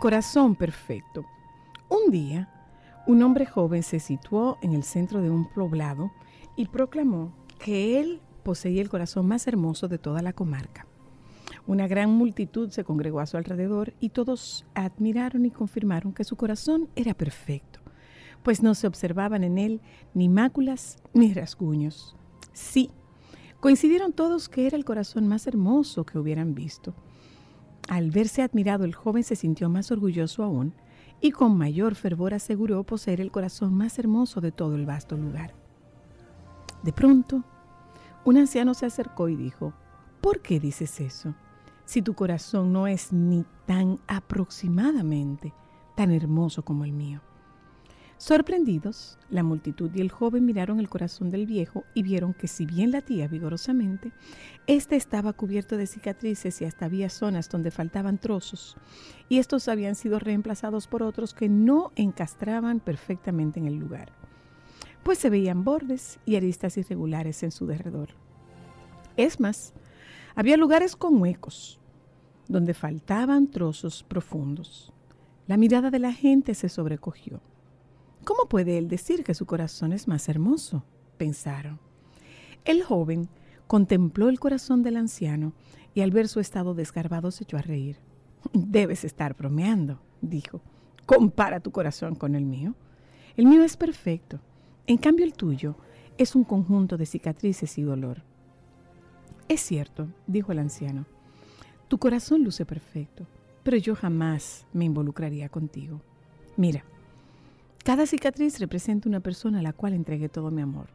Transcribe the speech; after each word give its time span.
Corazón 0.00 0.56
perfecto. 0.56 1.26
Un 1.90 2.10
día, 2.10 2.48
un 3.06 3.22
hombre 3.22 3.44
joven 3.44 3.82
se 3.82 4.00
situó 4.00 4.56
en 4.62 4.72
el 4.72 4.82
centro 4.82 5.20
de 5.20 5.28
un 5.28 5.46
poblado 5.52 6.10
y 6.56 6.68
proclamó 6.68 7.34
que 7.58 8.00
él 8.00 8.22
poseía 8.42 8.80
el 8.80 8.88
corazón 8.88 9.28
más 9.28 9.46
hermoso 9.46 9.88
de 9.88 9.98
toda 9.98 10.22
la 10.22 10.32
comarca. 10.32 10.86
Una 11.66 11.86
gran 11.86 12.10
multitud 12.10 12.70
se 12.70 12.82
congregó 12.82 13.20
a 13.20 13.26
su 13.26 13.36
alrededor 13.36 13.92
y 14.00 14.08
todos 14.08 14.64
admiraron 14.74 15.44
y 15.44 15.50
confirmaron 15.50 16.14
que 16.14 16.24
su 16.24 16.34
corazón 16.34 16.88
era 16.96 17.12
perfecto, 17.12 17.80
pues 18.42 18.62
no 18.62 18.74
se 18.74 18.86
observaban 18.86 19.44
en 19.44 19.58
él 19.58 19.82
ni 20.14 20.30
máculas 20.30 20.96
ni 21.12 21.34
rasguños. 21.34 22.16
Sí, 22.54 22.90
coincidieron 23.60 24.14
todos 24.14 24.48
que 24.48 24.66
era 24.66 24.78
el 24.78 24.86
corazón 24.86 25.28
más 25.28 25.46
hermoso 25.46 26.06
que 26.06 26.18
hubieran 26.18 26.54
visto. 26.54 26.94
Al 27.90 28.12
verse 28.12 28.42
admirado, 28.42 28.84
el 28.84 28.94
joven 28.94 29.24
se 29.24 29.34
sintió 29.34 29.68
más 29.68 29.90
orgulloso 29.90 30.44
aún 30.44 30.74
y 31.20 31.32
con 31.32 31.58
mayor 31.58 31.96
fervor 31.96 32.34
aseguró 32.34 32.84
poseer 32.84 33.20
el 33.20 33.32
corazón 33.32 33.74
más 33.74 33.98
hermoso 33.98 34.40
de 34.40 34.52
todo 34.52 34.76
el 34.76 34.86
vasto 34.86 35.16
lugar. 35.16 35.54
De 36.84 36.92
pronto, 36.92 37.42
un 38.24 38.36
anciano 38.36 38.74
se 38.74 38.86
acercó 38.86 39.28
y 39.28 39.34
dijo, 39.34 39.72
¿por 40.20 40.40
qué 40.40 40.60
dices 40.60 41.00
eso? 41.00 41.34
Si 41.84 42.00
tu 42.00 42.14
corazón 42.14 42.72
no 42.72 42.86
es 42.86 43.12
ni 43.12 43.44
tan 43.66 43.98
aproximadamente 44.06 45.52
tan 45.96 46.12
hermoso 46.12 46.64
como 46.64 46.84
el 46.84 46.92
mío. 46.92 47.20
Sorprendidos, 48.20 49.18
la 49.30 49.42
multitud 49.42 49.90
y 49.94 50.02
el 50.02 50.10
joven 50.10 50.44
miraron 50.44 50.78
el 50.78 50.90
corazón 50.90 51.30
del 51.30 51.46
viejo 51.46 51.84
y 51.94 52.02
vieron 52.02 52.34
que 52.34 52.48
si 52.48 52.66
bien 52.66 52.90
latía 52.90 53.28
vigorosamente, 53.28 54.12
éste 54.66 54.96
estaba 54.96 55.32
cubierto 55.32 55.78
de 55.78 55.86
cicatrices 55.86 56.60
y 56.60 56.66
hasta 56.66 56.84
había 56.84 57.08
zonas 57.08 57.48
donde 57.48 57.70
faltaban 57.70 58.18
trozos, 58.18 58.76
y 59.30 59.38
estos 59.38 59.68
habían 59.68 59.94
sido 59.94 60.18
reemplazados 60.18 60.86
por 60.86 61.02
otros 61.02 61.32
que 61.32 61.48
no 61.48 61.92
encastraban 61.96 62.80
perfectamente 62.80 63.58
en 63.58 63.66
el 63.66 63.76
lugar, 63.76 64.12
pues 65.02 65.16
se 65.16 65.30
veían 65.30 65.64
bordes 65.64 66.20
y 66.26 66.36
aristas 66.36 66.76
irregulares 66.76 67.42
en 67.42 67.50
su 67.50 67.66
derredor. 67.66 68.10
Es 69.16 69.40
más, 69.40 69.72
había 70.34 70.58
lugares 70.58 70.94
con 70.94 71.22
huecos, 71.22 71.80
donde 72.48 72.74
faltaban 72.74 73.50
trozos 73.50 74.02
profundos. 74.02 74.92
La 75.46 75.56
mirada 75.56 75.90
de 75.90 76.00
la 76.00 76.12
gente 76.12 76.52
se 76.54 76.68
sobrecogió. 76.68 77.40
¿Cómo 78.24 78.46
puede 78.48 78.78
él 78.78 78.88
decir 78.88 79.24
que 79.24 79.34
su 79.34 79.46
corazón 79.46 79.92
es 79.92 80.08
más 80.08 80.28
hermoso? 80.28 80.84
pensaron. 81.16 81.78
El 82.64 82.82
joven 82.82 83.28
contempló 83.66 84.28
el 84.28 84.40
corazón 84.40 84.82
del 84.82 84.96
anciano 84.96 85.52
y 85.94 86.00
al 86.00 86.10
ver 86.10 86.28
su 86.28 86.40
estado 86.40 86.74
desgarbado 86.74 87.30
se 87.30 87.44
echó 87.44 87.56
a 87.56 87.62
reír. 87.62 87.98
Debes 88.52 89.04
estar 89.04 89.34
bromeando, 89.36 90.00
dijo. 90.20 90.60
Compara 91.06 91.60
tu 91.60 91.72
corazón 91.72 92.14
con 92.14 92.34
el 92.34 92.44
mío. 92.44 92.74
El 93.36 93.46
mío 93.46 93.64
es 93.64 93.76
perfecto. 93.76 94.40
En 94.86 94.96
cambio 94.96 95.24
el 95.24 95.34
tuyo 95.34 95.76
es 96.18 96.34
un 96.34 96.44
conjunto 96.44 96.96
de 96.96 97.06
cicatrices 97.06 97.78
y 97.78 97.82
dolor. 97.82 98.22
Es 99.48 99.60
cierto, 99.60 100.08
dijo 100.26 100.52
el 100.52 100.58
anciano. 100.58 101.06
Tu 101.88 101.98
corazón 101.98 102.44
luce 102.44 102.64
perfecto, 102.64 103.26
pero 103.62 103.76
yo 103.76 103.96
jamás 103.96 104.66
me 104.72 104.84
involucraría 104.84 105.48
contigo. 105.48 106.00
Mira, 106.56 106.84
cada 107.84 108.06
cicatriz 108.06 108.58
representa 108.60 109.08
una 109.08 109.20
persona 109.20 109.60
a 109.60 109.62
la 109.62 109.72
cual 109.72 109.94
entregué 109.94 110.28
todo 110.28 110.50
mi 110.50 110.60
amor. 110.60 110.88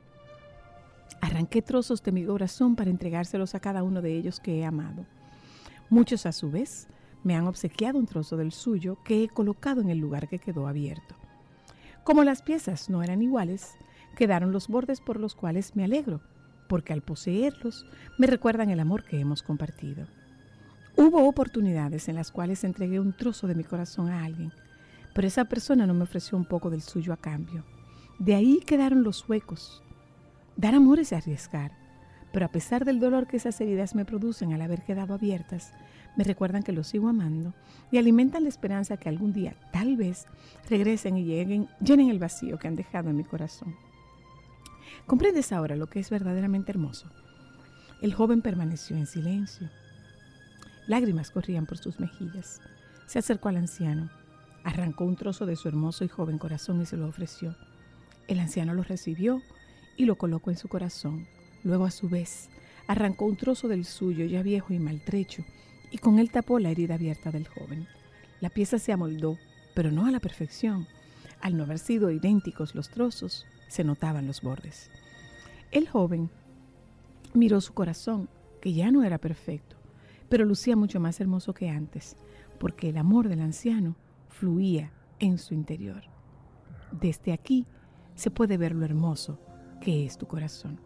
Arranqué 1.20 1.62
trozos 1.62 2.04
de 2.04 2.12
mi 2.12 2.24
corazón 2.24 2.76
para 2.76 2.92
entregárselos 2.92 3.56
a 3.56 3.60
cada 3.60 3.82
uno 3.82 4.02
de 4.02 4.16
ellos 4.16 4.40
que 4.40 4.60
he 4.60 4.66
amado. 4.66 5.06
Muchos 5.90 6.26
a 6.26 6.32
su 6.32 6.52
vez 6.52 6.88
me 7.24 7.36
han 7.36 7.48
obsequiado 7.48 7.98
un 7.98 8.06
trozo 8.06 8.38
del 8.38 8.52
suyo 8.52 9.00
que 9.04 9.24
he 9.24 9.30
colocado 9.30 9.82
en 9.82 9.90
el 9.90 9.98
lugar 9.98 10.28
que 10.28 10.38
quedó 10.38 10.68
abierto. 10.68 11.16
Como 12.04 12.24
las 12.24 12.44
piezas 12.44 12.88
no 12.88 13.02
eran 13.02 13.24
iguales, 13.24 13.72
quedaron 14.16 14.52
los 14.52 14.68
bordes 14.68 15.02
por 15.02 15.20
los 15.20 15.34
cuales 15.34 15.76
me 15.76 15.84
alegro, 15.84 16.22
porque 16.70 16.94
al 16.94 17.02
poseerlos 17.02 17.88
me 18.20 18.28
recuerdan 18.28 18.70
el 18.70 18.80
amor 18.80 19.04
que 19.04 19.20
hemos 19.20 19.42
compartido. 19.42 20.06
Hubo 20.96 21.28
oportunidades 21.28 22.08
en 22.08 22.16
las 22.16 22.32
cuales 22.32 22.64
entregué 22.64 23.00
un 23.00 23.12
trozo 23.12 23.48
de 23.48 23.56
mi 23.56 23.64
corazón 23.64 24.10
a 24.10 24.24
alguien, 24.24 24.54
pero 25.16 25.30
esa 25.30 25.46
persona 25.46 25.88
no 25.88 25.94
me 25.94 26.04
ofreció 26.04 26.38
un 26.38 26.44
poco 26.44 26.70
del 26.70 26.82
suyo 26.82 27.14
a 27.14 27.18
cambio. 27.18 27.64
De 28.20 28.36
ahí 28.36 28.60
quedaron 28.66 29.02
los 29.02 29.28
huecos. 29.30 29.82
Dar 30.58 30.76
amor 30.76 31.00
es 31.00 31.14
arriesgar, 31.14 31.72
pero 32.34 32.46
a 32.46 32.50
pesar 32.50 32.84
del 32.84 33.00
dolor 33.00 33.26
que 33.26 33.38
esas 33.38 33.60
heridas 33.62 33.96
me 33.96 34.04
producen 34.04 34.52
al 34.52 34.62
haber 34.62 34.84
quedado 34.84 35.14
abiertas, 35.14 35.72
me 36.18 36.26
recuerdan 36.26 36.64
que 36.64 36.74
los 36.74 36.88
sigo 36.88 37.08
amando 37.08 37.54
y 37.92 37.98
alimentan 37.98 38.44
la 38.44 38.50
esperanza 38.50 38.98
que 38.98 39.08
algún 39.08 39.32
día, 39.32 39.56
tal 39.72 39.96
vez, 39.96 40.26
regresen 40.70 41.18
y 41.18 41.24
llenen 41.24 42.10
el 42.10 42.20
vacío 42.20 42.60
que 42.60 42.68
han 42.68 42.76
dejado 42.76 43.10
en 43.10 43.16
mi 43.16 43.24
corazón. 43.24 43.74
¿Comprendes 45.06 45.54
ahora 45.54 45.78
lo 45.78 45.88
que 45.88 46.02
es 46.02 46.10
verdaderamente 46.10 46.74
hermoso? 46.74 47.10
El 48.02 48.14
joven 48.14 48.42
permaneció 48.42 48.98
en 48.98 49.08
silencio. 49.08 49.70
Lágrimas 50.88 51.32
corrían 51.32 51.66
por 51.66 51.78
sus 51.78 52.02
mejillas. 52.02 52.60
Se 53.08 53.20
acercó 53.20 53.48
al 53.48 53.56
anciano 53.56 54.10
Arrancó 54.66 55.06
un 55.06 55.16
trozo 55.16 55.46
de 55.46 55.56
su 55.56 55.68
hermoso 55.68 56.04
y 56.04 56.08
joven 56.08 56.40
corazón 56.40 56.82
y 56.82 56.88
se 56.88 56.98
lo 56.98 57.08
ofreció. 57.08 57.56
El 58.28 58.40
anciano 58.40 58.74
lo 58.74 58.82
recibió 58.82 59.44
y 59.96 60.06
lo 60.06 60.18
colocó 60.18 60.50
en 60.50 60.58
su 60.58 60.68
corazón. 60.68 61.28
Luego, 61.64 61.86
a 61.86 61.92
su 61.92 62.10
vez, 62.10 62.50
arrancó 62.88 63.26
un 63.26 63.38
trozo 63.38 63.68
del 63.68 63.86
suyo 63.86 64.26
ya 64.26 64.42
viejo 64.42 64.74
y 64.74 64.80
maltrecho 64.80 65.46
y 65.92 66.00
con 66.00 66.18
él 66.18 66.32
tapó 66.32 66.58
la 66.58 66.72
herida 66.72 66.96
abierta 66.96 67.32
del 67.32 67.48
joven. 67.48 67.88
La 68.42 68.50
pieza 68.50 68.80
se 68.80 68.92
amoldó, 68.92 69.38
pero 69.76 69.92
no 69.92 70.08
a 70.08 70.12
la 70.12 70.20
perfección. 70.20 70.88
Al 71.42 71.56
no 71.56 71.64
haber 71.64 71.78
sido 71.78 72.10
idénticos 72.10 72.74
los 72.74 72.90
trozos, 72.90 73.46
se 73.68 73.84
notaban 73.84 74.26
los 74.26 74.42
bordes. 74.42 74.90
El 75.72 75.88
joven 75.88 76.32
miró 77.36 77.62
su 77.62 77.74
corazón, 77.76 78.30
que 78.62 78.74
ya 78.74 78.90
no 78.90 79.04
era 79.04 79.20
perfecto, 79.20 79.76
pero 80.28 80.44
lucía 80.44 80.76
mucho 80.76 81.00
más 81.00 81.20
hermoso 81.20 81.54
que 81.54 81.70
antes, 81.70 82.16
porque 82.60 82.90
el 82.90 82.98
amor 82.98 83.30
del 83.30 83.42
anciano 83.42 83.96
fluía 84.40 84.92
en 85.20 85.38
su 85.38 85.54
interior. 85.54 86.04
Desde 86.92 87.32
aquí 87.32 87.66
se 88.16 88.32
puede 88.32 88.58
ver 88.58 88.76
lo 88.76 88.86
hermoso 88.86 89.40
que 89.82 90.06
es 90.06 90.18
tu 90.18 90.28
corazón. 90.28 90.80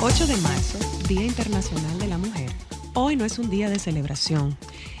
8 0.00 0.26
de 0.26 0.36
marzo, 0.38 0.78
Día 1.08 1.24
Internacional 1.24 1.98
de 1.98 2.06
la 2.06 2.18
Mujer. 2.18 2.50
Hoy 2.94 3.16
no 3.16 3.24
es 3.24 3.38
un 3.38 3.50
día 3.50 3.68
de 3.68 3.78
celebración, 3.78 4.56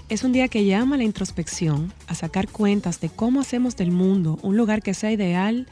es 0.08 0.24
un 0.24 0.32
día 0.32 0.48
que 0.48 0.64
llama 0.64 0.94
a 0.94 0.98
la 0.98 1.04
introspección, 1.04 1.92
a 2.06 2.14
sacar 2.14 2.48
cuentas 2.48 3.00
de 3.00 3.10
cómo 3.10 3.40
hacemos 3.40 3.76
del 3.76 3.90
mundo 3.90 4.38
un 4.42 4.56
lugar 4.56 4.82
que 4.82 4.94
sea 4.94 5.12
ideal, 5.12 5.68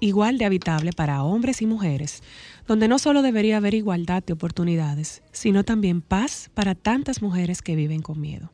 igual 0.00 0.38
de 0.38 0.46
habitable 0.46 0.92
para 0.92 1.22
hombres 1.22 1.60
y 1.60 1.66
mujeres, 1.66 2.22
donde 2.66 2.88
no 2.88 2.98
solo 2.98 3.20
debería 3.20 3.58
haber 3.58 3.74
igualdad 3.74 4.22
de 4.24 4.32
oportunidades, 4.32 5.22
sino 5.32 5.64
también 5.64 6.00
paz 6.00 6.50
para 6.54 6.74
tantas 6.74 7.20
mujeres 7.20 7.60
que 7.60 7.76
viven 7.76 8.00
con 8.00 8.20
miedo. 8.20 8.50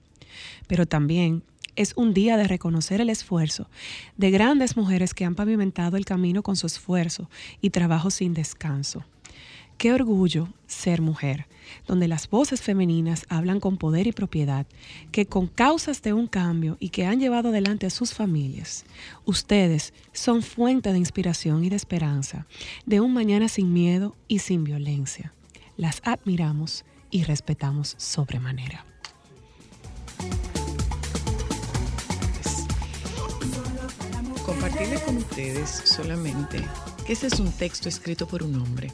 Pero 0.67 0.87
también 0.87 1.45
es 1.77 1.93
un 1.97 2.13
día 2.13 2.37
de 2.37 2.49
reconocer 2.49 3.01
el 3.01 3.09
esfuerzo 3.09 3.69
de 4.17 4.33
grandes 4.33 4.77
mujeres 4.77 5.15
que 5.15 5.25
han 5.25 5.37
pavimentado 5.37 5.97
el 5.97 6.05
camino 6.05 6.43
con 6.43 6.57
su 6.57 6.67
esfuerzo 6.67 7.31
y 7.61 7.71
trabajo 7.71 8.11
sin 8.11 8.35
descanso 8.35 9.05
Qué 9.81 9.95
orgullo 9.95 10.49
ser 10.67 11.01
mujer, 11.01 11.47
donde 11.87 12.07
las 12.07 12.29
voces 12.29 12.61
femeninas 12.61 13.25
hablan 13.31 13.61
con 13.61 13.79
poder 13.79 14.07
y 14.07 14.13
propiedad, 14.13 14.67
que 15.11 15.25
con 15.25 15.47
causas 15.47 16.03
de 16.03 16.13
un 16.13 16.27
cambio 16.27 16.77
y 16.81 16.91
que 16.91 17.07
han 17.07 17.19
llevado 17.19 17.49
adelante 17.49 17.87
a 17.87 17.91
sus 17.91 18.13
familias. 18.13 18.85
Ustedes 19.25 19.95
son 20.13 20.43
fuente 20.43 20.93
de 20.93 20.99
inspiración 20.99 21.65
y 21.65 21.71
de 21.71 21.77
esperanza, 21.77 22.47
de 22.85 23.01
un 23.01 23.15
mañana 23.15 23.49
sin 23.49 23.73
miedo 23.73 24.15
y 24.29 24.41
sin 24.41 24.65
violencia. 24.65 25.33
Las 25.79 26.03
admiramos 26.05 26.85
y 27.11 27.25
respetamos 27.25 27.95
sobremanera. 27.97 28.85
Compartirles 34.45 35.01
con 35.01 35.17
ustedes 35.17 35.71
solamente 35.71 36.63
que 37.07 37.15
ese 37.15 37.29
es 37.29 37.41
un 37.41 37.51
texto 37.51 37.89
escrito 37.89 38.29
por 38.29 38.43
un 38.43 38.57
hombre 38.57 38.93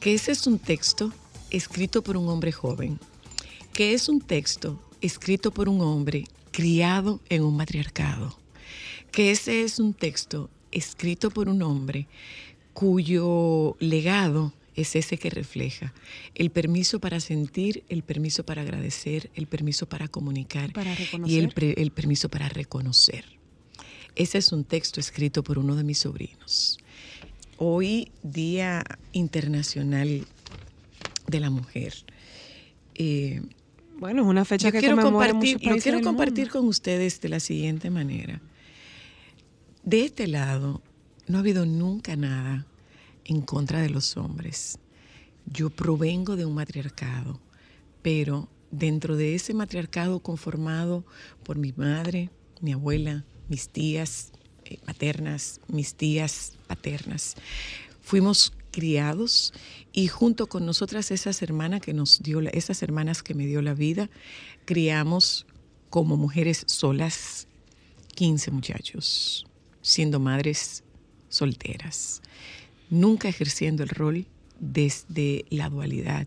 que 0.00 0.14
ese 0.14 0.32
es 0.32 0.46
un 0.46 0.58
texto 0.58 1.12
escrito 1.50 2.02
por 2.02 2.16
un 2.16 2.28
hombre 2.28 2.52
joven, 2.52 2.98
que 3.72 3.94
es 3.94 4.08
un 4.08 4.20
texto 4.20 4.80
escrito 5.00 5.50
por 5.50 5.68
un 5.68 5.80
hombre 5.80 6.24
criado 6.52 7.20
en 7.28 7.42
un 7.42 7.56
matriarcado, 7.56 8.38
que 9.10 9.30
ese 9.30 9.62
es 9.62 9.78
un 9.78 9.94
texto 9.94 10.50
escrito 10.70 11.30
por 11.30 11.48
un 11.48 11.62
hombre 11.62 12.06
cuyo 12.74 13.76
legado 13.80 14.52
es 14.76 14.94
ese 14.94 15.18
que 15.18 15.30
refleja 15.30 15.92
el 16.36 16.50
permiso 16.50 17.00
para 17.00 17.18
sentir, 17.18 17.82
el 17.88 18.04
permiso 18.04 18.44
para 18.44 18.62
agradecer, 18.62 19.30
el 19.34 19.48
permiso 19.48 19.88
para 19.88 20.06
comunicar 20.06 20.72
y 21.26 21.38
el, 21.38 21.52
el 21.76 21.90
permiso 21.90 22.28
para 22.28 22.48
reconocer. 22.48 23.24
Ese 24.14 24.38
es 24.38 24.52
un 24.52 24.64
texto 24.64 25.00
escrito 25.00 25.42
por 25.42 25.58
uno 25.58 25.74
de 25.74 25.82
mis 25.82 25.98
sobrinos. 25.98 26.78
Hoy, 27.60 28.12
Día 28.22 28.84
Internacional 29.10 30.24
de 31.26 31.40
la 31.40 31.50
Mujer. 31.50 31.92
Eh, 32.94 33.42
bueno, 33.98 34.22
es 34.22 34.28
una 34.28 34.44
fecha 34.44 34.70
que 34.70 34.78
quiero 34.78 34.96
compartir. 34.96 35.58
Yo 35.58 35.76
quiero 35.78 36.00
compartir 36.00 36.50
con 36.50 36.68
ustedes 36.68 37.20
de 37.20 37.28
la 37.28 37.40
siguiente 37.40 37.90
manera. 37.90 38.40
De 39.82 40.04
este 40.04 40.28
lado, 40.28 40.82
no 41.26 41.38
ha 41.38 41.40
habido 41.40 41.66
nunca 41.66 42.14
nada 42.14 42.64
en 43.24 43.40
contra 43.40 43.80
de 43.80 43.90
los 43.90 44.16
hombres. 44.16 44.78
Yo 45.46 45.68
provengo 45.68 46.36
de 46.36 46.44
un 46.44 46.54
matriarcado, 46.54 47.40
pero 48.02 48.48
dentro 48.70 49.16
de 49.16 49.34
ese 49.34 49.52
matriarcado 49.52 50.20
conformado 50.20 51.04
por 51.42 51.58
mi 51.58 51.72
madre, 51.72 52.30
mi 52.60 52.72
abuela, 52.72 53.24
mis 53.48 53.68
tías, 53.68 54.30
eh, 54.68 54.78
maternas, 54.86 55.60
mis 55.68 55.94
tías 55.94 56.52
paternas. 56.66 57.36
Fuimos 58.02 58.52
criados 58.70 59.52
y 59.92 60.08
junto 60.08 60.46
con 60.46 60.66
nosotras 60.66 61.10
esas 61.10 61.42
hermanas 61.42 61.80
que 61.80 61.94
nos 61.94 62.22
dio 62.22 62.40
esas 62.40 62.82
hermanas 62.82 63.22
que 63.22 63.34
me 63.34 63.46
dio 63.46 63.62
la 63.62 63.74
vida, 63.74 64.10
criamos 64.64 65.46
como 65.90 66.16
mujeres 66.16 66.64
solas 66.66 67.48
15 68.14 68.50
muchachos, 68.50 69.46
siendo 69.80 70.20
madres 70.20 70.84
solteras, 71.28 72.20
nunca 72.90 73.28
ejerciendo 73.28 73.82
el 73.82 73.88
rol 73.88 74.26
desde 74.60 75.44
la 75.50 75.68
dualidad, 75.68 76.26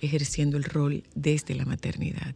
ejerciendo 0.00 0.56
el 0.56 0.64
rol 0.64 1.04
desde 1.14 1.54
la 1.54 1.64
maternidad. 1.64 2.34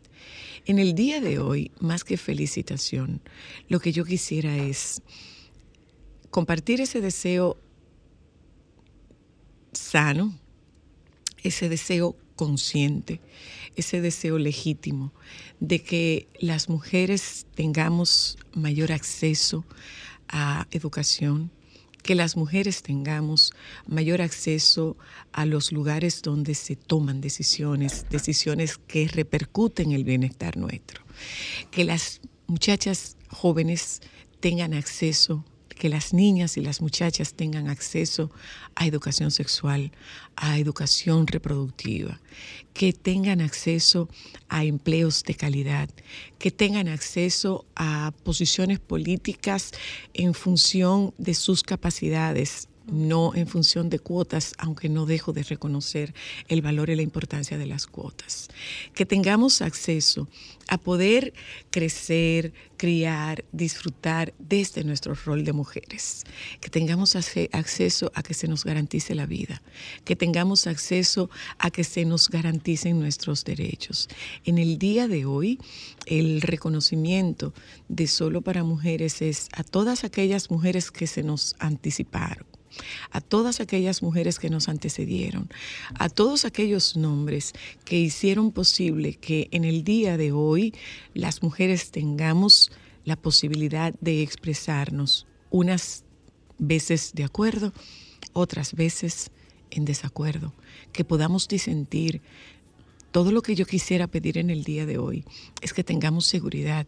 En 0.67 0.79
el 0.79 0.95
día 0.95 1.21
de 1.21 1.39
hoy, 1.39 1.71
más 1.81 2.05
que 2.05 2.17
felicitación, 2.17 3.21
lo 3.69 3.81
que 3.81 3.93
yo 3.93 4.05
quisiera 4.05 4.57
es 4.57 5.03
compartir 6.31 6.81
ese 6.81 7.01
deseo 7.01 7.57
sano, 9.73 10.35
ese 11.43 11.69
deseo 11.69 12.17
consciente, 12.37 13.21
ese 13.77 14.01
deseo 14.01 14.39
legítimo 14.39 15.13
de 15.61 15.83
que 15.83 16.29
las 16.39 16.69
mujeres 16.69 17.47
tengamos 17.55 18.39
mayor 18.55 18.93
acceso 18.93 19.65
a 20.29 20.67
educación, 20.71 21.51
que 22.03 22.15
las 22.15 22.37
mujeres 22.37 22.83
tengamos 22.83 23.53
mayor 23.87 24.23
acceso 24.23 24.97
a 25.33 25.45
los 25.45 25.71
lugares 25.71 26.23
donde 26.23 26.55
se 26.55 26.77
toman 26.77 27.21
decisiones, 27.21 28.07
decisiones 28.09 28.79
que 28.79 29.07
repercuten 29.07 29.93
el 29.93 30.05
bienestar 30.05 30.57
nuestro, 30.57 31.03
que 31.71 31.85
las 31.85 32.21
muchachas 32.47 33.17
jóvenes 33.29 34.01
tengan 34.41 34.73
acceso 34.73 35.45
que 35.81 35.89
las 35.89 36.13
niñas 36.13 36.59
y 36.59 36.61
las 36.61 36.83
muchachas 36.83 37.33
tengan 37.33 37.71
acceso 37.71 38.31
a 38.75 38.87
educación 38.87 39.31
sexual, 39.31 39.93
a 40.37 40.59
educación 40.59 41.27
reproductiva, 41.27 42.21
que 42.75 42.93
tengan 42.93 43.41
acceso 43.41 44.07
a 44.51 44.65
empleos 44.65 45.25
de 45.25 45.35
calidad, 45.35 45.89
que 46.39 46.51
tengan 46.51 46.87
acceso 46.87 47.65
a 47.77 48.13
posiciones 48.25 48.79
políticas 48.79 49.71
en 50.13 50.35
función 50.35 51.15
de 51.17 51.33
sus 51.33 51.63
capacidades, 51.63 52.69
no 52.91 53.35
en 53.35 53.47
función 53.47 53.89
de 53.89 53.99
cuotas, 53.99 54.55
aunque 54.59 54.89
no 54.89 55.07
dejo 55.07 55.33
de 55.33 55.43
reconocer 55.43 56.15
el 56.49 56.63
valor 56.63 56.91
y 56.91 56.97
la 56.97 57.03
importancia 57.03 57.59
de 57.59 57.67
las 57.67 57.87
cuotas. 57.87 58.49
Que 58.95 59.07
tengamos 59.07 59.63
acceso 59.63 60.29
a 60.69 60.79
poder 60.79 61.33
crecer, 61.71 62.53
criar, 62.77 63.45
disfrutar 63.53 64.35
desde 64.39 64.85
nuestro 64.85 65.15
rol 65.15 65.45
de 65.45 65.53
mujeres. 65.53 66.25
Que 66.61 66.71
tengamos 66.71 67.17
acceso 67.17 68.13
a 68.15 68.23
que 68.23 68.35
se 68.35 68.49
nos 68.49 68.65
garantice 68.65 69.15
la 69.15 69.27
vida. 69.27 69.63
Que 70.05 70.17
tengamos 70.17 70.67
acceso 70.67 71.31
a 71.59 71.71
que 71.71 71.85
se 71.85 72.05
nos 72.05 72.29
garanticen 72.29 73.01
nuestros 73.01 73.45
derechos. 73.45 74.09
En 74.45 74.59
el 74.59 74.79
día 74.79 75.09
de 75.09 75.27
hoy, 75.27 75.59
el 76.07 76.41
reconocimiento 76.41 77.53
de 77.89 78.07
solo 78.07 78.43
para 78.43 78.63
mujeres 78.63 79.23
es 79.23 79.49
a 79.53 79.65
todas 79.65 80.05
aquellas 80.05 80.51
mujeres 80.51 80.91
que 80.91 81.07
se 81.07 81.23
nos 81.23 81.57
anticiparon 81.59 82.50
a 83.11 83.21
todas 83.21 83.61
aquellas 83.61 84.03
mujeres 84.03 84.39
que 84.39 84.51
nos 84.51 84.69
antecedieron, 84.69 85.49
a 85.95 86.09
todos 86.09 86.45
aquellos 86.45 86.97
nombres 86.97 87.53
que 87.85 87.99
hicieron 87.99 88.53
posible 88.53 89.15
que 89.15 89.49
en 89.51 89.65
el 89.65 89.85
día 89.85 90.17
de 90.17 90.33
hoy 90.33 90.75
las 91.15 91.43
mujeres 91.43 91.91
tengamos 91.91 92.71
la 93.05 93.17
posibilidad 93.17 93.95
de 94.01 94.23
expresarnos, 94.23 95.27
unas 95.51 96.05
veces 96.59 97.13
de 97.15 97.25
acuerdo, 97.25 97.73
otras 98.33 98.75
veces 98.75 99.31
en 99.71 99.85
desacuerdo, 99.85 100.53
que 100.93 101.05
podamos 101.05 101.49
disentir, 101.49 102.23
todo 103.11 103.33
lo 103.33 103.43
que 103.43 103.55
yo 103.55 103.67
quisiera 103.67 104.07
pedir 104.07 104.39
en 104.39 104.51
el 104.51 104.65
día 104.65 104.87
de 104.87 104.99
hoy 104.99 105.25
es 105.61 105.73
que 105.73 105.83
tengamos 105.83 106.27
seguridad, 106.27 106.87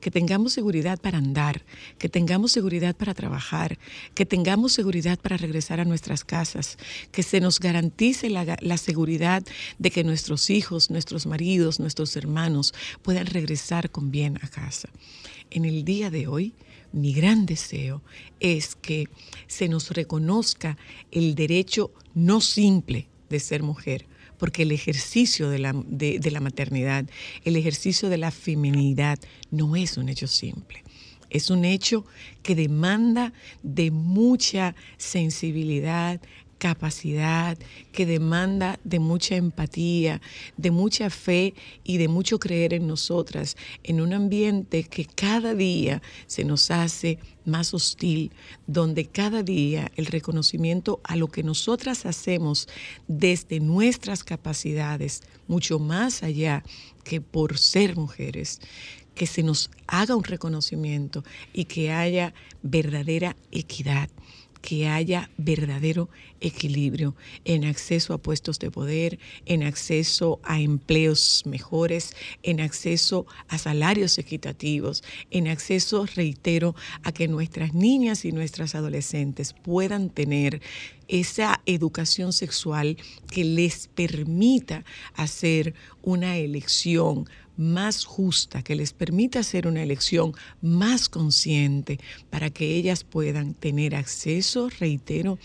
que 0.00 0.10
tengamos 0.10 0.52
seguridad 0.52 1.00
para 1.00 1.18
andar, 1.18 1.64
que 1.98 2.08
tengamos 2.08 2.52
seguridad 2.52 2.96
para 2.96 3.14
trabajar, 3.14 3.78
que 4.14 4.24
tengamos 4.24 4.72
seguridad 4.72 5.18
para 5.18 5.36
regresar 5.36 5.80
a 5.80 5.84
nuestras 5.84 6.24
casas, 6.24 6.78
que 7.10 7.22
se 7.22 7.40
nos 7.40 7.58
garantice 7.58 8.30
la, 8.30 8.76
seguridad 8.76 9.42
de 9.78 9.90
que 9.90 10.04
nuestros 10.04 10.50
hijos, 10.50 10.90
nuestros 10.90 11.26
maridos, 11.26 11.80
nuestros 11.80 12.16
hermanos 12.16 12.74
puedan 13.02 13.26
regresar 13.26 13.90
con 13.90 14.10
bien 14.10 14.38
a 14.42 14.48
casa. 14.48 14.88
En 15.50 15.64
el 15.64 15.84
día 15.84 16.10
de 16.10 16.26
hoy, 16.26 16.54
mi 16.92 17.12
gran 17.12 17.46
deseo 17.46 18.02
es 18.38 18.76
que 18.76 19.08
se 19.48 19.68
nos 19.68 19.90
reconozca 19.90 20.76
el 21.10 21.34
derecho 21.34 21.90
no 22.14 22.40
simple 22.40 23.08
de 23.28 23.40
ser 23.40 23.62
mujer, 23.62 24.06
porque 24.44 24.64
el 24.64 24.72
ejercicio 24.72 25.48
de 25.48 25.58
la, 25.58 25.72
de 25.72 26.30
la 26.30 26.40
maternidad, 26.40 27.06
el 27.46 27.56
ejercicio 27.56 28.10
de 28.10 28.18
la 28.18 28.30
feminidad 28.30 29.18
no 29.50 29.74
es 29.74 29.96
un 29.96 30.10
hecho 30.10 30.26
simple. 30.26 30.84
Es 31.30 31.48
un 31.48 31.64
hecho 31.64 32.04
que 32.42 32.54
demanda 32.54 33.32
de 33.62 33.90
mucha 33.90 34.74
sensibilidad, 34.98 36.20
capacidad, 36.58 37.58
que 37.92 38.06
demanda 38.06 38.78
de 38.84 38.98
mucha 38.98 39.36
empatía, 39.36 40.20
de 40.56 40.70
mucha 40.70 41.10
fe 41.10 41.54
y 41.84 41.98
de 41.98 42.08
mucho 42.08 42.38
creer 42.38 42.74
en 42.74 42.86
nosotras, 42.86 43.56
en 43.82 44.00
un 44.00 44.12
ambiente 44.12 44.84
que 44.84 45.04
cada 45.04 45.54
día 45.54 46.02
se 46.26 46.44
nos 46.44 46.70
hace 46.70 47.18
más 47.44 47.74
hostil, 47.74 48.32
donde 48.66 49.06
cada 49.06 49.42
día 49.42 49.90
el 49.96 50.06
reconocimiento 50.06 51.00
a 51.04 51.16
lo 51.16 51.28
que 51.28 51.42
nosotras 51.42 52.06
hacemos 52.06 52.68
desde 53.06 53.60
nuestras 53.60 54.24
capacidades, 54.24 55.22
mucho 55.46 55.78
más 55.78 56.22
allá 56.22 56.64
que 57.04 57.20
por 57.20 57.58
ser 57.58 57.96
mujeres, 57.96 58.60
que 59.14 59.26
se 59.26 59.42
nos 59.42 59.70
haga 59.86 60.16
un 60.16 60.24
reconocimiento 60.24 61.22
y 61.52 61.66
que 61.66 61.92
haya 61.92 62.34
verdadera 62.62 63.36
equidad 63.52 64.08
que 64.64 64.88
haya 64.88 65.28
verdadero 65.36 66.08
equilibrio 66.40 67.14
en 67.44 67.66
acceso 67.66 68.14
a 68.14 68.18
puestos 68.18 68.58
de 68.58 68.70
poder, 68.70 69.18
en 69.44 69.62
acceso 69.62 70.40
a 70.42 70.58
empleos 70.58 71.42
mejores, 71.44 72.16
en 72.42 72.62
acceso 72.62 73.26
a 73.48 73.58
salarios 73.58 74.16
equitativos, 74.16 75.04
en 75.30 75.48
acceso, 75.48 76.06
reitero, 76.06 76.74
a 77.02 77.12
que 77.12 77.28
nuestras 77.28 77.74
niñas 77.74 78.24
y 78.24 78.32
nuestras 78.32 78.74
adolescentes 78.74 79.52
puedan 79.52 80.08
tener 80.08 80.62
esa 81.08 81.60
educación 81.66 82.32
sexual 82.32 82.96
que 83.30 83.44
les 83.44 83.88
permita 83.88 84.86
hacer 85.14 85.74
una 86.00 86.38
elección 86.38 87.28
más 87.56 88.04
justa, 88.04 88.62
que 88.62 88.74
les 88.74 88.92
permita 88.92 89.40
hacer 89.40 89.66
una 89.66 89.82
elección 89.82 90.32
más 90.60 91.08
consciente 91.08 91.98
para 92.30 92.50
que 92.50 92.76
ellas 92.76 93.04
puedan 93.04 93.54
tener 93.54 93.94
acceso, 93.94 94.68
reitero, 94.80 95.38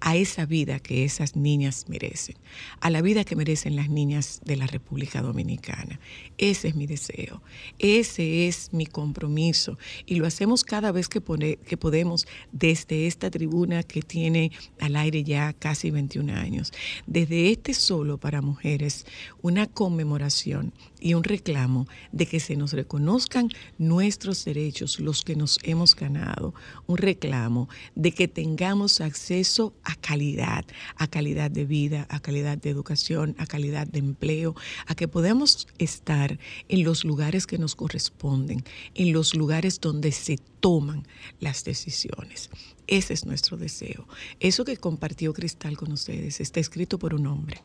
a 0.00 0.16
esa 0.16 0.46
vida 0.46 0.78
que 0.78 1.04
esas 1.04 1.36
niñas 1.36 1.86
merecen, 1.88 2.36
a 2.80 2.90
la 2.90 3.02
vida 3.02 3.24
que 3.24 3.36
merecen 3.36 3.76
las 3.76 3.88
niñas 3.88 4.40
de 4.44 4.56
la 4.56 4.66
República 4.66 5.22
Dominicana. 5.22 6.00
Ese 6.38 6.68
es 6.68 6.74
mi 6.74 6.86
deseo, 6.86 7.42
ese 7.78 8.48
es 8.48 8.72
mi 8.72 8.86
compromiso 8.86 9.78
y 10.06 10.16
lo 10.16 10.26
hacemos 10.26 10.64
cada 10.64 10.92
vez 10.92 11.08
que, 11.08 11.22
que 11.66 11.76
podemos 11.76 12.26
desde 12.52 13.06
esta 13.06 13.30
tribuna 13.30 13.82
que 13.82 14.02
tiene 14.02 14.52
al 14.80 14.96
aire 14.96 15.24
ya 15.24 15.52
casi 15.52 15.90
21 15.90 16.32
años, 16.34 16.72
desde 17.06 17.50
este 17.50 17.74
solo 17.74 18.18
para 18.18 18.42
mujeres, 18.42 19.06
una 19.42 19.66
conmemoración 19.66 20.72
y 21.04 21.12
un 21.12 21.22
reclamo 21.22 21.86
de 22.12 22.24
que 22.24 22.40
se 22.40 22.56
nos 22.56 22.72
reconozcan 22.72 23.50
nuestros 23.76 24.42
derechos, 24.46 25.00
los 25.00 25.22
que 25.22 25.36
nos 25.36 25.58
hemos 25.62 25.94
ganado, 25.94 26.54
un 26.86 26.96
reclamo 26.96 27.68
de 27.94 28.12
que 28.12 28.26
tengamos 28.26 29.02
acceso 29.02 29.74
a 29.84 29.96
calidad, 29.96 30.64
a 30.96 31.06
calidad 31.06 31.50
de 31.50 31.66
vida, 31.66 32.06
a 32.08 32.20
calidad 32.20 32.56
de 32.56 32.70
educación, 32.70 33.36
a 33.38 33.44
calidad 33.44 33.86
de 33.86 33.98
empleo, 33.98 34.54
a 34.86 34.94
que 34.94 35.06
podamos 35.06 35.68
estar 35.76 36.38
en 36.70 36.84
los 36.84 37.04
lugares 37.04 37.46
que 37.46 37.58
nos 37.58 37.74
corresponden, 37.74 38.64
en 38.94 39.12
los 39.12 39.34
lugares 39.34 39.82
donde 39.82 40.10
se 40.10 40.38
toman 40.60 41.06
las 41.38 41.64
decisiones. 41.64 42.48
Ese 42.86 43.12
es 43.12 43.26
nuestro 43.26 43.58
deseo. 43.58 44.08
Eso 44.40 44.64
que 44.64 44.78
compartió 44.78 45.34
Cristal 45.34 45.76
con 45.76 45.92
ustedes 45.92 46.40
está 46.40 46.60
escrito 46.60 46.98
por 46.98 47.12
un 47.12 47.26
hombre. 47.26 47.62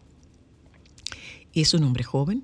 Y 1.54 1.62
es 1.62 1.74
un 1.74 1.84
hombre 1.84 2.04
joven, 2.04 2.44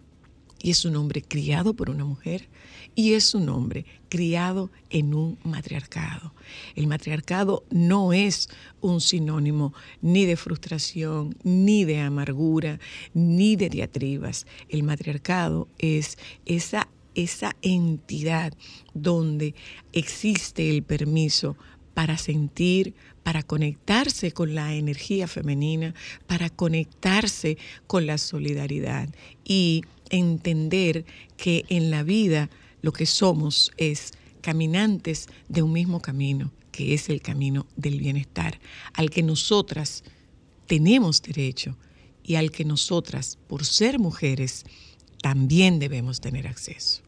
y 0.65 0.71
es 0.71 0.83
un 0.83 0.95
hombre 0.95 1.21
criado 1.21 1.75
por 1.75 1.91
una 1.91 2.05
mujer 2.05 2.49
y 2.95 3.13
es 3.13 3.35
un 3.35 3.49
hombre 3.49 3.85
criado 4.09 4.71
en 4.89 5.13
un 5.13 5.37
matriarcado. 5.43 6.33
El 6.73 6.87
matriarcado 6.87 7.63
no 7.69 8.13
es 8.13 8.49
un 8.81 8.99
sinónimo 8.99 9.75
ni 10.01 10.25
de 10.25 10.35
frustración, 10.35 11.37
ni 11.43 11.85
de 11.85 11.99
amargura, 11.99 12.79
ni 13.13 13.55
de 13.55 13.69
diatribas. 13.69 14.47
El 14.67 14.81
matriarcado 14.81 15.67
es 15.77 16.17
esa, 16.47 16.89
esa 17.13 17.55
entidad 17.61 18.51
donde 18.95 19.53
existe 19.93 20.71
el 20.71 20.81
permiso 20.81 21.57
para 21.93 22.17
sentir, 22.17 22.95
para 23.21 23.43
conectarse 23.43 24.31
con 24.31 24.55
la 24.55 24.73
energía 24.73 25.27
femenina, 25.27 25.93
para 26.25 26.49
conectarse 26.49 27.59
con 27.85 28.07
la 28.07 28.17
solidaridad. 28.17 29.09
Y 29.43 29.83
entender 30.09 31.05
que 31.37 31.65
en 31.69 31.91
la 31.91 32.03
vida 32.03 32.49
lo 32.81 32.93
que 32.93 33.05
somos 33.05 33.71
es 33.77 34.13
caminantes 34.41 35.27
de 35.49 35.63
un 35.63 35.73
mismo 35.73 36.01
camino, 36.01 36.51
que 36.71 36.93
es 36.93 37.09
el 37.09 37.21
camino 37.21 37.65
del 37.75 37.99
bienestar, 37.99 38.59
al 38.93 39.09
que 39.09 39.23
nosotras 39.23 40.03
tenemos 40.67 41.21
derecho 41.21 41.77
y 42.23 42.35
al 42.35 42.51
que 42.51 42.65
nosotras, 42.65 43.37
por 43.47 43.65
ser 43.65 43.99
mujeres, 43.99 44.65
también 45.21 45.79
debemos 45.79 46.21
tener 46.21 46.47
acceso. 46.47 47.04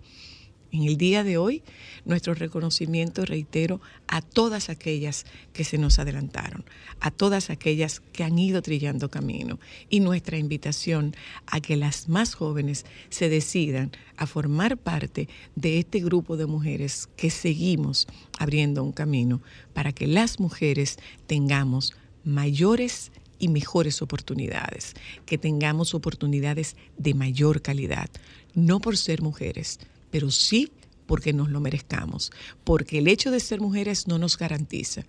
En 0.72 0.84
el 0.84 0.98
día 0.98 1.24
de 1.24 1.38
hoy, 1.38 1.64
nuestro 2.04 2.34
reconocimiento, 2.34 3.26
reitero, 3.26 3.80
a 4.08 4.22
todas 4.22 4.70
aquellas 4.70 5.26
que 5.54 5.64
se 5.64 5.78
nos 5.78 5.98
adelantaron, 5.98 6.66
a 7.00 7.10
todas 7.10 7.50
aquellas 7.50 8.00
que 8.00 8.24
han 8.24 8.38
ido 8.38 8.62
trillando 8.62 9.10
camino. 9.10 9.60
Y 9.90 10.02
nuestra 10.02 10.38
invitación 10.38 11.16
a 11.46 11.62
que 11.62 11.78
las 11.78 12.10
más 12.10 12.34
jóvenes 12.34 12.86
se 13.10 13.30
decidan 13.30 13.92
a 14.18 14.28
formar 14.28 14.78
parte 14.78 15.30
de 15.56 15.80
este 15.80 16.00
grupo 16.02 16.36
de 16.36 16.48
mujeres 16.48 17.08
que 17.16 17.30
seguimos 17.30 18.08
abriendo 18.38 18.84
un 18.84 18.92
camino 18.92 19.42
para 19.74 19.94
que 19.94 20.08
las 20.08 20.40
mujeres 20.40 20.98
tengamos 21.28 21.96
mayores 22.26 23.12
y 23.40 23.48
mejores 23.48 24.02
oportunidades, 24.02 24.96
que 25.26 25.38
tengamos 25.38 25.94
oportunidades 25.94 26.76
de 26.98 27.14
mayor 27.14 27.62
calidad, 27.62 28.10
no 28.54 28.80
por 28.80 28.98
ser 28.98 29.22
mujeres, 29.22 29.80
pero 30.12 30.32
sí 30.32 30.72
porque 31.06 31.34
nos 31.34 31.50
lo 31.50 31.60
merezcamos, 31.60 32.32
porque 32.64 33.00
el 33.00 33.08
hecho 33.08 33.32
de 33.32 33.40
ser 33.40 33.62
mujeres 33.62 34.08
no 34.08 34.18
nos 34.20 34.38
garantiza. 34.38 35.04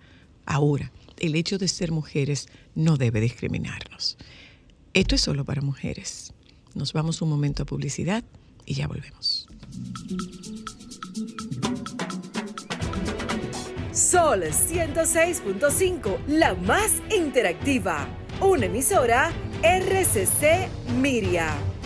Ahora, 0.45 0.91
el 1.19 1.35
hecho 1.35 1.57
de 1.57 1.67
ser 1.67 1.91
mujeres 1.91 2.47
no 2.73 2.97
debe 2.97 3.21
discriminarnos. 3.21 4.17
Esto 4.93 5.15
es 5.15 5.21
solo 5.21 5.45
para 5.45 5.61
mujeres. 5.61 6.33
Nos 6.73 6.93
vamos 6.93 7.21
un 7.21 7.29
momento 7.29 7.63
a 7.63 7.65
publicidad 7.65 8.23
y 8.65 8.75
ya 8.75 8.87
volvemos. 8.87 9.47
Sol 13.91 14.43
106.5, 14.43 16.25
la 16.27 16.55
más 16.55 16.91
interactiva. 17.15 18.07
Una 18.39 18.67
emisora 18.67 19.31
RCC 19.61 20.69
Miria. 21.01 21.78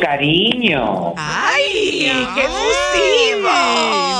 Cariño. 0.00 1.14
¡Ay! 1.16 2.10
¡Qué 2.34 2.42
fusivo! 2.42 3.48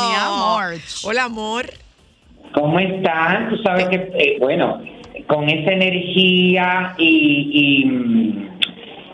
Mi 0.08 0.14
amor. 0.16 0.74
Hola, 1.04 1.24
amor. 1.24 1.66
¿Cómo 2.52 2.78
están? 2.78 3.50
Tú 3.50 3.56
sabes 3.62 3.88
que, 3.88 3.96
eh, 3.96 4.36
bueno, 4.40 4.80
con 5.26 5.48
esa 5.48 5.72
energía 5.72 6.94
y, 6.98 8.48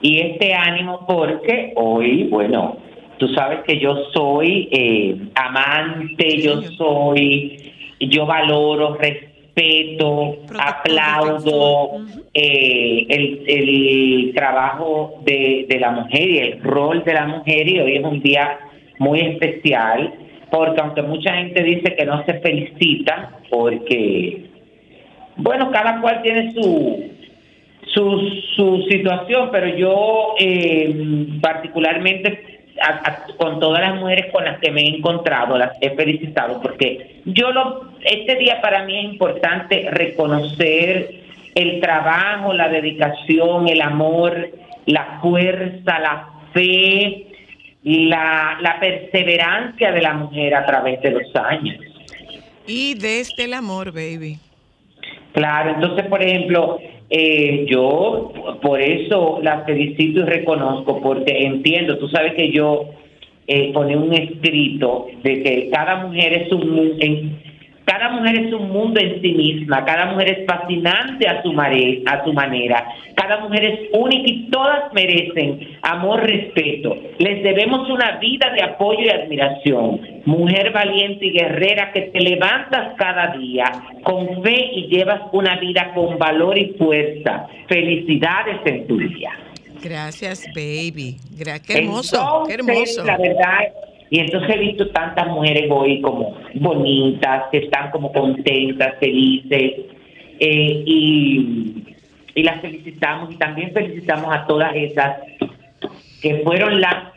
y, 0.02 0.18
este 0.18 0.54
ánimo, 0.54 1.06
porque 1.06 1.73
hoy, 1.76 2.25
bueno, 2.25 2.76
tú 3.18 3.28
sabes 3.28 3.61
que 3.66 3.78
yo 3.78 3.94
soy 4.12 4.68
eh, 4.73 5.16
amante, 5.35 6.40
yo 6.40 6.62
soy, 6.76 7.73
yo 8.00 8.26
valoro, 8.26 8.94
respeto, 8.97 9.29
aplaudo 10.59 12.05
eh, 12.35 13.07
el, 13.09 14.33
trabajo 14.35 15.21
de, 15.25 15.67
la 15.81 15.90
mujer 15.90 16.29
y 16.29 16.38
el 16.38 16.62
rol 16.62 17.05
de 17.05 17.14
la 17.14 17.26
mujer 17.26 17.69
y 17.69 17.81
hoy 17.81 17.97
es 17.97 18.05
un 18.05 18.21
día 18.21 18.59
muy 18.99 19.21
especial 19.21 20.14
porque 20.50 20.81
aunque 20.81 21.02
mucha 21.02 21.35
gente 21.35 21.62
dice 21.62 21.95
que 21.95 22.05
no 22.05 22.25
se 22.25 22.35
felicita 22.40 23.38
porque, 23.50 24.47
bueno, 25.37 25.71
cada 25.71 26.00
cual 26.00 26.23
tiene 26.23 26.52
su 26.52 27.11
su, 27.95 28.21
su 28.55 28.83
situación, 28.88 29.49
pero 29.50 29.67
yo 29.76 30.35
eh, 30.38 31.26
particularmente 31.40 32.50
con 33.37 33.60
todas 33.60 33.80
las 33.80 33.96
mujeres 33.96 34.32
con 34.32 34.44
las 34.44 34.58
que 34.58 34.70
me 34.70 34.82
he 34.82 34.96
encontrado, 34.96 35.58
las 35.58 35.72
he 35.80 35.90
felicitado, 35.90 36.60
porque 36.60 37.20
yo 37.26 37.50
lo, 37.52 37.92
este 38.04 38.37
día 38.37 38.60
para 38.60 38.84
mí 38.84 38.99
es 38.99 39.04
importante 39.04 39.88
reconocer 39.90 41.20
el 41.54 41.80
trabajo, 41.80 42.52
la 42.52 42.68
dedicación, 42.68 43.68
el 43.68 43.82
amor, 43.82 44.50
la 44.87 45.18
fuerza, 45.20 45.99
la 45.99 46.28
fe, 46.52 47.26
la, 47.82 48.58
la 48.60 48.78
perseverancia 48.80 49.92
de 49.92 50.02
la 50.02 50.14
mujer 50.14 50.54
a 50.54 50.66
través 50.66 51.00
de 51.02 51.10
los 51.10 51.37
años. 51.37 51.78
Y 52.66 52.94
desde 52.94 53.44
el 53.44 53.54
amor, 53.54 53.92
baby. 53.92 54.38
Claro, 55.32 55.70
entonces, 55.75 56.06
por 56.06 56.22
ejemplo, 56.22 56.78
eh, 57.11 57.67
yo 57.69 58.33
por 58.62 58.81
eso 58.81 59.40
la 59.43 59.64
felicito 59.64 60.21
y 60.21 60.23
reconozco, 60.23 61.00
porque 61.00 61.45
entiendo, 61.45 61.99
tú 61.99 62.09
sabes 62.09 62.35
que 62.35 62.52
yo 62.52 62.87
eh, 63.49 63.73
pone 63.73 63.97
un 63.97 64.14
escrito 64.14 65.09
de 65.25 65.43
que 65.43 65.71
cada 65.73 66.07
mujer 66.07 66.33
es 66.35 66.52
un, 66.52 67.40
cada 67.90 68.09
mujer 68.11 68.47
es 68.47 68.52
un 68.52 68.70
mundo 68.70 69.00
en 69.00 69.20
sí 69.20 69.32
misma, 69.32 69.85
cada 69.85 70.12
mujer 70.12 70.28
es 70.28 70.47
fascinante 70.47 71.26
a 71.26 71.42
su, 71.42 71.50
a 71.50 72.25
su 72.25 72.32
manera, 72.32 72.87
cada 73.16 73.40
mujer 73.40 73.64
es 73.64 73.80
única 73.92 74.30
y 74.30 74.49
todas 74.49 74.92
merecen 74.92 75.59
amor, 75.82 76.23
respeto. 76.23 76.97
Les 77.18 77.42
debemos 77.42 77.90
una 77.90 78.18
vida 78.18 78.49
de 78.54 78.62
apoyo 78.62 79.00
y 79.00 79.09
admiración. 79.09 80.00
Mujer 80.25 80.70
valiente 80.70 81.26
y 81.26 81.32
guerrera 81.32 81.90
que 81.92 82.02
te 82.02 82.20
levantas 82.20 82.94
cada 82.97 83.37
día 83.37 83.64
con 84.04 84.40
fe 84.44 84.70
y 84.73 84.87
llevas 84.87 85.23
una 85.32 85.59
vida 85.59 85.92
con 85.92 86.16
valor 86.16 86.56
y 86.56 86.75
fuerza. 86.78 87.49
Felicidades 87.66 88.61
en 88.66 88.87
tu 88.87 88.99
día. 88.99 89.32
Gracias, 89.82 90.47
baby. 90.54 91.16
qué 91.66 91.78
hermoso, 91.78 92.44
qué 92.47 92.54
hermoso. 92.54 93.04
La 93.04 93.16
verdad 93.16 93.89
y 94.11 94.19
entonces 94.19 94.50
he 94.50 94.59
visto 94.59 94.88
tantas 94.88 95.29
mujeres 95.29 95.71
hoy 95.71 96.00
como 96.00 96.37
bonitas, 96.55 97.45
que 97.52 97.59
están 97.59 97.90
como 97.93 98.12
contentas, 98.12 98.97
felices, 98.99 99.73
eh, 100.40 100.83
y, 100.85 101.85
y 102.35 102.43
las 102.43 102.61
felicitamos 102.61 103.33
y 103.33 103.37
también 103.37 103.73
felicitamos 103.73 104.35
a 104.35 104.47
todas 104.47 104.75
esas 104.75 105.17
que 106.21 106.40
fueron 106.45 106.81
las 106.81 107.11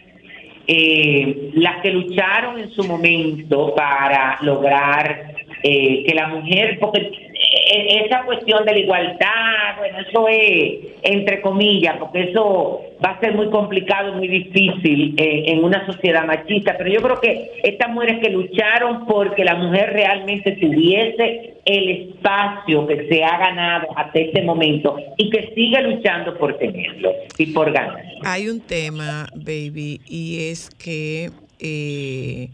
eh, 0.68 1.52
las 1.56 1.82
que 1.82 1.92
lucharon 1.92 2.58
en 2.60 2.70
su 2.70 2.86
momento 2.86 3.74
para 3.76 4.38
lograr 4.42 5.34
eh, 5.64 6.04
que 6.06 6.14
la 6.14 6.28
mujer, 6.28 6.78
porque 6.80 7.00
e-, 7.00 8.06
esa 8.06 8.24
cuestión 8.24 8.66
de 8.66 8.74
la 8.74 8.80
igualdad, 8.80 9.78
bueno, 9.78 10.00
eso 10.00 10.28
es 10.28 10.94
entre 11.04 11.42
comillas, 11.42 11.98
porque 12.00 12.30
eso 12.30 12.82
va 13.04 13.12
a 13.12 13.20
ser 13.20 13.36
muy 13.36 13.50
complicado, 13.50 14.14
muy 14.14 14.28
difícil 14.28 15.16
eh, 15.18 15.44
en 15.48 15.64
una 15.64 15.86
sociedad 15.86 16.26
machista, 16.26 16.76
pero 16.78 16.90
yo 16.90 17.02
creo 17.02 17.20
que 17.20 17.52
estas 17.64 17.90
mujeres 17.90 18.20
que 18.22 18.30
lucharon 18.30 19.06
porque 19.06 19.44
la 19.44 19.56
mujer 19.56 19.92
realmente 19.92 20.54
tuviese 20.54 21.56
el 21.66 21.90
espacio 21.90 22.88
que 22.88 23.08
se 23.08 23.24
ha 23.24 23.38
ganado 23.38 23.88
hasta 23.98 24.20
este 24.20 24.42
momento 24.42 24.98
y 25.18 25.30
que 25.30 25.52
siga 25.54 25.82
luchando 25.82 26.38
por 26.38 26.58
tenerlo 26.58 27.12
y 27.38 27.48
por 27.48 27.72
ganar. 27.72 28.04
Hay 28.26 28.48
un 28.48 28.62
tema, 28.62 29.28
baby, 29.36 30.02
y 30.08 30.50
es 30.50 30.70
que 30.70 31.30
eh, 31.60 32.50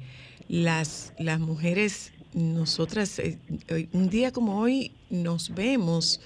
las, 0.48 1.14
las 1.20 1.40
mujeres 1.40 2.14
nosotras 2.34 3.20
eh, 3.20 3.38
un 3.92 4.10
día 4.10 4.32
como 4.32 4.60
hoy 4.60 4.92
nos 5.10 5.54
vemos 5.54 6.22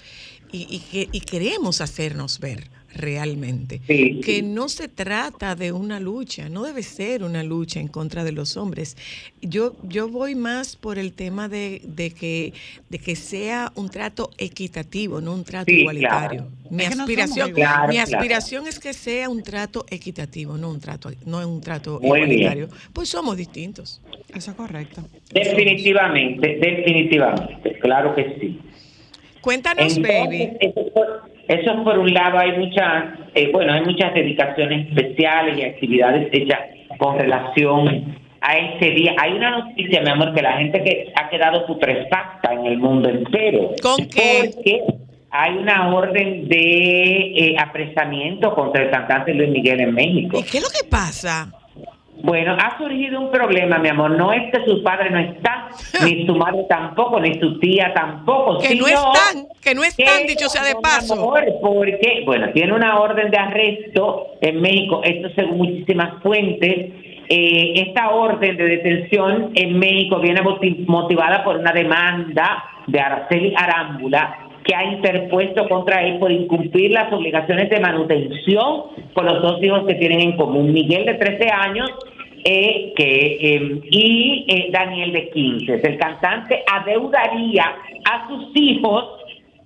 y, 0.52 0.82
y, 1.10 1.20
queremos 1.20 1.80
hacernos 1.80 2.38
ver 2.38 2.70
realmente. 2.94 3.80
Que 3.86 4.42
no 4.42 4.68
se 4.68 4.88
trata 4.88 5.54
de 5.54 5.72
una 5.72 6.00
lucha, 6.00 6.48
no 6.48 6.64
debe 6.64 6.82
ser 6.82 7.22
una 7.22 7.42
lucha 7.42 7.80
en 7.80 7.88
contra 7.88 8.24
de 8.24 8.32
los 8.32 8.56
hombres. 8.56 8.96
Yo, 9.42 9.76
yo 9.82 10.08
voy 10.08 10.34
más 10.34 10.76
por 10.76 10.98
el 10.98 11.12
tema 11.12 11.48
de, 11.48 11.82
de 11.84 12.10
que, 12.10 12.52
de 12.88 12.98
que 12.98 13.16
sea 13.16 13.72
un 13.74 13.90
trato 13.90 14.30
equitativo, 14.38 15.20
no 15.20 15.34
un 15.34 15.44
trato 15.44 15.70
igualitario. 15.70 16.48
Mi 16.70 16.84
aspiración, 16.84 17.52
mi 17.88 17.98
aspiración 17.98 18.66
es 18.66 18.80
que 18.80 18.92
sea 18.92 19.28
un 19.28 19.42
trato 19.42 19.84
equitativo, 19.90 20.56
no 20.56 20.70
un 20.70 20.80
trato, 20.80 21.10
no 21.26 21.46
un 21.46 21.60
trato 21.60 22.00
igualitario. 22.02 22.68
Pues 22.92 23.08
somos 23.08 23.36
distintos. 23.36 24.00
Eso 24.34 24.50
es 24.50 24.56
correcto. 24.56 25.04
Definitivamente, 25.32 26.56
definitivamente, 26.56 27.78
claro 27.78 28.14
que 28.14 28.36
sí. 28.40 28.60
Cuéntanos, 29.40 30.00
baby. 30.00 30.52
Eso, 31.48 31.84
por 31.84 31.98
un 31.98 32.12
lado 32.12 32.38
hay 32.38 32.58
muchas, 32.58 33.04
eh, 33.34 33.50
bueno, 33.52 33.72
hay 33.72 33.82
muchas 33.82 34.14
dedicaciones 34.14 34.88
especiales 34.88 35.58
y 35.58 35.62
actividades 35.62 36.28
hechas 36.32 36.60
con 36.98 37.18
relación 37.18 38.16
a 38.40 38.56
este 38.58 38.90
día. 38.90 39.14
Hay 39.18 39.32
una 39.32 39.58
noticia, 39.58 40.00
mi 40.02 40.10
amor, 40.10 40.34
que 40.34 40.42
la 40.42 40.58
gente 40.58 40.82
que 40.82 41.12
ha 41.14 41.28
quedado 41.28 41.66
putrefacta 41.66 42.52
en 42.52 42.66
el 42.66 42.78
mundo 42.78 43.08
entero. 43.08 43.72
¿Con 43.82 43.96
qué? 44.06 44.50
Porque 44.54 44.82
hay 45.30 45.56
una 45.56 45.94
orden 45.94 46.48
de 46.48 47.32
eh, 47.36 47.56
apresamiento 47.58 48.54
contra 48.54 48.84
el 48.84 48.90
cantante 48.90 49.34
Luis 49.34 49.50
Miguel 49.50 49.80
en 49.80 49.94
México. 49.94 50.38
¿Y 50.38 50.42
qué 50.44 50.58
es 50.58 50.62
lo 50.62 50.70
que 50.70 50.88
pasa? 50.88 51.52
Bueno, 52.24 52.56
ha 52.58 52.78
surgido 52.78 53.20
un 53.20 53.30
problema, 53.30 53.78
mi 53.78 53.90
amor. 53.90 54.12
No 54.12 54.32
es 54.32 54.50
que 54.50 54.64
su 54.64 54.82
padre 54.82 55.10
no 55.10 55.18
está, 55.18 55.68
ni 56.04 56.24
su 56.24 56.34
madre 56.34 56.64
tampoco, 56.70 57.20
ni 57.20 57.38
su 57.38 57.58
tía 57.60 57.92
tampoco. 57.94 58.60
Que 58.60 58.74
no 58.74 58.86
están, 58.86 59.46
que 59.62 59.74
no 59.74 59.84
están, 59.84 60.26
dicho 60.26 60.48
sea 60.48 60.64
de 60.64 60.74
paso. 60.76 61.16
porque, 61.60 62.22
bueno, 62.24 62.48
tiene 62.54 62.72
una 62.72 62.98
orden 62.98 63.30
de 63.30 63.36
arresto 63.36 64.28
en 64.40 64.58
México, 64.62 65.02
esto 65.04 65.28
según 65.34 65.58
muchísimas 65.58 66.22
fuentes. 66.22 66.92
Eh, 67.28 67.74
esta 67.88 68.08
orden 68.08 68.56
de 68.56 68.64
detención 68.64 69.50
en 69.54 69.78
México 69.78 70.18
viene 70.18 70.40
motivada 70.86 71.44
por 71.44 71.56
una 71.56 71.72
demanda 71.72 72.64
de 72.86 73.00
Araceli 73.00 73.52
Arámbula 73.54 74.38
que 74.64 74.74
ha 74.74 74.84
interpuesto 74.84 75.68
contra 75.68 76.02
él 76.02 76.18
por 76.18 76.32
incumplir 76.32 76.90
las 76.90 77.12
obligaciones 77.12 77.68
de 77.68 77.80
manutención 77.80 78.84
con 79.12 79.26
los 79.26 79.42
dos 79.42 79.62
hijos 79.62 79.86
que 79.86 79.94
tienen 79.96 80.20
en 80.20 80.36
común. 80.36 80.72
Miguel 80.72 81.04
de 81.04 81.14
13 81.14 81.50
años 81.50 81.90
eh, 82.44 82.92
que, 82.94 83.80
y 83.90 84.44
eh, 84.48 84.68
Daniel 84.70 85.12
de 85.12 85.30
15. 85.30 85.80
El 85.82 85.98
cantante 85.98 86.62
adeudaría 86.70 87.74
a 88.04 88.28
sus 88.28 88.50
hijos 88.54 89.04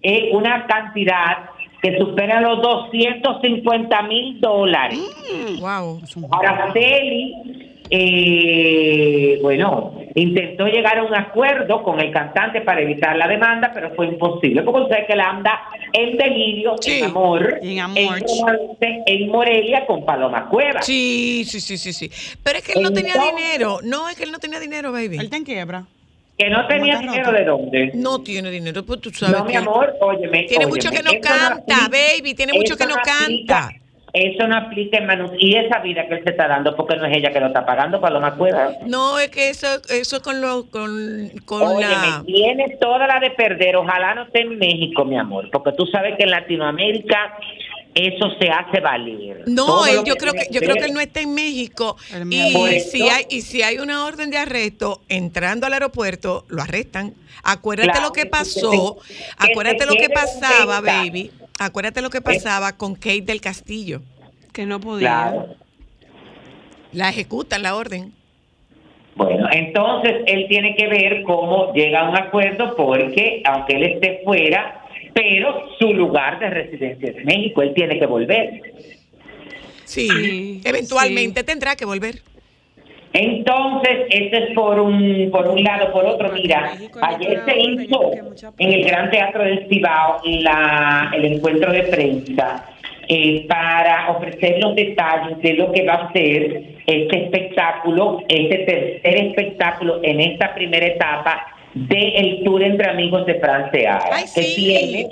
eh, 0.03 0.31
una 0.33 0.67
cantidad 0.67 1.51
que 1.83 1.99
supera 1.99 2.41
los 2.41 2.62
250 2.62 4.03
mil 4.03 4.41
dólares. 4.41 4.99
Mm, 5.33 5.61
wow. 5.61 6.01
Araceli, 6.33 7.67
eh, 7.90 9.38
bueno, 9.40 9.94
intentó 10.14 10.66
llegar 10.66 10.98
a 10.98 11.05
un 11.05 11.14
acuerdo 11.14 11.83
con 11.83 12.01
el 12.01 12.12
cantante 12.12 12.61
para 12.61 12.81
evitar 12.81 13.16
la 13.16 13.29
demanda, 13.29 13.70
pero 13.72 13.94
fue 13.94 14.07
imposible, 14.07 14.62
porque 14.62 14.81
usted 14.83 15.07
que 15.07 15.16
la 15.16 15.31
anda 15.31 15.61
en 15.92 16.16
delirio, 16.16 16.77
en 16.85 17.05
amor, 17.05 17.59
en, 17.62 17.81
amor. 17.81 18.18
En, 18.81 19.29
Morelia 19.29 19.87
con 19.87 20.05
Paloma 20.05 20.48
Cueva. 20.48 20.83
Sí, 20.83 21.44
sí, 21.46 21.61
sí, 21.61 21.79
sí, 21.79 21.92
sí. 21.92 22.11
Pero 22.42 22.59
es 22.59 22.64
que 22.64 22.72
él 22.72 22.83
no 22.83 22.92
tenía 22.92 23.14
dinero. 23.14 23.81
No, 23.83 24.09
es 24.09 24.16
que 24.16 24.24
él 24.24 24.33
no 24.33 24.38
tenía 24.38 24.61
dinero, 24.61 24.92
baby. 24.92 25.16
Él 25.16 25.24
está 25.24 25.37
en 25.37 25.44
quiebra. 25.44 25.85
Que 26.37 26.48
no 26.51 26.66
tenía 26.66 26.98
dinero 26.98 27.33
de 27.33 27.44
dónde. 27.44 27.90
No 27.94 28.20
tiene 28.20 28.51
dinero, 28.51 28.85
pues 28.85 29.01
tú 29.01 29.11
sabes. 29.11 29.38
No, 29.38 29.44
mi 29.44 29.57
amor, 29.57 29.94
óyeme. 30.01 30.44
Tiene 30.44 30.66
mucho 30.66 30.90
que 30.90 31.03
no 31.03 31.11
canta, 31.20 31.88
baby. 31.88 32.35
Tiene 32.35 32.53
mucho 32.53 32.77
que 32.77 32.87
no 32.87 32.94
canta. 33.05 33.70
Eso 34.18 34.48
no 34.48 34.57
aplica, 34.57 34.98
hermano. 34.98 35.31
Y 35.38 35.54
esa 35.54 35.78
vida 35.78 36.07
que 36.09 36.14
él 36.14 36.24
se 36.24 36.31
está 36.31 36.48
dando, 36.48 36.74
porque 36.74 36.96
no 36.96 37.07
es 37.07 37.16
ella 37.16 37.33
que 37.33 37.40
lo 37.40 37.46
está 37.46 37.64
pagando, 37.64 38.00
para 38.00 38.14
Paloma 38.14 38.37
Cueva. 38.37 38.72
No, 38.87 39.18
es 39.18 39.28
que 39.28 39.50
eso 39.50 39.68
eso 39.90 40.20
con 40.22 40.40
lo 40.40 40.68
con, 40.70 41.31
con 41.44 41.62
Oye, 41.62 41.87
la... 41.87 42.22
tiene 42.26 42.76
toda 42.81 43.07
la 43.07 43.20
de 43.20 43.31
perder. 43.31 43.76
Ojalá 43.76 44.14
no 44.14 44.22
esté 44.24 44.40
en 44.42 44.59
México, 44.59 45.04
mi 45.04 45.16
amor, 45.16 45.48
porque 45.52 45.72
tú 45.72 45.87
sabes 45.87 46.16
que 46.16 46.24
en 46.24 46.31
Latinoamérica 46.31 47.38
eso 47.94 48.31
se 48.40 48.48
hace 48.48 48.81
valer. 48.81 49.44
No, 49.46 49.87
yo 50.04 50.16
creo 50.16 50.33
que 50.33 50.48
yo 50.50 50.61
creo 50.61 50.76
que 50.76 50.85
él 50.85 50.94
no 50.94 51.00
está 51.00 51.20
en 51.20 51.35
México 51.35 51.96
y 52.31 52.81
si 52.81 53.09
hay 53.09 53.26
y 53.31 53.42
si 53.42 53.62
hay 53.62 53.78
una 53.78 54.04
orden 54.04 54.31
de 54.31 54.38
arresto 54.38 55.00
entrando 55.09 55.66
al 55.66 55.72
aeropuerto 55.72 56.44
lo 56.48 56.62
arrestan. 56.62 57.14
Acuérdate 57.42 58.00
lo 58.00 58.12
que 58.12 58.26
pasó, 58.26 58.98
acuérdate 59.37 59.87
lo 59.87 59.94
que 59.94 60.09
pasaba, 60.11 60.81
baby. 60.81 61.31
Acuérdate 61.59 62.03
lo 62.03 62.11
que 62.11 62.21
pasaba 62.21 62.77
con 62.77 62.94
Kate 62.94 63.23
del 63.23 63.40
Castillo. 63.40 64.01
Que 64.53 64.64
no 64.64 64.81
podía. 64.81 65.47
La 66.92 67.09
ejecutan 67.11 67.62
la 67.62 67.77
orden. 67.77 68.12
Bueno, 69.16 69.49
entonces 69.51 70.23
él 70.27 70.47
tiene 70.49 70.77
que 70.77 70.87
ver 70.87 71.23
cómo 71.25 71.73
llega 71.73 72.01
a 72.01 72.09
un 72.09 72.16
acuerdo 72.16 72.77
porque 72.77 73.42
aunque 73.44 73.75
él 73.75 73.83
esté 73.83 74.21
fuera, 74.25 74.85
pero 75.12 75.68
su 75.81 75.92
lugar 75.92 76.38
de 76.38 76.51
residencia 76.51 77.11
es 77.11 77.25
México, 77.25 77.62
él 77.62 77.75
tiene 77.75 77.99
que 77.99 78.07
volver. 78.07 78.62
Sí, 79.85 80.61
eventualmente 80.64 81.42
tendrá 81.42 81.75
que 81.75 81.85
volver. 81.85 82.23
Entonces, 83.12 84.07
este 84.11 84.44
es 84.44 84.51
por 84.55 84.79
un, 84.79 85.29
por 85.33 85.49
un 85.49 85.62
lado, 85.64 85.92
por 85.92 86.05
otro, 86.05 86.31
mira, 86.33 86.73
ayer 87.01 87.42
se 87.47 87.59
hizo 87.59 88.12
en 88.59 88.73
el 88.73 88.85
Gran 88.85 89.11
Teatro 89.11 89.44
del 89.44 89.66
Cibao 89.68 90.21
la, 90.25 91.11
el 91.14 91.25
encuentro 91.25 91.73
de 91.73 91.85
prensa 91.85 92.64
eh, 93.09 93.47
para 93.49 94.11
ofrecer 94.11 94.59
los 94.61 94.75
detalles 94.75 95.40
de 95.40 95.55
lo 95.55 95.73
que 95.73 95.85
va 95.85 95.94
a 95.94 96.12
ser 96.12 96.62
este 96.87 97.25
espectáculo, 97.25 98.23
este 98.29 98.59
tercer 98.59 99.27
espectáculo 99.27 100.01
en 100.03 100.21
esta 100.21 100.55
primera 100.55 100.87
etapa 100.87 101.47
del 101.73 102.42
Tour 102.44 102.62
entre 102.62 102.90
Amigos 102.90 103.25
de 103.25 103.35
Francia 103.37 103.99
que 104.35 104.42
tiene 104.42 105.07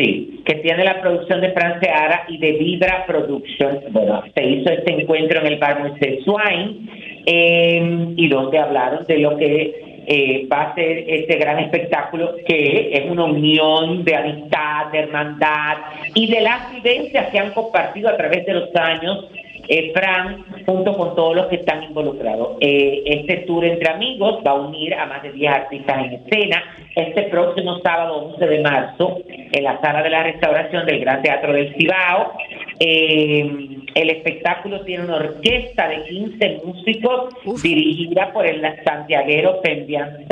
Sí, 0.00 0.40
que 0.46 0.54
tiene 0.54 0.82
la 0.82 1.02
producción 1.02 1.42
de 1.42 1.52
Franceara 1.52 2.24
y 2.26 2.38
de 2.38 2.52
Vibra 2.52 3.04
Productions. 3.06 3.92
Bueno, 3.92 4.22
se 4.34 4.42
hizo 4.42 4.70
este 4.70 4.92
encuentro 4.94 5.40
en 5.40 5.46
el 5.46 5.58
bar 5.58 5.80
Moisés 5.80 6.24
Swine 6.24 8.14
y 8.16 8.28
donde 8.28 8.58
hablaron 8.58 9.04
de 9.04 9.18
lo 9.18 9.36
que 9.36 10.04
eh, 10.06 10.48
va 10.50 10.62
a 10.62 10.74
ser 10.74 11.04
este 11.06 11.36
gran 11.36 11.58
espectáculo 11.58 12.34
que 12.46 12.92
es 12.94 13.10
una 13.10 13.24
unión 13.24 14.02
de 14.02 14.16
amistad, 14.16 14.86
de 14.90 15.00
hermandad 15.00 15.76
y 16.14 16.30
de 16.30 16.40
las 16.40 16.72
vivencias 16.72 17.28
que 17.28 17.38
han 17.38 17.52
compartido 17.52 18.08
a 18.08 18.16
través 18.16 18.46
de 18.46 18.54
los 18.54 18.74
años 18.76 19.26
eh, 19.68 19.92
Fran, 19.94 20.44
junto 20.66 20.92
con 20.96 21.14
todos 21.14 21.36
los 21.36 21.46
que 21.46 21.56
están 21.56 21.82
involucrados. 21.82 22.56
Eh, 22.60 23.02
este 23.06 23.38
tour 23.38 23.64
entre 23.64 23.90
amigos 23.90 24.42
va 24.46 24.52
a 24.52 24.54
unir 24.54 24.94
a 24.94 25.06
más 25.06 25.22
de 25.22 25.32
10 25.32 25.52
artistas 25.52 26.04
en 26.04 26.12
escena 26.14 26.62
este 26.94 27.22
próximo 27.24 27.80
sábado 27.80 28.30
11 28.32 28.46
de 28.46 28.60
marzo 28.60 29.18
en 29.26 29.64
la 29.64 29.80
sala 29.80 30.02
de 30.02 30.10
la 30.10 30.22
restauración 30.22 30.86
del 30.86 31.00
Gran 31.00 31.22
Teatro 31.22 31.52
del 31.52 31.74
Cibao. 31.74 32.32
Eh, 32.78 33.78
el 33.94 34.10
espectáculo 34.10 34.82
tiene 34.82 35.04
una 35.04 35.16
orquesta 35.16 35.88
de 35.88 36.04
15 36.04 36.60
músicos 36.64 37.34
dirigida 37.62 38.32
por 38.32 38.46
el 38.46 38.62
santiaguero 38.84 39.60
Pendian 39.62 40.26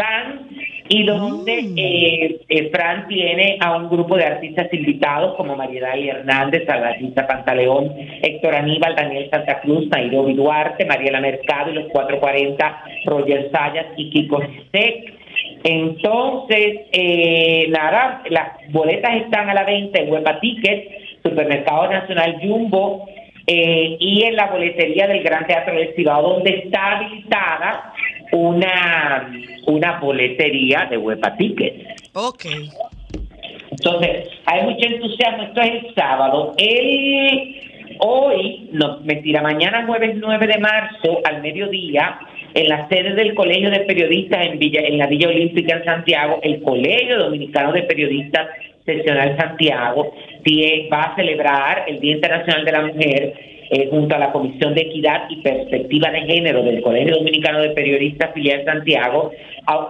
y 0.88 1.05
donde 1.05 1.62
mm. 1.62 1.74
eh, 1.77 2.40
eh, 2.48 2.70
Fran 2.70 3.07
tiene 3.09 3.59
a 3.61 3.77
un 3.77 3.88
grupo 3.90 4.16
de 4.16 4.24
artistas 4.24 4.72
invitados 4.72 5.37
como 5.37 5.55
Mariela 5.55 5.94
Hernández, 5.94 6.64
Salvatista 6.66 7.27
Pantaleón, 7.27 7.92
Héctor 8.22 8.55
Aníbal, 8.55 8.96
Daniel 8.96 9.29
Santa 9.31 9.61
Cruz, 9.61 9.87
Nairobi 9.88 10.35
Duarte, 10.35 10.87
Mariela 10.87 11.20
Mercado 11.20 11.70
y 11.70 11.74
los 11.74 11.88
440, 11.88 12.83
Roger 13.05 13.51
Sayas 13.53 13.87
y 13.96 14.11
Kiko 14.11 14.40
Sec. 14.72 15.14
Entonces, 15.64 16.81
eh, 16.92 17.66
nada, 17.68 18.22
las 18.31 18.53
boletas 18.70 19.16
están 19.16 19.51
a 19.51 19.55
la 19.55 19.64
venta 19.64 20.01
en 20.01 20.11
Huepa 20.11 20.40
Tickets, 20.40 20.88
Supermercado 21.22 21.90
Nacional 21.90 22.38
Jumbo 22.40 23.07
y 23.51 24.24
en 24.24 24.37
la 24.37 24.48
boletería 24.48 25.07
del 25.07 25.22
Gran 25.22 25.46
Teatro 25.46 25.74
del 25.74 25.94
Cibao, 25.94 26.35
donde 26.35 26.51
está 26.59 26.98
habilitada 26.98 27.94
una, 28.32 29.30
una 29.66 30.00
boletería 30.00 30.86
de 30.90 30.96
Huepa 30.96 31.36
Tickets. 31.36 32.10
Ok. 32.14 32.46
Entonces, 33.70 34.28
hay 34.46 34.62
mucho 34.62 34.86
entusiasmo. 34.86 35.44
Esto 35.44 35.60
es 35.60 35.84
el 35.84 35.94
sábado. 35.94 36.54
El, 36.56 37.56
hoy, 38.00 38.68
no, 38.72 39.00
mentira, 39.00 39.42
mañana 39.42 39.86
jueves 39.86 40.16
9 40.16 40.46
de 40.46 40.58
marzo 40.58 41.20
al 41.24 41.42
mediodía, 41.42 42.18
en 42.54 42.68
la 42.68 42.88
sede 42.88 43.14
del 43.14 43.34
Colegio 43.34 43.70
de 43.70 43.80
Periodistas 43.80 44.46
en, 44.46 44.58
Villa, 44.58 44.80
en 44.80 44.98
la 44.98 45.06
Villa 45.06 45.28
Olímpica 45.28 45.76
en 45.76 45.84
Santiago, 45.84 46.40
el 46.42 46.62
Colegio 46.62 47.18
Dominicano 47.18 47.72
de 47.72 47.82
Periodistas 47.82 48.48
Seccional 48.84 49.36
Santiago 49.36 50.14
va 50.90 51.02
a 51.02 51.16
celebrar 51.16 51.84
el 51.88 52.00
Día 52.00 52.14
Internacional 52.14 52.64
de 52.64 52.72
la 52.72 52.86
Mujer 52.86 53.34
eh, 53.70 53.88
junto 53.90 54.14
a 54.14 54.18
la 54.18 54.33
Comisión 54.33 54.74
de 54.74 54.83
Equidad 54.83 55.28
y 55.28 55.37
Perspectiva 55.37 56.11
de 56.11 56.22
Género 56.22 56.62
del 56.62 56.81
Colegio 56.81 57.16
Dominicano 57.16 57.61
de 57.61 57.70
Periodistas 57.70 58.33
Filial 58.33 58.64
Santiago, 58.64 59.31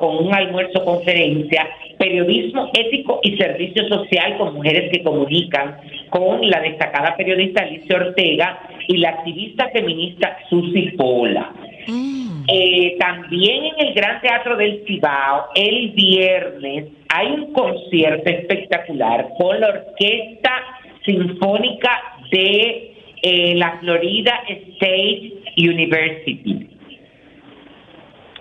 con 0.00 0.26
un 0.26 0.34
almuerzo 0.34 0.84
conferencia, 0.84 1.68
Periodismo 1.98 2.70
Ético 2.74 3.20
y 3.22 3.36
Servicio 3.36 3.88
Social 3.88 4.36
con 4.38 4.54
Mujeres 4.54 4.90
que 4.92 5.02
Comunican, 5.02 5.76
con 6.10 6.48
la 6.48 6.60
destacada 6.60 7.16
periodista 7.16 7.62
Alicia 7.62 7.96
Ortega 7.96 8.60
y 8.86 8.98
la 8.98 9.10
activista 9.10 9.68
feminista 9.70 10.38
Susi 10.48 10.92
Pola. 10.96 11.52
Mm. 11.86 12.44
Eh, 12.48 12.96
también 12.98 13.66
en 13.66 13.86
el 13.88 13.94
Gran 13.94 14.20
Teatro 14.20 14.56
del 14.56 14.84
Cibao, 14.86 15.48
el 15.54 15.90
viernes, 15.90 16.86
hay 17.08 17.26
un 17.32 17.52
concierto 17.52 18.30
espectacular 18.30 19.28
con 19.38 19.60
la 19.60 19.68
Orquesta 19.68 20.52
Sinfónica 21.04 21.90
de 22.30 22.97
eh, 23.22 23.54
la 23.54 23.78
Florida 23.78 24.42
State 24.48 25.32
University 25.56 26.68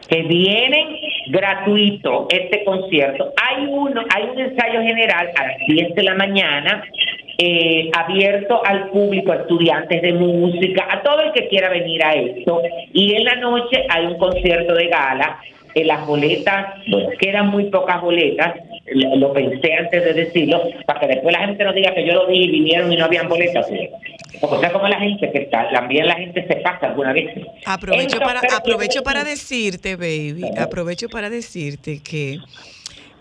que 0.08 0.22
vienen 0.24 0.96
gratuito 1.28 2.28
este 2.30 2.64
concierto. 2.64 3.34
Hay 3.42 3.66
uno, 3.68 4.04
hay 4.16 4.24
un 4.30 4.40
ensayo 4.40 4.82
general 4.82 5.30
a 5.36 5.48
las 5.48 5.58
10 5.68 5.96
de 5.96 6.04
la 6.04 6.16
mañana 6.16 6.84
eh, 7.40 7.92
abierto 7.96 8.66
al 8.66 8.90
público, 8.90 9.32
a 9.32 9.36
estudiantes 9.36 10.02
de 10.02 10.14
música, 10.14 10.88
a 10.90 11.04
todo 11.04 11.22
el 11.22 11.32
que 11.34 11.48
quiera 11.48 11.70
venir 11.70 12.04
a 12.04 12.14
esto. 12.14 12.62
Y 12.94 13.16
en 13.16 13.26
la 13.26 13.36
noche 13.36 13.86
hay 13.90 14.06
un 14.06 14.18
concierto 14.18 14.74
de 14.74 14.88
gala. 14.88 15.40
En 15.76 15.86
las 15.86 16.08
boletas, 16.08 16.74
quedan 17.20 17.50
muy 17.50 17.66
pocas 17.66 18.02
boletas, 18.02 18.56
lo 18.94 19.34
pensé 19.34 19.74
antes 19.74 20.04
de 20.04 20.14
decirlo, 20.14 20.62
para 20.86 21.02
que 21.02 21.08
después 21.08 21.34
la 21.34 21.46
gente 21.46 21.64
no 21.64 21.74
diga 21.74 21.94
que 21.94 22.06
yo 22.06 22.14
lo 22.14 22.28
dije 22.28 22.44
y 22.44 22.52
vinieron 22.52 22.92
y 22.92 22.96
no 22.96 23.06
habían 23.06 23.28
boletas. 23.28 23.68
O 24.42 24.60
sea, 24.60 24.72
como 24.72 24.88
la 24.88 25.00
gente 25.00 25.32
que 25.32 25.40
está, 25.40 25.70
también 25.72 26.08
la 26.08 26.16
gente 26.16 26.46
se 26.48 26.56
pasa 26.58 26.88
alguna 26.88 27.12
vez. 27.12 27.30
Aprovecho, 27.66 28.20
para, 28.20 28.40
aprovecho 28.56 29.04
para 29.04 29.24
decirte, 29.24 29.96
baby, 29.96 30.46
aprovecho 30.58 31.10
para 31.10 31.30
decirte 31.30 32.02
que 32.02 32.40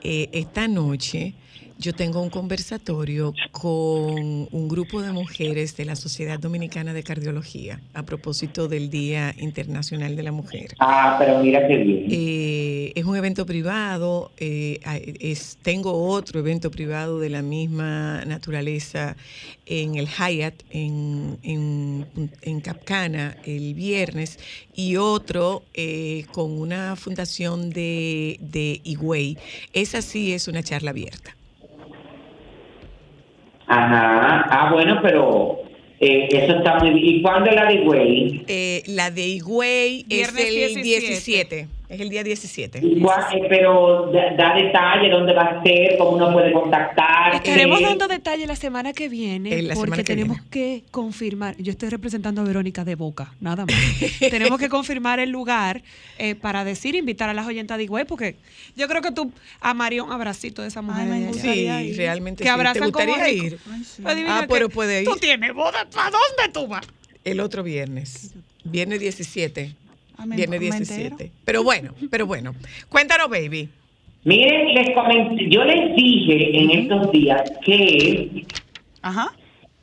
eh, 0.02 0.28
esta 0.32 0.68
noche 0.68 1.32
yo 1.78 1.94
tengo 1.94 2.22
un 2.22 2.30
conversatorio 2.30 3.34
con 3.52 4.48
un 4.50 4.68
grupo 4.68 5.02
de 5.02 5.12
mujeres 5.12 5.76
de 5.76 5.84
la 5.84 5.96
Sociedad 5.96 6.38
Dominicana 6.38 6.94
de 6.94 7.02
Cardiología 7.02 7.80
a 7.92 8.02
propósito 8.04 8.68
del 8.68 8.88
Día 8.88 9.34
Internacional 9.38 10.16
de 10.16 10.22
la 10.22 10.32
Mujer. 10.32 10.74
Ah, 10.78 11.16
pero 11.18 11.38
mira 11.40 11.66
qué 11.66 11.76
bien. 11.76 12.06
Eh, 12.10 12.92
es 12.94 13.04
un 13.04 13.16
evento 13.16 13.44
privado, 13.44 14.32
eh, 14.38 14.80
es, 15.20 15.58
tengo 15.62 15.92
otro 16.08 16.40
evento 16.40 16.70
privado 16.70 17.20
de 17.20 17.30
la 17.30 17.42
misma 17.42 18.24
naturaleza 18.24 19.16
en 19.66 19.96
el 19.96 20.08
Hyatt, 20.08 20.62
en, 20.70 21.38
en, 21.42 22.60
Capcana, 22.60 23.36
el 23.44 23.74
viernes, 23.74 24.38
y 24.74 24.96
otro 24.96 25.62
eh, 25.74 26.24
con 26.32 26.58
una 26.58 26.96
fundación 26.96 27.70
de, 27.70 28.38
de 28.40 28.80
Higüey. 28.82 29.36
Esa 29.72 30.02
sí 30.02 30.32
es 30.32 30.48
una 30.48 30.62
charla 30.62 30.90
abierta. 30.90 31.35
Ajá, 33.66 34.46
ah, 34.48 34.72
bueno, 34.72 35.00
pero 35.02 35.62
eh, 36.00 36.28
eso 36.30 36.58
está 36.58 36.78
muy 36.78 36.90
bien. 36.90 37.16
¿Y 37.16 37.22
cuándo 37.22 37.50
es 37.50 37.56
la 37.56 37.66
de 37.66 37.74
Higüey? 37.74 38.44
Eh, 38.46 38.82
la 38.86 39.10
de 39.10 39.26
Higüey 39.26 40.06
es 40.08 40.28
el 40.28 40.82
17. 40.82 41.68
Es 41.88 42.00
el 42.00 42.08
día 42.08 42.24
17. 42.24 42.78
Eh, 42.78 43.46
pero 43.48 44.10
da, 44.12 44.54
detalle 44.54 45.08
dónde 45.08 45.32
va 45.32 45.42
a 45.42 45.62
ser, 45.62 45.96
cómo 45.96 46.12
uno 46.12 46.32
puede 46.32 46.52
contactar. 46.52 47.36
Estaremos 47.36 47.80
dando 47.80 48.08
detalle 48.08 48.46
la 48.46 48.56
semana 48.56 48.92
que 48.92 49.08
viene 49.08 49.70
porque 49.74 50.02
tenemos 50.02 50.38
que 50.50 50.82
confirmar. 50.90 51.56
Yo 51.58 51.70
estoy 51.70 51.88
representando 51.90 52.40
a 52.40 52.44
Verónica 52.44 52.84
de 52.84 52.96
Boca, 52.96 53.32
nada 53.40 53.66
más. 53.66 53.76
tenemos 54.18 54.58
que 54.58 54.68
confirmar 54.68 55.20
el 55.20 55.30
lugar 55.30 55.82
eh, 56.18 56.34
para 56.34 56.64
decir, 56.64 56.96
invitar 56.96 57.28
a 57.28 57.34
las 57.34 57.46
oyentas 57.46 57.78
de 57.78 57.84
Higüey, 57.84 58.04
porque 58.04 58.34
yo 58.76 58.88
creo 58.88 59.00
que 59.00 59.12
tú 59.12 59.30
amarías 59.60 60.04
un 60.04 60.12
abracito 60.12 60.62
de 60.62 60.68
esa 60.68 60.82
mujer. 60.82 61.34
sí, 61.34 61.68
realmente 61.96 62.42
que 62.42 62.50
abrazan 62.50 62.90
¿Te 62.92 63.06
gustaría 63.06 63.30
ir? 63.30 63.58
ah, 64.28 64.44
pero 64.48 64.68
puede 64.68 65.02
ir. 65.02 65.08
Tú 65.08 65.16
tienes 65.16 65.54
boda, 65.54 65.86
¿para 65.92 66.10
dónde 66.10 66.52
tú 66.52 66.66
vas? 66.66 66.86
El 67.24 67.40
otro 67.40 67.62
viernes, 67.62 68.34
viernes 68.64 69.00
17. 69.00 69.85
Viene 70.24 70.58
17. 70.58 71.30
Pero 71.44 71.62
bueno, 71.62 71.92
pero 72.10 72.26
bueno. 72.26 72.54
Cuéntanos, 72.88 73.28
baby. 73.28 73.68
Miren, 74.24 74.74
les 74.74 74.90
comenté, 74.90 75.48
yo 75.48 75.64
les 75.64 75.94
dije 75.94 76.58
en 76.58 76.70
estos 76.70 77.12
días 77.12 77.42
que. 77.64 78.44
Ajá. 79.02 79.30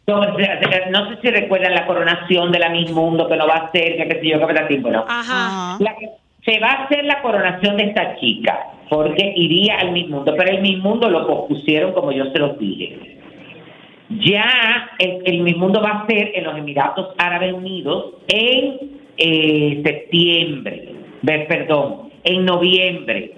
No, 0.06 0.22
sé 0.22 1.18
si 1.22 1.30
recuerdan 1.30 1.74
la 1.76 1.86
coronación 1.86 2.52
de 2.52 2.60
la 2.60 2.70
Miss 2.70 2.92
Mundo 2.92 3.30
que 3.30 3.38
no 3.38 3.48
va 3.48 3.56
a 3.56 3.72
ser, 3.72 3.96
que 3.96 4.06
qué 4.06 4.20
sé 4.20 4.28
yo, 4.28 4.46
que 4.46 4.80
bueno. 4.80 5.06
Ajá. 5.08 5.78
se 6.44 6.60
va 6.60 6.68
a 6.68 6.84
hacer 6.84 7.06
la 7.06 7.22
coronación 7.22 7.78
de 7.78 7.84
esta 7.86 8.18
chica, 8.18 8.68
porque 8.90 9.34
iría 9.38 9.78
al 9.78 9.94
Miss 9.94 10.10
Mundo, 10.10 10.34
pero 10.38 10.52
el 10.52 10.62
Miss 10.62 10.80
Mundo 10.80 11.10
lo 11.10 11.26
pospusieron 11.26 11.94
como 11.94 12.12
yo 12.12 12.26
se 12.34 12.40
los 12.40 12.60
dije. 12.60 13.18
Ya 14.10 14.92
el, 15.00 15.22
el 15.24 15.40
Miss 15.40 15.56
Mundo 15.56 15.82
va 15.82 16.02
a 16.02 16.06
ser 16.06 16.34
en 16.36 16.44
los 16.44 16.58
Emiratos 16.58 17.16
Árabes 17.18 17.54
Unidos 17.54 18.16
en 18.28 19.03
eh, 19.18 19.82
septiembre, 19.84 20.90
perdón, 21.48 22.10
en 22.24 22.46
noviembre, 22.46 23.32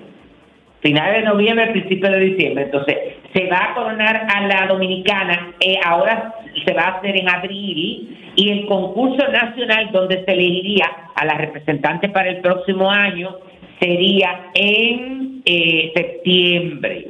finales 0.82 1.24
de 1.24 1.30
noviembre, 1.30 1.68
principio 1.68 2.10
de 2.12 2.20
diciembre. 2.20 2.66
Entonces, 2.66 2.98
se 3.34 3.48
va 3.48 3.72
a 3.72 3.74
coronar 3.74 4.28
a 4.34 4.48
la 4.48 4.68
dominicana, 4.68 5.54
eh, 5.60 5.78
ahora 5.84 6.36
se 6.66 6.74
va 6.74 6.84
a 6.84 6.98
hacer 6.98 7.18
en 7.18 7.30
abril, 7.30 8.18
y 8.36 8.50
el 8.50 8.66
concurso 8.66 9.28
nacional 9.30 9.92
donde 9.92 10.24
se 10.24 10.32
elegiría 10.32 10.86
a 11.16 11.26
la 11.26 11.36
representante 11.36 12.10
para 12.10 12.30
el 12.30 12.38
próximo 12.42 12.92
año 12.92 13.38
sería 13.80 14.52
en 14.54 15.42
eh, 15.46 15.92
septiembre. 15.96 17.08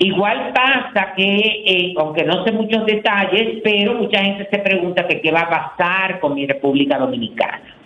Igual 0.00 0.52
pasa 0.54 1.12
que, 1.16 1.24
eh, 1.66 1.94
aunque 1.98 2.24
no 2.24 2.44
sé 2.44 2.52
muchos 2.52 2.86
detalles, 2.86 3.60
pero 3.64 3.94
mucha 3.94 4.22
gente 4.22 4.48
se 4.50 4.58
pregunta 4.58 5.06
que 5.08 5.20
qué 5.20 5.32
va 5.32 5.40
a 5.40 5.76
pasar 5.76 6.20
con 6.20 6.34
mi 6.34 6.46
República 6.46 6.98
Dominicana. 6.98 7.77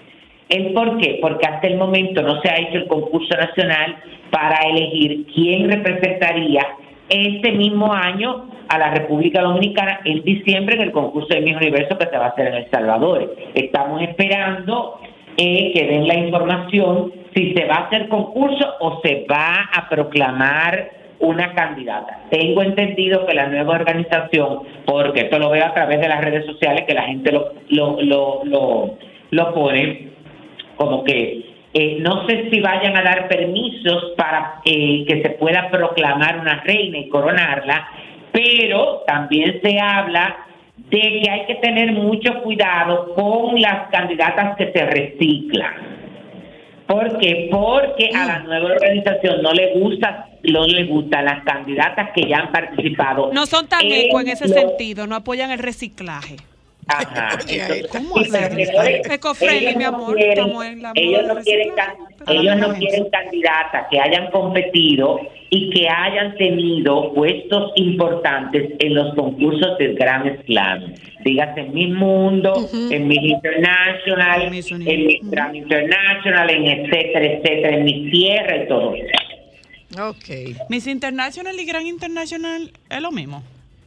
¿El 0.52 0.74
por 0.74 0.98
qué? 0.98 1.18
Porque 1.22 1.46
hasta 1.46 1.66
el 1.66 1.78
momento 1.78 2.20
no 2.20 2.38
se 2.42 2.50
ha 2.50 2.58
hecho 2.58 2.76
el 2.76 2.86
concurso 2.86 3.34
nacional 3.34 3.96
para 4.30 4.58
elegir 4.68 5.24
quién 5.34 5.70
representaría 5.70 6.66
este 7.08 7.52
mismo 7.52 7.90
año 7.90 8.48
a 8.68 8.78
la 8.78 8.90
República 8.90 9.40
Dominicana 9.40 10.00
en 10.04 10.22
diciembre 10.22 10.76
en 10.76 10.82
el 10.82 10.92
concurso 10.92 11.28
de 11.34 11.40
Miss 11.40 11.56
Universo 11.56 11.96
que 11.96 12.06
se 12.06 12.18
va 12.18 12.26
a 12.26 12.28
hacer 12.28 12.48
en 12.48 12.54
El 12.54 12.70
Salvador. 12.70 13.34
Estamos 13.54 14.02
esperando 14.02 15.00
eh, 15.38 15.72
que 15.74 15.86
den 15.86 16.06
la 16.06 16.18
información 16.18 17.12
si 17.34 17.54
se 17.54 17.64
va 17.64 17.76
a 17.76 17.86
hacer 17.86 18.08
concurso 18.08 18.74
o 18.80 19.00
se 19.02 19.24
va 19.30 19.70
a 19.74 19.88
proclamar 19.88 20.90
una 21.20 21.54
candidata. 21.54 22.24
Tengo 22.30 22.62
entendido 22.62 23.24
que 23.24 23.32
la 23.32 23.46
nueva 23.46 23.76
organización, 23.76 24.64
porque 24.84 25.22
esto 25.22 25.38
lo 25.38 25.48
veo 25.48 25.64
a 25.64 25.72
través 25.72 25.98
de 25.98 26.08
las 26.08 26.22
redes 26.22 26.44
sociales, 26.44 26.84
que 26.86 26.92
la 26.92 27.04
gente 27.04 27.32
lo, 27.32 27.52
lo, 27.70 28.02
lo, 28.02 28.98
lo 29.30 29.54
pone 29.54 30.12
como 30.82 31.04
que 31.04 31.44
eh, 31.74 31.98
no 32.00 32.26
sé 32.26 32.50
si 32.50 32.60
vayan 32.60 32.96
a 32.96 33.02
dar 33.02 33.28
permisos 33.28 34.12
para 34.16 34.60
eh, 34.64 35.04
que 35.06 35.22
se 35.22 35.30
pueda 35.30 35.70
proclamar 35.70 36.40
una 36.40 36.60
reina 36.64 36.98
y 36.98 37.08
coronarla, 37.08 37.88
pero 38.32 39.04
también 39.06 39.60
se 39.62 39.78
habla 39.78 40.36
de 40.90 40.98
que 40.98 41.30
hay 41.30 41.46
que 41.46 41.54
tener 41.56 41.92
mucho 41.92 42.42
cuidado 42.42 43.14
con 43.14 43.60
las 43.60 43.88
candidatas 43.90 44.56
que 44.56 44.72
se 44.72 44.84
reciclan. 44.86 45.74
¿Por 46.88 47.18
qué? 47.18 47.48
Porque 47.50 48.10
a 48.12 48.26
la 48.26 48.38
nueva 48.40 48.74
organización 48.74 49.40
no 49.40 49.52
le 49.52 49.72
gusta 49.78 50.26
no 50.42 50.66
le 50.66 50.86
gustan 50.86 51.24
las 51.24 51.44
candidatas 51.44 52.10
que 52.12 52.28
ya 52.28 52.38
han 52.38 52.50
participado. 52.50 53.30
No 53.32 53.46
son 53.46 53.68
tan 53.68 53.82
eco 53.84 54.20
en 54.20 54.28
ese 54.28 54.48
sentido, 54.48 55.06
no 55.06 55.14
apoyan 55.14 55.52
el 55.52 55.60
reciclaje. 55.60 56.38
Ajá. 56.88 57.38
¿Cómo 57.92 58.16
Eco-friendly, 58.20 59.76
mi 59.76 59.84
amor. 59.84 60.16
ellos 60.18 61.26
no 61.26 61.36
quieren, 61.42 61.72
ellos 62.26 62.56
no 62.56 62.74
quieren 62.74 63.10
candidatas 63.10 63.86
que 63.90 64.00
hayan 64.00 64.30
competido 64.30 65.20
y 65.50 65.70
que 65.70 65.88
hayan 65.88 66.34
tenido 66.36 67.12
puestos 67.14 67.72
importantes 67.76 68.72
en 68.78 68.94
los 68.94 69.14
concursos 69.14 69.78
del 69.78 69.94
Gran 69.94 70.42
Slam. 70.44 70.94
Dígase 71.24 71.60
en 71.60 71.74
mi 71.74 71.86
mundo, 71.88 72.68
en 72.90 73.06
mi 73.06 73.16
international, 73.16 74.42
en 74.42 75.06
mi 75.06 75.20
Gran 75.24 75.54
International, 75.54 76.50
en 76.50 76.66
etcétera, 76.66 77.26
etcétera, 77.26 77.76
en 77.76 77.84
mi 77.84 78.10
tierra 78.10 78.64
y 78.64 78.68
todo 78.68 78.94
eso. 78.94 80.08
Ok. 80.08 80.68
Miss 80.70 80.86
International 80.86 81.58
y 81.58 81.64
Gran 81.66 81.86
International 81.86 82.72
es 82.88 83.02
lo 83.02 83.12
mismo. 83.12 83.42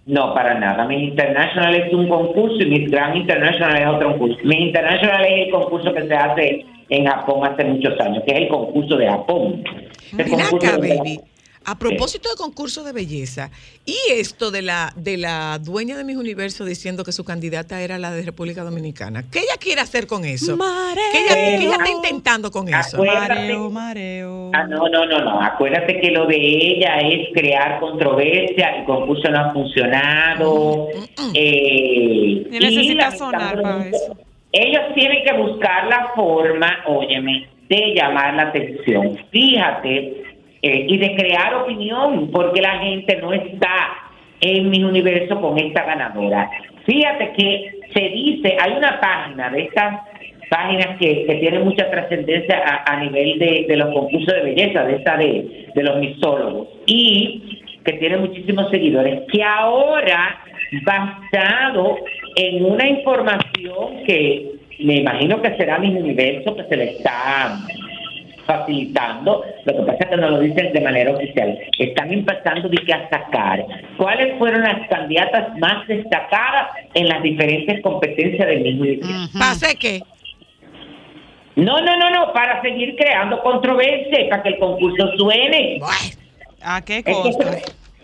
No, 0.06 0.34
para 0.36 0.60
nada. 0.60 0.86
Miss 0.86 1.10
International 1.10 1.74
es 1.76 1.91
un 1.91 2.08
concurso 2.08 2.62
y 2.62 2.65
Miss 2.68 2.91
Grand 2.91 3.15
International 3.15 3.82
es 3.82 3.88
otro 3.88 4.10
concurso. 4.12 4.38
Miss 4.44 4.60
International 4.60 5.26
es 5.26 5.48
el 5.48 5.52
concurso 5.52 5.94
que 5.94 6.08
se 6.08 6.13
hace 6.13 6.65
en 6.89 7.06
Japón 7.06 7.46
hace 7.46 7.63
muchos 7.65 8.00
años, 8.00 8.24
que 8.26 8.34
es 8.34 8.41
el 8.41 8.48
concurso 8.48 8.98
de 8.98 9.08
Japón. 9.08 9.63
baby. 10.78 11.20
A 11.65 11.80
propósito 11.80 12.30
de 12.30 12.36
concurso 12.36 12.84
de 12.84 12.93
belleza, 12.93 13.49
y 13.86 13.97
esto 14.12 14.51
de 14.51 14.62
la 14.62 14.93
de 14.95 15.17
la 15.17 15.58
dueña 15.60 15.97
de 15.97 16.04
mis 16.04 16.15
universos 16.15 16.67
diciendo 16.67 17.04
que 17.04 17.12
su 17.12 17.23
candidata 17.23 17.82
era 17.82 17.97
la 17.97 18.12
de 18.12 18.21
República 18.21 18.63
Dominicana, 18.63 19.23
¿qué 19.32 19.39
ella 19.39 19.58
quiere 19.60 19.82
hacer 19.82 20.06
con 20.06 20.25
eso? 20.25 20.56
Mareo. 20.58 21.04
¿Qué 21.12 21.56
ella, 21.56 21.71
está 21.71 21.89
intentando 21.89 22.51
con 22.51 22.71
eso? 22.71 23.04
Mareo, 23.04 23.71
mareo. 23.71 24.51
Ah, 24.54 24.65
no, 24.65 24.88
no, 24.89 25.06
no, 25.06 25.19
no. 25.19 25.41
Acuérdate 25.41 25.99
que 25.99 26.12
lo 26.12 26.28
de 26.28 26.38
ella 26.38 26.99
es 26.99 27.30
crear 27.34 27.80
controversia, 27.80 28.78
el 28.78 28.86
concurso 28.86 29.30
no 29.30 29.39
ha 29.39 29.54
funcionado. 29.54 30.89
Mm, 30.93 30.99
mm, 30.99 31.28
mm. 31.30 31.32
Eh, 31.34 32.47
necesita 32.51 33.12
sonar 33.12 33.62
para 33.62 33.88
eso. 33.88 34.15
Ellos 34.51 34.82
tienen 34.93 35.23
que 35.25 35.34
buscar 35.34 35.88
la 35.88 36.12
forma, 36.15 36.84
óyeme, 36.88 37.49
de 37.67 37.93
llamar 37.95 38.36
la 38.36 38.43
atención. 38.43 39.17
Fíjate 39.32 40.25
eh, 40.65 40.88
y 40.88 40.97
de 40.97 41.15
crear 41.15 41.54
opinión, 41.54 42.32
porque 42.32 42.60
la 42.60 42.80
gente 42.80 43.17
no 43.21 43.32
está 43.32 44.10
en 44.41 44.71
mi 44.71 44.84
universo 44.84 45.39
con 45.39 45.60
esta 45.60 45.84
ganadora. 45.84 46.49
Fíjate 46.88 47.34
que 47.34 47.71
se 47.93 48.10
dice, 48.10 48.58
hay 48.60 48.71
una 48.71 48.99
página 48.99 49.51
de 49.51 49.62
estas 49.62 50.01
páginas 50.49 50.97
que, 50.97 51.28
que 51.28 51.36
tienen 51.36 51.65
mucha 51.65 51.88
trascendencia 51.91 52.84
a, 52.84 52.99
nivel 52.99 53.38
de, 53.38 53.75
los 53.75 53.93
concursos 53.93 54.34
de 54.34 54.41
belleza, 54.41 54.86
de 54.86 54.95
esta 54.95 55.17
de, 55.17 55.67
de 55.75 55.84
los 55.84 55.99
misólogos, 55.99 56.67
y 56.88 57.62
que 57.86 57.93
tiene 57.93 58.17
muchísimos 58.17 58.71
seguidores, 58.71 59.21
que 59.32 59.43
ahora, 59.43 60.39
basado 60.84 61.97
en 62.38 62.65
una 62.65 62.89
información 62.89 64.04
que 64.08 64.49
me 64.80 64.95
imagino 64.95 65.43
que 65.43 65.56
será 65.58 65.78
mi 65.78 65.89
universo 65.89 66.56
que 66.56 66.63
se 66.63 66.75
le 66.75 66.86
está 66.86 67.60
facilitando, 68.45 69.43
lo 69.65 69.73
que 69.75 69.81
pasa 69.84 69.97
es 70.03 70.10
que 70.10 70.17
no 70.17 70.29
lo 70.29 70.39
dicen 70.39 70.73
de 70.73 70.81
manera 70.81 71.12
oficial, 71.12 71.58
están 71.79 72.13
empezando 72.13 72.69
de 72.69 72.77
que 72.77 72.93
a 72.93 73.10
sacar 73.10 73.65
cuáles 73.97 74.38
fueron 74.38 74.62
las 74.62 74.88
candidatas 74.88 75.58
más 75.58 75.88
destacadas 75.88 76.69
en 76.93 77.08
las 77.08 77.21
diferentes 77.23 77.81
competencias 77.81 78.47
del 78.47 78.62
mismo 78.62 78.86
uh 78.86 79.39
¿Pase 79.39 79.75
qué? 79.75 80.01
No, 81.55 81.79
no, 81.79 81.97
no, 81.97 82.10
no, 82.10 82.34
para 82.34 82.62
seguir 82.62 82.95
creando 82.97 83.41
controversia 83.41 84.29
para 84.29 84.43
que 84.43 84.49
el 84.49 84.60
concurso 84.60 85.10
suene. 85.17 85.79
¿A 86.62 86.81
qué 86.81 87.03
cosa? 87.03 87.58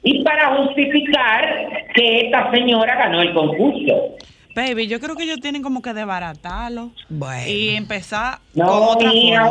Y 0.03 0.23
para 0.23 0.55
justificar 0.55 1.67
que 1.93 2.21
esta 2.21 2.49
señora 2.51 2.95
ganó 2.95 3.21
el 3.21 3.33
concurso. 3.33 4.15
Baby, 4.53 4.87
yo 4.87 4.99
creo 4.99 5.15
que 5.15 5.23
ellos 5.23 5.39
tienen 5.39 5.61
como 5.61 5.81
que 5.81 5.93
desbaratarlo 5.93 6.91
y 7.47 7.75
empezar 7.75 8.39
no, 8.53 8.65
con 8.65 8.83
otra 8.97 9.09
mira, 9.11 9.49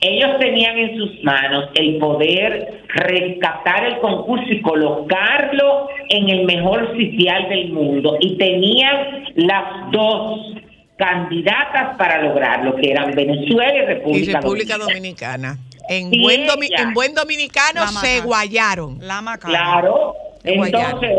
ellos 0.00 0.30
tenían 0.40 0.76
en 0.76 0.96
sus 0.96 1.22
manos 1.22 1.70
el 1.74 1.98
poder 1.98 2.82
rescatar 2.88 3.84
el 3.84 4.00
concurso 4.00 4.46
y 4.48 4.60
colocarlo 4.60 5.88
en 6.08 6.28
el 6.28 6.44
mejor 6.46 6.96
sitial 6.96 7.48
del 7.48 7.72
mundo 7.72 8.16
y 8.20 8.36
tenían 8.36 9.24
las 9.36 9.90
dos 9.92 10.54
candidatas 10.96 11.96
para 11.96 12.22
lograrlo, 12.22 12.76
que 12.76 12.90
eran 12.90 13.10
Venezuela 13.12 13.74
y 13.74 13.86
República, 13.86 14.30
y 14.30 14.34
República 14.34 14.78
Dominicana. 14.78 15.58
En, 15.88 16.10
buen 16.22 16.46
en, 16.48 16.94
buen 16.94 17.14
dominicano 17.14 17.86
se 17.88 18.20
guayaron. 18.20 18.98
La 19.00 19.38
Claro, 19.38 20.14
entonces, 20.44 21.10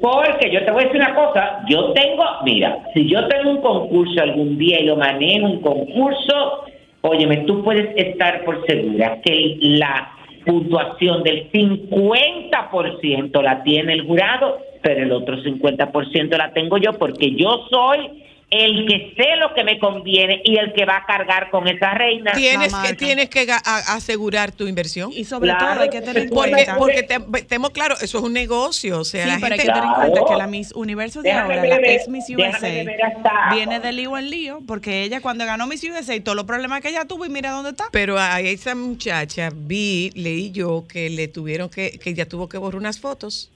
porque 0.00 0.52
yo 0.52 0.64
te 0.64 0.70
voy 0.70 0.82
a 0.82 0.86
decir 0.86 1.00
una 1.00 1.14
cosa, 1.14 1.64
yo 1.68 1.92
tengo, 1.92 2.24
mira, 2.44 2.78
si 2.94 3.08
yo 3.08 3.26
tengo 3.26 3.50
un 3.50 3.60
concurso 3.60 4.22
algún 4.22 4.56
día 4.56 4.80
y 4.80 4.86
lo 4.86 4.96
manejo 4.96 5.46
un 5.46 5.60
concurso, 5.60 6.64
óyeme, 7.00 7.38
tú 7.38 7.64
puedes 7.64 7.90
estar 7.96 8.44
por 8.44 8.64
segura 8.66 9.20
que 9.22 9.56
la 9.60 10.12
puntuación 10.46 11.24
del 11.24 11.50
50% 11.50 13.42
la 13.42 13.62
tiene 13.64 13.94
el 13.94 14.06
jurado, 14.06 14.58
pero 14.80 15.02
el 15.02 15.10
otro 15.10 15.36
50% 15.42 16.36
la 16.36 16.52
tengo 16.52 16.78
yo 16.78 16.92
porque 16.92 17.34
yo 17.34 17.66
soy 17.68 18.22
el 18.50 18.86
que 18.86 19.12
sé 19.14 19.36
lo 19.36 19.52
que 19.52 19.62
me 19.62 19.78
conviene 19.78 20.40
y 20.42 20.56
el 20.56 20.72
que 20.72 20.86
va 20.86 20.98
a 20.98 21.04
cargar 21.04 21.50
con 21.50 21.68
esa 21.68 21.92
reina. 21.92 22.32
Tienes 22.32 22.72
que, 22.74 22.94
tienes 22.94 23.28
que 23.28 23.46
asegurar 23.64 24.52
tu 24.52 24.66
inversión. 24.66 25.12
Y 25.12 25.24
sobre 25.24 25.52
todo 25.52 25.80
hay 25.80 25.90
que 25.90 26.00
tener 26.00 26.24
en 26.24 26.28
cuenta. 26.30 26.76
Porque 26.78 27.02
tenemos 27.02 27.70
claro, 27.70 27.94
eso 28.00 28.18
es 28.18 28.24
un 28.24 28.32
negocio. 28.32 29.00
O 29.00 29.04
sea, 29.04 29.34
sí, 29.34 29.40
pero 29.40 29.52
hay 29.52 29.60
que 29.60 29.66
tener 29.66 29.84
en 29.84 29.92
cuenta 29.92 30.20
que 30.26 30.36
la 30.36 30.46
Miss 30.46 30.72
Universo 30.72 31.20
de 31.20 31.32
ahora, 31.32 31.64
la 31.64 31.76
ex 31.76 32.08
Miss 32.08 32.24
USA, 32.30 33.52
viene 33.52 33.80
de 33.80 33.92
lío 33.92 34.16
en 34.16 34.30
lío, 34.30 34.60
porque 34.66 35.02
ella 35.02 35.20
cuando 35.20 35.44
ganó 35.44 35.66
Miss 35.66 35.84
USA 35.84 36.14
y 36.14 36.20
todos 36.20 36.36
los 36.36 36.46
problemas 36.46 36.80
que 36.80 36.88
ella 36.88 37.04
tuvo, 37.04 37.26
y 37.26 37.28
mira 37.28 37.50
dónde 37.50 37.70
está. 37.70 37.88
Pero 37.92 38.18
a 38.18 38.40
esa 38.40 38.74
muchacha 38.74 39.50
vi, 39.54 40.10
leí 40.14 40.50
yo 40.52 40.86
que 40.88 41.10
le 41.10 41.28
tuvieron 41.28 41.68
que, 41.68 41.98
que 41.98 42.10
ella 42.10 42.26
tuvo 42.26 42.48
que 42.48 42.56
borrar 42.56 42.78
unas 42.78 42.98
fotos 42.98 43.50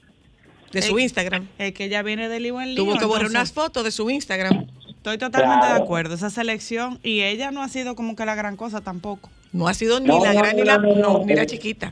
de 0.71 0.81
su 0.83 0.99
Instagram. 0.99 1.47
Es 1.57 1.73
que 1.73 1.85
ella 1.85 2.03
viene 2.03 2.29
de 2.29 2.39
lío 2.39 2.61
en 2.61 2.75
lío. 2.75 2.83
Tuvo 2.83 2.97
que 2.97 3.05
borrar 3.05 3.27
unas 3.27 3.51
fotos 3.51 3.83
de 3.83 3.91
su 3.91 4.09
Instagram. 4.09 4.67
Estoy 5.03 5.17
totalmente 5.17 5.67
de 5.67 5.73
acuerdo. 5.73 6.15
Esa 6.15 6.29
selección, 6.29 6.97
y 7.03 7.23
ella 7.23 7.51
no 7.51 7.61
ha 7.61 7.67
sido 7.67 7.93
como 7.93 8.15
que 8.15 8.23
la 8.25 8.35
gran 8.35 8.55
cosa 8.55 8.79
tampoco. 8.79 9.29
No 9.51 9.67
ha 9.67 9.73
sido 9.73 9.99
ni 9.99 10.07
la 10.07 10.31
gran 10.31 10.55
ni, 10.55 10.63
la, 10.63 10.77
ni 10.77 11.35
la 11.35 11.45
chiquita. 11.45 11.91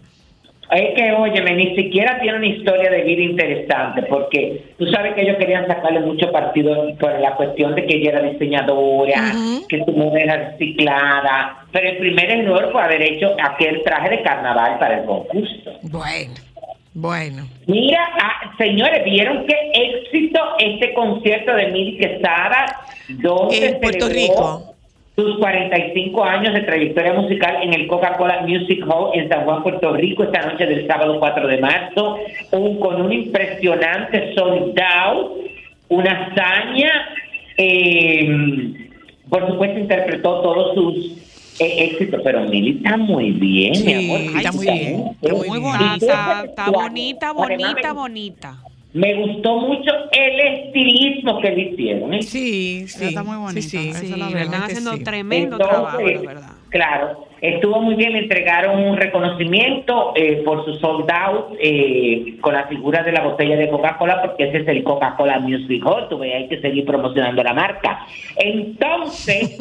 Es 0.72 0.96
que, 0.96 1.12
óyeme, 1.12 1.58
ni 1.58 1.76
siquiera 1.76 2.22
tiene 2.22 2.38
una 2.38 2.48
historia 2.48 2.90
de 2.90 3.02
vida 3.02 3.24
interesante, 3.24 4.04
porque 4.04 4.76
tú 4.80 4.86
sabes 4.86 5.14
que 5.14 5.24
ellos 5.24 5.36
querían 5.40 5.68
sacarle 5.68 6.00
mucho 6.00 6.32
partido 6.32 6.96
por 6.98 7.20
la 7.20 7.36
cuestión 7.36 7.76
de 7.76 7.86
que 7.86 7.98
ella 7.98 8.12
era 8.12 8.22
diseñadora, 8.22 9.34
que 9.68 9.84
su 9.84 9.92
mujer 9.92 10.24
era 10.24 10.52
reciclada, 10.52 11.66
pero 11.74 11.90
el 11.90 11.98
primer 11.98 12.32
error 12.32 12.72
fue 12.72 12.82
haber 12.82 13.02
hecho 13.02 13.36
aquel 13.44 13.84
traje 13.84 14.10
de 14.10 14.24
carnaval 14.24 14.80
para 14.80 15.00
el 15.00 15.06
concurso. 15.06 15.72
Bueno. 15.82 16.36
Bueno. 16.94 17.48
Mira, 17.68 18.00
ah, 18.22 18.54
señores, 18.58 19.04
¿vieron 19.06 19.46
qué 19.48 19.56
éxito 19.74 20.40
este 20.60 20.94
concierto 20.94 21.54
de 21.54 21.68
Mil 21.68 21.98
Quesada? 21.98 22.66
Donde 23.08 23.66
en 23.66 23.80
Puerto 23.80 24.10
Rico. 24.10 24.76
sus 25.16 25.38
45 25.38 26.24
años 26.24 26.54
de 26.54 26.62
trayectoria 26.62 27.14
musical 27.14 27.64
en 27.64 27.74
el 27.74 27.88
Coca-Cola 27.88 28.42
Music 28.46 28.84
Hall 28.88 29.12
en 29.14 29.30
San 29.30 29.46
Juan, 29.46 29.64
Puerto 29.64 29.94
Rico, 29.94 30.24
esta 30.24 30.42
noche 30.42 30.66
del 30.66 30.86
sábado 30.88 31.18
4 31.20 31.48
de 31.48 31.58
marzo, 31.60 32.18
un, 32.52 32.80
con 32.80 33.02
un 33.02 33.14
impresionante 33.14 34.34
sold 34.36 34.78
out, 34.80 35.38
una 35.90 36.28
hazaña. 36.28 36.92
eh, 37.58 38.90
por 39.30 39.48
supuesto, 39.48 39.80
interpretó 39.80 40.42
todos 40.42 40.76
sus 40.76 41.31
éxitos, 41.60 42.22
pero 42.24 42.42
Mili 42.50 42.78
está 42.78 42.98
muy 42.98 43.32
bien, 43.32 43.76
Sí, 43.76 43.84
mi 43.86 43.94
amor. 43.94 44.20
está 44.38 44.52
muy 44.52 44.66
bien, 44.66 45.04
está 45.22 45.34
muy 45.36 45.60
bonita, 45.60 46.44
está 46.46 46.70
bonita, 46.72 47.32
bonita, 47.34 47.94
bonita. 47.94 48.58
Me 48.94 49.14
gustó 49.16 49.56
mucho 49.62 49.90
el 50.12 50.40
estilismo 50.42 51.40
que 51.40 51.50
le 51.52 51.62
hicieron. 51.62 52.14
¿eh? 52.14 52.24
Sí, 52.24 52.86
sí. 52.88 53.06
está 53.06 53.24
muy 53.24 53.38
bonita, 53.38 53.62
Sí, 53.62 54.14
la 54.18 54.30
verdad. 54.30 54.64
haciendo 54.66 54.94
sí. 54.98 55.04
tremendo 55.04 55.56
Entonces, 55.56 55.70
trabajo, 55.70 56.02
la 56.02 56.22
verdad. 56.34 56.52
Claro, 56.70 57.26
estuvo 57.42 57.82
muy 57.82 57.96
bien, 57.96 58.14
le 58.14 58.20
entregaron 58.20 58.84
un 58.84 58.96
reconocimiento 58.98 60.14
eh, 60.16 60.42
por 60.46 60.64
su 60.64 60.76
sold 60.76 61.10
out 61.12 61.56
eh, 61.60 62.38
con 62.42 62.54
la 62.54 62.68
figura 62.68 63.02
de 63.04 63.12
la 63.12 63.22
botella 63.24 63.56
de 63.58 63.70
Coca-Cola, 63.70 64.22
porque 64.22 64.44
ese 64.46 64.60
es 64.60 64.68
el 64.68 64.84
Coca-Cola 64.84 65.40
Music 65.40 65.84
Hall, 65.86 66.08
tú 66.10 66.20
ves, 66.20 66.34
hay 66.36 66.48
que 66.48 66.62
seguir 66.62 66.86
promocionando 66.86 67.44
la 67.44 67.54
marca. 67.54 68.06
Entonces, 68.38 69.58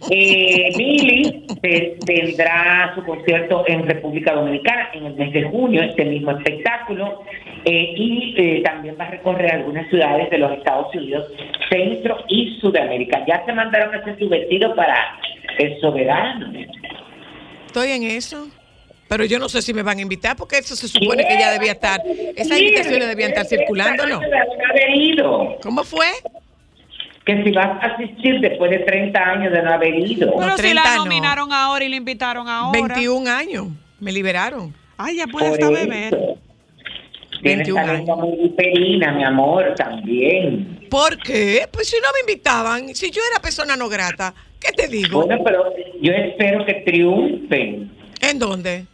eh, 0.10 1.42
te- 1.62 1.96
tendrá 2.04 2.92
su 2.94 3.04
concierto 3.04 3.64
en 3.66 3.86
República 3.86 4.34
Dominicana 4.34 4.88
en 4.94 5.06
el 5.06 5.14
mes 5.14 5.32
de 5.32 5.42
junio, 5.44 5.82
este 5.82 6.04
mismo 6.04 6.32
espectáculo, 6.32 7.22
eh, 7.64 7.92
y 7.96 8.62
también 8.62 8.96
va 8.98 9.04
a 9.04 9.10
recorrer 9.10 9.54
algunas 9.54 9.88
ciudades 9.88 10.30
de 10.30 10.38
los 10.38 10.52
Estados 10.52 10.94
Unidos, 10.94 11.30
Centro 11.68 12.16
y 12.28 12.58
Sudamérica. 12.60 13.24
Ya 13.26 13.44
se 13.44 13.52
mandaron 13.52 13.94
a 13.94 13.98
hacer 13.98 14.18
su 14.18 14.28
vestido 14.28 14.74
para 14.74 14.96
el 15.58 15.78
soberano. 15.80 16.50
Estoy 17.70 17.92
en 17.92 18.02
eso. 18.02 18.48
Pero 19.06 19.24
yo 19.24 19.38
no 19.38 19.48
sé 19.48 19.62
si 19.62 19.72
me 19.72 19.84
van 19.84 19.98
a 19.98 20.00
invitar 20.02 20.36
porque 20.36 20.58
eso 20.58 20.74
se 20.74 20.88
supone 20.88 21.24
que 21.24 21.38
ya 21.38 21.52
debía 21.52 21.72
estar. 21.72 22.00
Esas 22.36 22.58
invitaciones 22.58 23.06
debían 23.06 23.30
estar 23.30 23.46
circulando, 23.46 24.06
¿no? 24.06 24.20
¿Cómo 25.62 25.84
fue? 25.84 26.06
Que 27.24 27.44
si 27.44 27.52
vas 27.52 27.80
a 27.80 27.94
asistir 27.94 28.40
después 28.40 28.72
de 28.72 28.78
30 28.80 29.20
años 29.20 29.52
de 29.52 29.62
no 29.62 29.72
haber 29.72 29.94
ido. 29.94 30.32
Pero 30.36 30.56
si 30.56 30.62
30 30.62 30.82
la 30.82 30.96
no. 30.96 31.04
nominaron 31.04 31.52
ahora 31.52 31.84
y 31.84 31.88
la 31.88 31.96
invitaron 31.96 32.48
ahora. 32.48 32.76
21 32.80 33.30
años. 33.30 33.68
Me 34.00 34.10
liberaron. 34.10 34.74
Ay, 34.96 35.16
ya 35.18 35.28
puede 35.28 35.50
Por 35.50 35.60
eso. 35.60 35.70
beber. 35.72 36.18
Tienes 37.42 37.66
21 37.68 37.86
talento 37.86 38.16
muy 38.16 38.36
viperina, 38.36 39.12
mi 39.12 39.24
amor, 39.24 39.74
también. 39.76 40.86
¿Por 40.90 41.16
qué? 41.18 41.66
Pues 41.72 41.88
si 41.88 41.96
no 41.96 42.08
me 42.12 42.32
invitaban, 42.32 42.94
si 42.94 43.10
yo 43.10 43.20
era 43.32 43.40
persona 43.40 43.76
no 43.76 43.88
grata, 43.88 44.34
¿qué 44.60 44.72
te 44.72 44.88
digo? 44.88 45.24
Bueno, 45.24 45.42
pero 45.44 45.64
yo 46.02 46.12
espero 46.12 46.64
que 46.66 46.74
triunfen 46.74 47.90
¿En 48.20 48.38
dónde? 48.38 48.84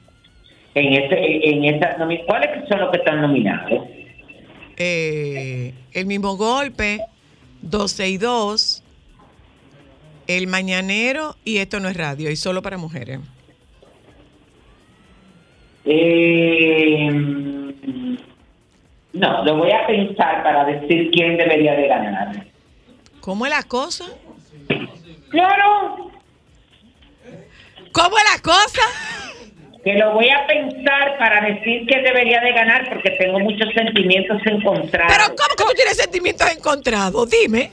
en 0.74 0.92
ese, 0.92 1.16
en 1.18 1.80
nomi- 1.98 2.24
¿Cuáles 2.26 2.50
son 2.68 2.80
los 2.80 2.90
que 2.90 2.98
están 2.98 3.22
nominados? 3.22 3.82
Eh, 4.76 5.72
el 5.92 6.04
mismo 6.06 6.37
golpe, 6.37 7.00
12 7.62 8.09
y 8.11 8.18
2, 8.18 8.82
el 10.26 10.46
mañanero 10.48 11.35
y 11.44 11.59
esto 11.59 11.80
no 11.80 11.88
es 11.88 11.96
radio, 11.96 12.30
y 12.30 12.37
solo 12.37 12.61
para 12.61 12.76
mujeres. 12.76 13.20
Eh, 15.87 17.09
no, 19.18 19.44
lo 19.44 19.57
voy 19.57 19.70
a 19.70 19.87
pensar 19.87 20.42
para 20.42 20.64
decir 20.64 21.11
quién 21.11 21.37
debería 21.37 21.74
de 21.74 21.88
ganar. 21.88 22.46
¿Cómo 23.20 23.46
es 23.46 23.52
la 23.52 23.62
cosa? 23.62 24.05
Claro, 25.31 26.11
¿Cómo 27.96 28.14
es 28.18 28.24
la 28.31 28.42
cosa? 28.42 28.83
que 29.83 29.94
lo 29.94 30.14
voy 30.14 30.29
a 30.29 30.44
pensar 30.48 31.16
para 31.16 31.40
decir 31.46 31.87
quién 31.87 32.02
debería 32.02 32.40
de 32.40 32.52
ganar 32.52 32.88
porque 32.88 33.12
tengo 33.12 33.38
muchos 33.38 33.72
sentimientos 33.72 34.42
encontrados. 34.44 35.12
Pero 35.16 35.37
¿cómo 35.37 35.55
que 35.57 35.64
tú 35.64 35.72
tienes 35.76 35.96
sentimientos 35.96 36.50
encontrados? 36.50 37.31
Dime. 37.31 37.70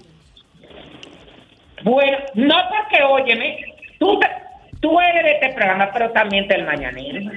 Bueno, 1.81 2.19
no 2.35 2.55
porque, 2.69 3.03
óyeme, 3.03 3.65
tú, 3.97 4.19
tú 4.79 4.99
eres 4.99 5.23
de 5.23 5.31
este 5.31 5.53
programa, 5.53 5.89
pero 5.91 6.11
también 6.11 6.47
del 6.47 6.65
mañanero. 6.65 7.31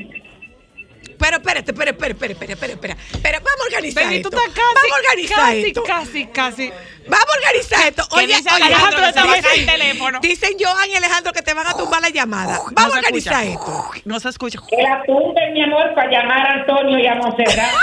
Pero 1.18 1.36
espérate, 1.38 1.70
espera, 1.72 1.90
espera, 1.90 2.12
espera, 2.12 2.32
espera, 2.32 2.52
espera, 2.52 2.72
espera. 2.74 2.96
Espera, 3.12 3.38
vamos 3.40 3.60
a 3.60 3.64
organizar 3.66 4.04
Baby, 4.04 4.16
esto. 4.16 4.30
tú 4.30 4.36
estás 4.36 4.52
casi, 4.54 4.74
vamos 4.74 4.92
a 4.92 5.08
organizar 5.08 5.36
casi, 5.38 5.66
esto. 5.66 5.82
casi, 5.84 6.26
casi. 6.26 6.72
Vamos 7.08 7.26
a 7.34 7.38
organizar 7.38 7.88
esto. 7.88 8.02
¿Qué 8.08 8.16
Oye, 8.16 8.26
dice 8.26 8.48
oye, 8.54 8.64
Alejandro? 8.64 9.00
dicen- 9.00 9.14
Te 9.14 9.20
va 9.28 9.32
a 9.34 9.42
caer 9.42 9.58
el 9.60 9.66
teléfono. 9.66 10.20
Dicen 10.20 10.50
Joan 10.60 10.90
y 10.90 10.94
Alejandro 10.94 11.32
que 11.32 11.42
te 11.42 11.54
van 11.54 11.66
a 11.68 11.74
tumbar 11.74 12.02
la 12.02 12.08
llamada. 12.10 12.60
Vamos 12.72 12.92
a 12.92 12.96
No 12.96 13.00
organizar 13.06 13.44
escucha. 13.44 13.70
esto. 13.92 14.00
No 14.04 14.20
se 14.20 14.28
escucha. 14.28 14.58
Que 14.68 14.82
la 14.82 15.02
tumben, 15.06 15.52
mi 15.52 15.62
amor, 15.62 15.94
para 15.94 16.10
llamar 16.10 16.46
a 16.46 16.52
Antonio 16.60 16.98
y 16.98 17.06
a 17.06 17.14
Monserrat. 17.14 17.70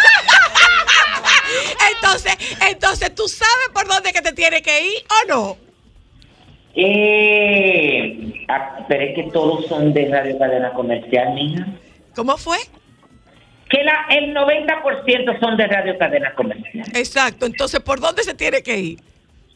Entonces, 1.96 2.36
entonces, 2.70 3.14
¿tú 3.16 3.28
sabes 3.28 3.70
por 3.74 3.88
dónde 3.88 4.12
que 4.14 4.22
te 4.22 4.34
tiene 4.34 4.62
que 4.62 4.82
ir 4.82 5.04
o 5.10 5.28
no? 5.28 5.58
eh, 6.76 8.46
ah, 8.50 8.78
pero 8.88 9.04
es 9.04 9.16
que 9.16 9.24
todos 9.32 9.66
son 9.68 9.94
de 9.94 10.08
Radio 10.10 10.38
Cadena 10.40 10.74
Comercial, 10.74 11.34
mija. 11.34 11.66
¿Cómo 12.16 12.36
fue? 12.38 12.58
Que 13.74 13.84
la, 13.84 14.06
el 14.12 14.36
90% 14.36 15.40
son 15.40 15.58
de 15.58 15.66
Radio 15.66 15.98
Cadena 15.98 16.32
Comercial. 16.36 16.86
Exacto. 16.94 17.48
Entonces, 17.48 17.80
¿por 17.80 18.00
dónde 18.00 18.22
se 18.24 18.36
tiene 18.36 18.62
que 18.62 18.78
ir? 18.78 19.00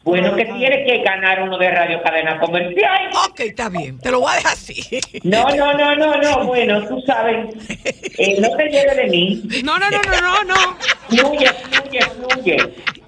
Bueno, 0.03 0.35
que 0.35 0.45
tiene 0.45 0.85
que 0.85 1.03
ganar 1.03 1.43
uno 1.43 1.55
de 1.59 1.69
Radio 1.69 2.01
Cadena 2.01 2.39
Comercial. 2.39 3.11
Ok, 3.29 3.41
está 3.41 3.69
bien. 3.69 3.99
Te 3.99 4.09
lo 4.09 4.21
voy 4.21 4.31
a 4.31 4.35
dejar 4.37 4.53
así. 4.53 4.81
No, 5.23 5.47
no, 5.49 5.73
no, 5.73 5.95
no, 5.95 6.17
no. 6.17 6.45
Bueno, 6.45 6.87
tú 6.87 6.99
sabes, 7.05 7.53
eh, 8.17 8.37
no 8.39 8.55
te 8.57 8.69
lleves 8.69 8.95
de 8.95 9.05
mí. 9.07 9.43
No, 9.63 9.77
no, 9.77 9.87
no, 9.91 10.01
no, 10.01 10.21
no, 10.21 10.43
no. 10.45 10.77
Fluye, 11.09 11.47
fluye, 11.47 11.99
fluye. 12.01 12.57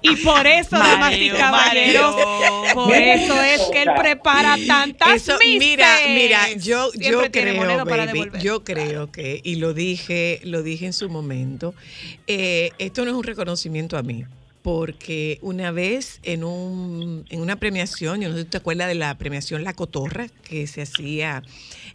Y 0.02 0.16
por 0.16 0.46
eso, 0.46 0.76
damas 0.78 1.12
y 1.14 1.30
Mareo, 1.30 1.36
caballeros, 1.36 2.16
mareo. 2.16 2.74
por 2.74 2.94
eso 2.94 3.42
es 3.42 3.60
que 3.72 3.82
él 3.82 3.90
prepara 3.96 4.56
tantas 4.66 5.14
Eso, 5.16 5.38
mises. 5.38 5.58
mira, 5.58 5.88
mira, 6.08 6.52
yo, 6.54 6.90
yo 6.94 7.22
creo, 7.30 7.84
baby, 7.84 8.30
yo 8.40 8.64
creo 8.64 9.10
que, 9.12 9.40
y 9.44 9.56
lo 9.56 9.74
dije, 9.74 10.40
lo 10.44 10.62
dije 10.62 10.86
en 10.86 10.92
su 10.92 11.08
momento, 11.08 11.74
eh, 12.26 12.70
esto 12.78 13.04
no 13.04 13.10
es 13.10 13.16
un 13.16 13.24
reconocimiento 13.24 13.96
a 13.98 14.02
mí, 14.02 14.24
porque 14.62 15.38
una 15.42 15.70
vez 15.70 16.20
en 16.22 16.44
un, 16.44 17.24
en 17.30 17.40
una 17.40 17.56
premiación, 17.56 18.20
yo 18.20 18.28
no 18.28 18.36
sé 18.36 18.42
si 18.42 18.48
te 18.48 18.56
acuerdas 18.58 18.88
de 18.88 18.94
la 18.94 19.16
premiación 19.16 19.64
La 19.64 19.72
Cotorra 19.74 20.26
que 20.48 20.66
se 20.66 20.82
hacía 20.82 21.42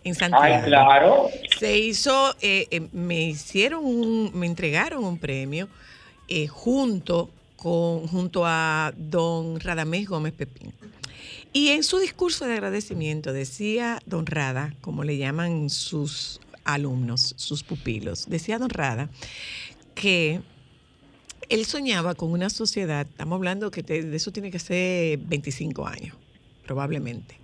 en 0.04 0.16
Santiago. 0.16 0.44
Ay, 0.46 0.62
claro. 0.66 1.30
Se 1.60 1.78
hizo, 1.78 2.36
eh, 2.42 2.68
eh, 2.72 2.88
me 2.92 3.24
hicieron 3.24 3.84
un, 3.86 4.32
me 4.34 4.46
entregaron 4.46 5.04
un 5.04 5.18
premio 5.18 5.68
eh, 6.28 6.48
junto 6.48 7.30
con, 7.56 8.08
junto 8.08 8.44
a 8.46 8.94
don 8.98 9.60
Radamés 9.60 10.08
Gómez 10.08 10.34
Pepín. 10.34 10.74
Y 11.54 11.70
en 11.70 11.84
su 11.84 12.00
discurso 12.00 12.46
de 12.46 12.54
agradecimiento 12.54 13.32
decía 13.32 14.00
don 14.06 14.26
Rada, 14.26 14.76
como 14.82 15.04
le 15.04 15.18
llaman 15.18 15.70
sus 15.70 16.42
alumnos, 16.66 17.34
sus 17.38 17.64
pupilos, 17.64 18.26
decía 18.28 18.60
don 18.60 18.70
Rada 18.70 19.10
que 19.94 20.42
él 21.48 21.66
soñaba 21.66 22.16
con 22.16 22.32
una 22.32 22.50
sociedad, 22.50 23.08
estamos 23.10 23.38
hablando 23.38 23.72
que 23.72 23.84
te- 23.84 24.04
de 24.04 24.18
eso 24.18 24.32
tiene 24.32 24.52
que 24.52 24.60
ser 24.60 25.18
25 25.20 25.88
años, 25.88 26.16
probablemente, 26.66 27.40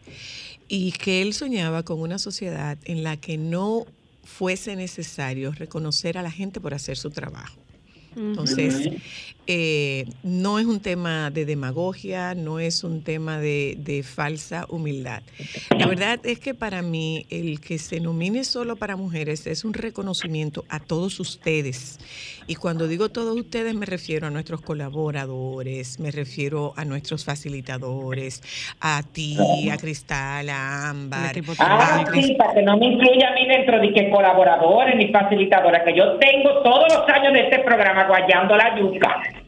y 0.67 0.91
que 0.91 1.21
él 1.21 1.33
soñaba 1.33 1.83
con 1.83 1.99
una 2.01 2.17
sociedad 2.17 2.77
en 2.85 3.03
la 3.03 3.15
que 3.17 3.37
no 3.37 3.85
fuese 4.23 4.75
necesario 4.75 5.51
reconocer 5.51 6.17
a 6.17 6.21
la 6.23 6.31
gente 6.31 6.59
por 6.59 6.73
hacer 6.73 6.97
su 6.97 7.11
trabajo. 7.11 7.57
Entonces, 8.15 8.89
eh, 9.53 10.05
no 10.23 10.59
es 10.59 10.65
un 10.65 10.79
tema 10.79 11.29
de 11.29 11.43
demagogia, 11.43 12.35
no 12.35 12.61
es 12.61 12.85
un 12.85 13.03
tema 13.03 13.37
de, 13.37 13.75
de 13.77 14.01
falsa 14.01 14.65
humildad. 14.69 15.23
La 15.77 15.87
verdad 15.87 16.21
es 16.23 16.39
que 16.39 16.53
para 16.53 16.81
mí 16.81 17.25
el 17.29 17.59
que 17.59 17.77
se 17.77 17.99
nomine 17.99 18.45
solo 18.45 18.77
para 18.77 18.95
mujeres 18.95 19.47
es 19.47 19.65
un 19.65 19.73
reconocimiento 19.73 20.63
a 20.69 20.79
todos 20.79 21.19
ustedes. 21.19 21.99
Y 22.47 22.55
cuando 22.55 22.87
digo 22.87 23.09
todos 23.09 23.37
ustedes 23.37 23.75
me 23.75 23.85
refiero 23.85 24.27
a 24.27 24.29
nuestros 24.29 24.61
colaboradores, 24.61 25.99
me 25.99 26.11
refiero 26.11 26.71
a 26.77 26.85
nuestros 26.85 27.25
facilitadores, 27.25 28.41
a 28.79 29.03
ti, 29.03 29.37
a 29.69 29.75
Cristal, 29.75 30.47
a 30.47 30.91
Ámbar. 30.91 31.35
Ah, 31.59 32.05
técnico. 32.05 32.25
sí, 32.25 32.35
para 32.35 32.53
que 32.53 32.61
no 32.61 32.77
me 32.77 32.85
incluya 32.85 33.31
a 33.31 33.33
mí 33.33 33.45
dentro 33.49 33.81
de 33.81 33.91
que 33.91 34.09
colaboradores 34.09 34.95
ni 34.95 35.09
facilitadores, 35.09 35.83
que 35.83 35.93
yo 35.93 36.17
tengo 36.19 36.61
todos 36.61 36.85
los 36.93 37.09
años 37.09 37.33
de 37.33 37.41
este 37.41 37.59
programa 37.59 38.05
guayando 38.05 38.55
la 38.55 38.79
yuca. 38.79 39.40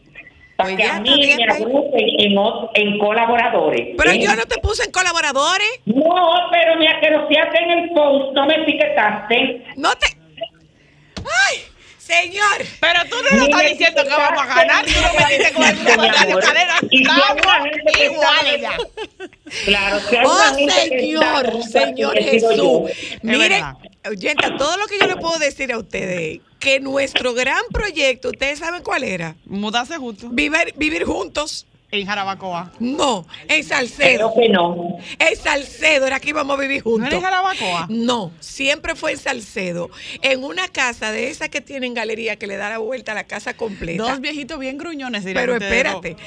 Para 0.55 0.69
Pues 0.69 0.77
que 0.77 0.83
ya 0.83 0.95
a 0.97 0.99
mí 0.99 1.33
me 1.35 1.43
agrupen 1.51 2.05
en, 2.75 2.99
colaboradores. 2.99 3.95
Pero 3.97 4.11
¿eh? 4.11 4.19
yo 4.19 4.35
no 4.35 4.45
te 4.45 4.59
puse 4.59 4.83
en 4.85 4.91
colaboradores, 4.91 5.67
No, 5.85 6.13
pero 6.51 6.75
me 6.77 6.87
asqueroseaste 6.87 7.63
en 7.63 7.71
el 7.71 7.89
post, 7.91 8.33
no 8.33 8.45
me 8.45 8.55
etiquetaste. 8.61 9.65
no 9.77 9.95
te... 9.95 10.07
¡Ay! 11.17 11.63
Señor, 11.97 12.57
Pero 12.81 12.99
tú 13.09 13.15
no 13.23 13.37
nos 13.37 13.47
estás 13.47 13.61
diciendo 13.69 14.03
que 14.03 14.09
vamos 14.09 14.43
a 14.43 14.45
ganar. 14.55 14.85
Tú 14.85 14.91
no 15.01 15.13
me 15.25 15.37
dices 15.37 15.51
que 15.53 15.59
mi 15.59 15.95
vamos 15.95 16.17
a 16.17 16.23
amor. 16.23 16.43
ganar. 16.43 16.83
Y 16.91 16.97
si 16.97 17.11
hay 17.11 17.31
una 17.31 17.69
Estamos 17.69 18.01
iguales 18.01 18.61
ya. 18.61 18.77
Claro, 19.65 19.97
oh 20.25 20.53
Señor, 20.53 21.63
Señor 21.63 22.17
Jesús. 22.17 22.91
Mire, 23.21 23.49
verdad. 23.49 23.73
Oyenta, 24.09 24.55
todo 24.57 24.77
lo 24.77 24.85
que 24.87 24.97
yo 24.99 25.07
le 25.07 25.15
puedo 25.17 25.37
decir 25.39 25.71
a 25.71 25.77
ustedes, 25.77 26.39
que 26.59 26.79
nuestro 26.79 27.33
gran 27.33 27.63
proyecto, 27.71 28.29
¿ustedes 28.29 28.59
saben 28.59 28.83
cuál 28.83 29.03
era? 29.03 29.35
Mudarse 29.45 29.97
justo. 29.97 30.29
Vivir, 30.29 30.73
vivir 30.77 31.03
juntos. 31.05 31.65
En 31.91 32.07
Jarabacoa. 32.07 32.71
No, 32.79 33.27
en 33.41 33.47
Creo 33.47 33.63
Salcedo. 33.63 34.33
que 34.33 34.49
no. 34.49 34.97
En 35.19 35.35
Salcedo 35.35 36.07
era 36.07 36.19
que 36.19 36.29
íbamos 36.29 36.57
a 36.57 36.59
vivir 36.61 36.79
¿No 36.83 36.89
juntos. 36.89 37.09
eres 37.09 37.21
Jarabacoa? 37.23 37.85
No, 37.89 38.31
siempre 38.39 38.95
fue 38.95 39.11
en 39.11 39.19
Salcedo, 39.19 39.91
en 40.23 40.43
una 40.43 40.67
casa 40.69 41.11
de 41.11 41.29
esas 41.29 41.49
que 41.49 41.61
tienen 41.61 41.93
galería 41.93 42.37
que 42.37 42.47
le 42.47 42.57
da 42.57 42.69
la 42.71 42.79
vuelta 42.79 43.11
a 43.11 43.15
la 43.15 43.25
casa 43.25 43.53
completa. 43.53 44.01
Dos 44.01 44.21
viejitos 44.21 44.57
bien 44.57 44.79
gruñones, 44.79 45.23
dirían 45.23 45.45
Pero 45.45 45.55
espérate, 45.63 46.17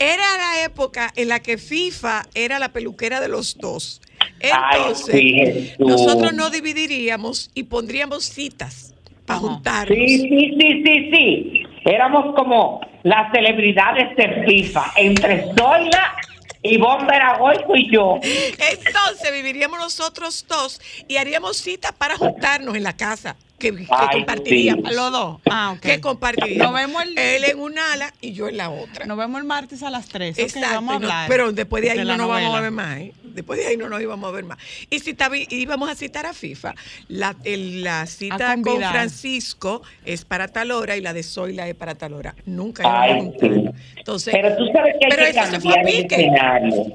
era 0.00 0.24
la 0.38 0.64
época 0.64 1.12
en 1.14 1.28
la 1.28 1.38
que 1.38 1.56
FIFA 1.56 2.26
era 2.34 2.58
la 2.58 2.72
peluquera 2.72 3.20
de 3.20 3.28
los 3.28 3.58
dos. 3.58 4.00
Entonces, 4.40 5.06
sí, 5.06 5.72
nosotros 5.78 6.32
no 6.32 6.50
dividiríamos 6.50 7.50
y 7.54 7.64
pondríamos 7.64 8.24
citas 8.24 8.94
para 9.26 9.40
juntarnos. 9.40 9.96
Sí, 9.96 10.18
sí, 10.20 10.56
sí, 10.58 10.82
sí, 10.84 11.10
sí. 11.12 11.62
Éramos 11.84 12.34
como 12.34 12.80
las 13.02 13.32
celebridades 13.32 14.16
de 14.16 14.44
FIFA, 14.46 14.92
entre 14.96 15.44
Zoila 15.56 16.14
y 16.62 16.78
Bomber 16.78 17.20
Agoico 17.20 17.76
y 17.76 17.90
yo. 17.90 18.20
Entonces 18.22 19.32
viviríamos 19.32 19.78
nosotros 19.78 20.44
dos 20.48 20.80
y 21.08 21.16
haríamos 21.16 21.56
citas 21.56 21.92
para 21.92 22.16
juntarnos 22.16 22.76
en 22.76 22.84
la 22.84 22.96
casa 22.96 23.36
que, 23.62 23.76
que 23.76 23.86
Ay, 23.90 24.08
compartiríamos. 24.18 24.88
sí. 24.90 24.94
Los 24.96 25.12
dos. 25.12 25.40
Ah, 25.50 25.72
ok. 25.76 25.80
Que 25.80 26.00
compartiríamos. 26.00 26.66
Nos 26.66 26.74
vemos 26.74 27.02
el- 27.04 27.18
Él 27.18 27.44
en 27.44 27.58
una 27.60 27.92
ala 27.92 28.12
y 28.20 28.32
yo 28.32 28.48
en 28.48 28.56
la 28.56 28.70
otra. 28.70 29.06
Nos 29.06 29.16
vemos 29.16 29.40
el 29.40 29.46
martes 29.46 29.82
a 29.82 29.90
las 29.90 30.06
3. 30.08 30.38
Exacto. 30.38 30.68
vamos 30.74 30.94
a 30.94 30.96
y 30.96 31.00
no- 31.00 31.06
hablar. 31.06 31.28
pero 31.28 31.52
después 31.52 31.82
de 31.82 31.90
ahí 31.92 31.98
de 31.98 32.04
no 32.04 32.16
nos 32.16 32.28
vamos 32.28 32.54
a 32.56 32.60
ver 32.60 32.70
más. 32.72 32.98
¿eh? 32.98 33.12
Después 33.22 33.58
de 33.58 33.66
ahí 33.66 33.76
no 33.78 33.88
nos 33.88 34.02
íbamos 34.02 34.28
a 34.28 34.32
ver 34.32 34.44
más. 34.44 34.58
Y 34.90 34.98
si 34.98 35.16
íbamos 35.50 35.88
a 35.88 35.94
citar 35.94 36.26
a 36.26 36.34
FIFA, 36.34 36.74
la, 37.08 37.34
el- 37.44 37.82
la 37.82 38.04
cita 38.06 38.56
con. 38.62 38.82
Francisco 38.82 39.82
es 40.04 40.24
para 40.24 40.48
tal 40.48 40.70
hora 40.70 40.96
y 40.96 41.00
la 41.00 41.12
de 41.14 41.22
Zoila 41.22 41.68
es 41.68 41.74
para 41.74 41.94
tal 41.94 42.12
hora. 42.14 42.34
Nunca 42.44 42.82
íbamos 42.82 43.34
sí. 43.40 43.48
Entonces, 43.96 44.34
Pero 44.34 44.56
tú 44.56 44.64
sabes 44.72 44.94
que 44.98 45.06
hay 45.06 45.10
pero 45.10 45.24
que 45.24 45.30
eso 45.30 45.50
se 45.50 45.60
fue 45.60 45.78
a 45.78 45.82
pique. 45.84 46.30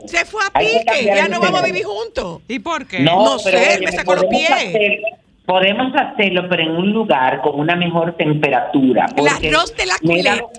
Se 0.07 0.25
fue 0.25 0.41
a 0.45 0.59
pique, 0.59 1.05
ya 1.05 1.27
no 1.27 1.39
vamos 1.39 1.61
a 1.61 1.65
vivir 1.65 1.85
juntos. 1.85 2.41
¿Y 2.47 2.59
por 2.59 2.85
qué? 2.85 2.99
No, 2.99 3.39
sé, 3.39 3.79
me 3.83 3.91
sacó 3.91 4.15
los 4.15 4.25
pies. 4.25 4.49
hacer- 4.51 4.99
podemos 5.47 5.93
hacerlo, 5.95 6.47
pero 6.49 6.61
en 6.63 6.71
un 6.71 6.91
lugar 6.91 7.41
con 7.41 7.59
una 7.59 7.75
mejor 7.75 8.13
temperatura. 8.17 9.07
porque 9.15 9.47
arroz 9.47 9.73
de 9.75 9.85
la 9.85 9.95
dado- 10.23 10.51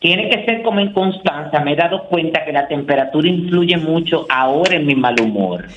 Tiene 0.00 0.28
que 0.30 0.44
ser 0.46 0.62
como 0.62 0.80
en 0.80 0.92
constancia. 0.92 1.60
Me 1.60 1.72
he 1.74 1.76
dado 1.76 2.04
cuenta 2.08 2.44
que 2.44 2.52
la 2.52 2.66
temperatura 2.66 3.28
influye 3.28 3.76
mucho 3.76 4.26
ahora 4.30 4.74
en 4.76 4.86
mi 4.86 4.94
mal 4.94 5.14
humor. 5.20 5.66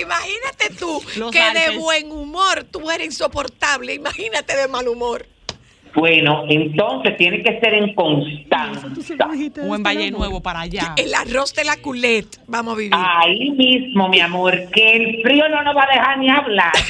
Imagínate 0.00 0.74
tú 0.78 1.00
Los 1.16 1.30
que 1.30 1.38
de 1.52 1.78
buen 1.78 2.10
humor 2.10 2.64
tú 2.70 2.90
eres 2.90 3.06
insoportable. 3.06 3.94
Imagínate 3.94 4.56
de 4.56 4.66
mal 4.68 4.88
humor. 4.88 5.26
Bueno, 5.94 6.44
entonces 6.48 7.16
tiene 7.16 7.42
que 7.42 7.60
ser 7.60 7.74
en 7.74 7.94
constancia. 7.94 8.88
O 9.62 9.74
en 9.74 9.82
Valle 9.82 10.10
Nuevo 10.10 10.40
para 10.40 10.60
allá. 10.60 10.94
El 10.96 11.14
arroz 11.14 11.54
de 11.54 11.64
la 11.64 11.76
culet 11.76 12.26
vamos 12.46 12.74
a 12.74 12.76
vivir. 12.76 12.94
Ahí 12.94 13.50
mismo, 13.50 14.08
mi 14.08 14.20
amor, 14.20 14.68
que 14.72 14.96
el 14.96 15.22
frío 15.22 15.48
no 15.48 15.62
nos 15.62 15.76
va 15.76 15.84
a 15.84 15.94
dejar 15.94 16.18
ni 16.18 16.30
hablar. 16.30 16.72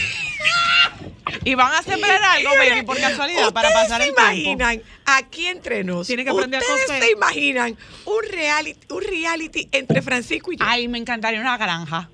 Y 1.46 1.54
van 1.54 1.72
a 1.74 1.82
sembrar 1.82 2.20
algo, 2.22 2.50
baby, 2.56 2.86
por 2.86 2.98
casualidad, 2.98 3.52
para 3.52 3.68
¿Ustedes 3.68 3.84
pasar 3.88 4.00
se 4.02 4.08
el 4.08 4.14
tiempo. 4.14 4.32
imaginan 4.32 4.82
aquí 5.04 5.46
entre 5.46 5.84
nos? 5.84 6.06
Tiene 6.06 6.24
que 6.24 6.30
aprender 6.30 6.60
a 6.60 6.62
¿Ustedes 6.62 6.86
coser. 6.86 7.02
se 7.02 7.12
imaginan 7.12 7.76
un 8.06 8.22
reality, 8.30 8.78
un 8.90 9.02
reality 9.02 9.68
entre 9.72 10.00
Francisco 10.00 10.52
y 10.52 10.56
yo? 10.56 10.64
Ay, 10.66 10.88
me 10.88 10.96
encantaría 10.96 11.40
una 11.40 11.58
granja. 11.58 12.08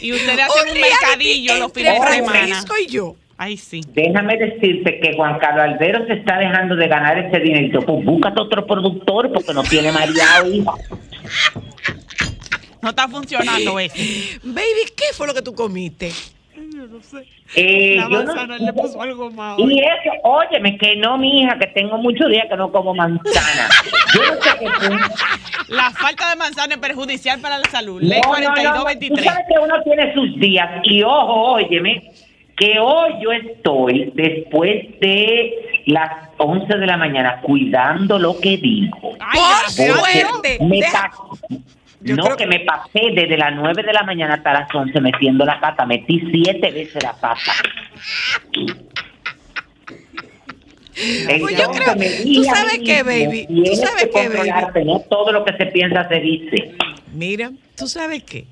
Y 0.00 0.12
ustedes 0.12 0.38
hacen 0.40 0.68
un 0.68 0.74
reality 0.74 0.80
mercadillo 0.80 1.54
los 1.54 1.66
entre 1.68 1.82
fines 1.84 2.00
de 2.00 2.14
semana. 2.16 2.30
Francisco 2.30 2.74
y 2.78 2.86
yo. 2.86 3.16
Ay, 3.40 3.56
sí. 3.56 3.80
Déjame 3.94 4.36
decirte 4.36 4.98
que 5.00 5.14
Juan 5.14 5.38
Carlos 5.38 5.62
Albero 5.64 6.04
se 6.06 6.14
está 6.14 6.38
dejando 6.38 6.74
de 6.74 6.88
ganar 6.88 7.16
ese 7.18 7.38
dinerito. 7.38 7.80
Pues 7.82 8.04
búscate 8.04 8.40
otro 8.42 8.66
productor 8.66 9.32
porque 9.32 9.54
no 9.54 9.62
tiene 9.62 9.92
mareado, 9.92 10.50
hija. 10.52 10.72
No 12.82 12.90
está 12.90 13.06
funcionando 13.08 13.78
eso. 13.78 13.94
Baby, 14.42 14.92
¿qué 14.96 15.04
fue 15.14 15.26
lo 15.28 15.34
que 15.34 15.42
tú 15.42 15.54
comiste? 15.54 16.10
Eh, 17.54 17.96
La 17.96 18.02
yo 18.02 18.08
no- 18.08 18.24
manzana 18.34 18.58
le 18.58 18.72
pasó 18.72 19.00
algo 19.02 19.30
más. 19.30 19.58
Y 19.58 19.78
eso, 19.80 20.10
óyeme, 20.24 20.76
que 20.76 20.96
no, 20.96 21.16
mi 21.16 21.40
hija, 21.42 21.56
que 21.58 21.66
tengo 21.68 21.96
muchos 21.98 22.28
días 22.28 22.46
que 22.50 22.56
no 22.56 22.70
como 22.72 22.94
manzana. 22.94 23.68
Yo 24.14 24.20
no 24.34 24.42
sé 24.42 24.50
qué 24.58 24.68
fue. 24.68 24.96
La 25.68 25.90
falta 25.90 26.30
de 26.30 26.36
manzana 26.36 26.74
es 26.74 26.80
perjudicial 26.80 27.40
para 27.40 27.58
la 27.58 27.64
salud. 27.70 28.02
No, 28.02 28.08
Ley 28.08 28.20
no, 28.20 28.28
no, 28.32 28.32
no. 28.32 28.40
Tú 28.40 28.82
4223. 28.82 29.24
sabes 29.24 29.46
que 29.48 29.58
uno 29.60 29.82
tiene 29.82 30.14
sus 30.14 30.40
días. 30.40 30.68
Y 30.84 31.02
ojo, 31.02 31.52
óyeme, 31.52 32.10
que 32.58 32.78
hoy 32.80 33.12
yo 33.22 33.32
estoy, 33.32 34.12
después 34.14 34.98
de 35.00 35.54
las 35.86 36.10
11 36.38 36.76
de 36.76 36.86
la 36.86 36.96
mañana, 36.96 37.40
cuidando 37.40 38.18
lo 38.18 38.38
que 38.40 38.56
digo. 38.56 39.16
Ay. 39.20 39.40
Porque 39.64 39.92
suerte. 39.92 40.58
me 40.60 40.80
Yo 42.00 42.16
no, 42.16 42.24
creo 42.24 42.36
que 42.36 42.46
me 42.46 42.60
pasé 42.60 43.10
desde 43.14 43.36
las 43.36 43.54
9 43.54 43.82
de 43.82 43.92
la 43.92 44.02
mañana 44.02 44.34
hasta 44.34 44.52
las 44.52 44.74
11 44.74 45.00
metiendo 45.00 45.44
la 45.44 45.60
pata. 45.60 45.86
Metí 45.86 46.20
siete 46.32 46.70
veces 46.70 47.02
la 47.02 47.12
pata. 47.14 47.52
Pues 51.38 51.56
yo 51.56 51.70
creo- 51.70 51.94
tú 51.94 52.44
sabes 52.44 52.80
qué, 52.84 53.04
baby, 53.04 53.46
tú 53.46 53.76
sabes 53.76 54.08
qué, 54.12 54.28
baby. 54.28 54.84
No 54.84 54.98
todo 55.08 55.30
lo 55.30 55.44
que 55.44 55.52
se 55.56 55.66
piensa 55.66 56.08
se 56.08 56.18
dice. 56.18 56.74
Mira, 57.14 57.52
¿tú 57.76 57.86
sabes 57.86 58.24
qué? 58.24 58.46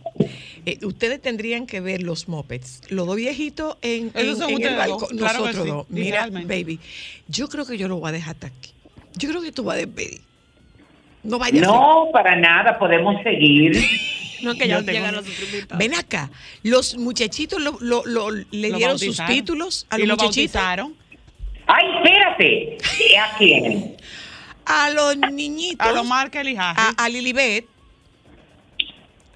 Eh, 0.67 0.79
ustedes 0.85 1.23
tendrían 1.23 1.67
que 1.67 1.81
ver 1.81 2.03
los 2.03 2.29
mopeds, 2.29 2.81
los 2.91 3.07
dos 3.07 3.15
viejitos 3.17 3.77
en, 3.83 4.11
Esos 4.15 4.31
en- 4.33 4.37
son 4.37 4.51
en 4.51 4.63
el 4.65 4.77
balcón, 4.77 5.17
claro 5.17 5.39
nosotros 5.41 5.65
sí, 5.65 5.71
dos. 5.71 5.87
Mira, 5.91 6.27
baby, 6.29 6.81
yo 7.29 7.49
creo 7.49 7.65
que 7.65 7.79
yo 7.79 7.87
lo 7.87 7.97
voy 7.99 8.09
a 8.09 8.13
dejar 8.13 8.35
hasta 8.35 8.49
aquí. 8.49 8.73
Yo 9.15 9.29
creo 9.29 9.41
que 9.43 9.53
tú 9.53 9.63
vas 9.63 9.77
a 9.77 9.79
despedir. 9.79 10.21
No 11.23 11.39
vayas 11.39 11.63
a 11.63 11.67
No, 11.67 12.09
para 12.13 12.37
nada, 12.37 12.79
podemos 12.79 13.23
seguir. 13.23 13.73
No, 14.43 14.55
que 14.55 14.69
ya 14.69 14.81
llegan 14.83 15.15
los 15.15 15.27
invitados. 15.27 15.79
Ven 15.79 15.95
acá, 15.95 16.31
los 16.63 16.99
muchachitos 16.99 17.59
lo- 17.59 17.79
lo- 17.81 18.05
lo- 18.05 18.31
le 18.31 18.69
Lo 18.69 18.77
dieron 18.77 18.99
sus 18.99 19.19
títulos 19.27 19.87
a 19.89 19.97
y 19.97 20.01
los 20.01 20.09
lo 20.09 20.15
muchachitos. 20.17 20.53
bautizaron. 20.53 20.95
Ay, 21.67 21.85
espérate. 21.97 22.79
¿A 23.19 23.39
quién? 23.39 23.97
A 24.67 24.91
los 24.91 25.17
niñitos. 25.33 25.87
A 25.87 25.93
lo 25.93 26.05
Markel 26.05 26.51
y 26.51 26.57
Harry. 26.59 26.79
a, 26.79 26.91
a 27.03 27.09
Lilibet. 27.09 27.65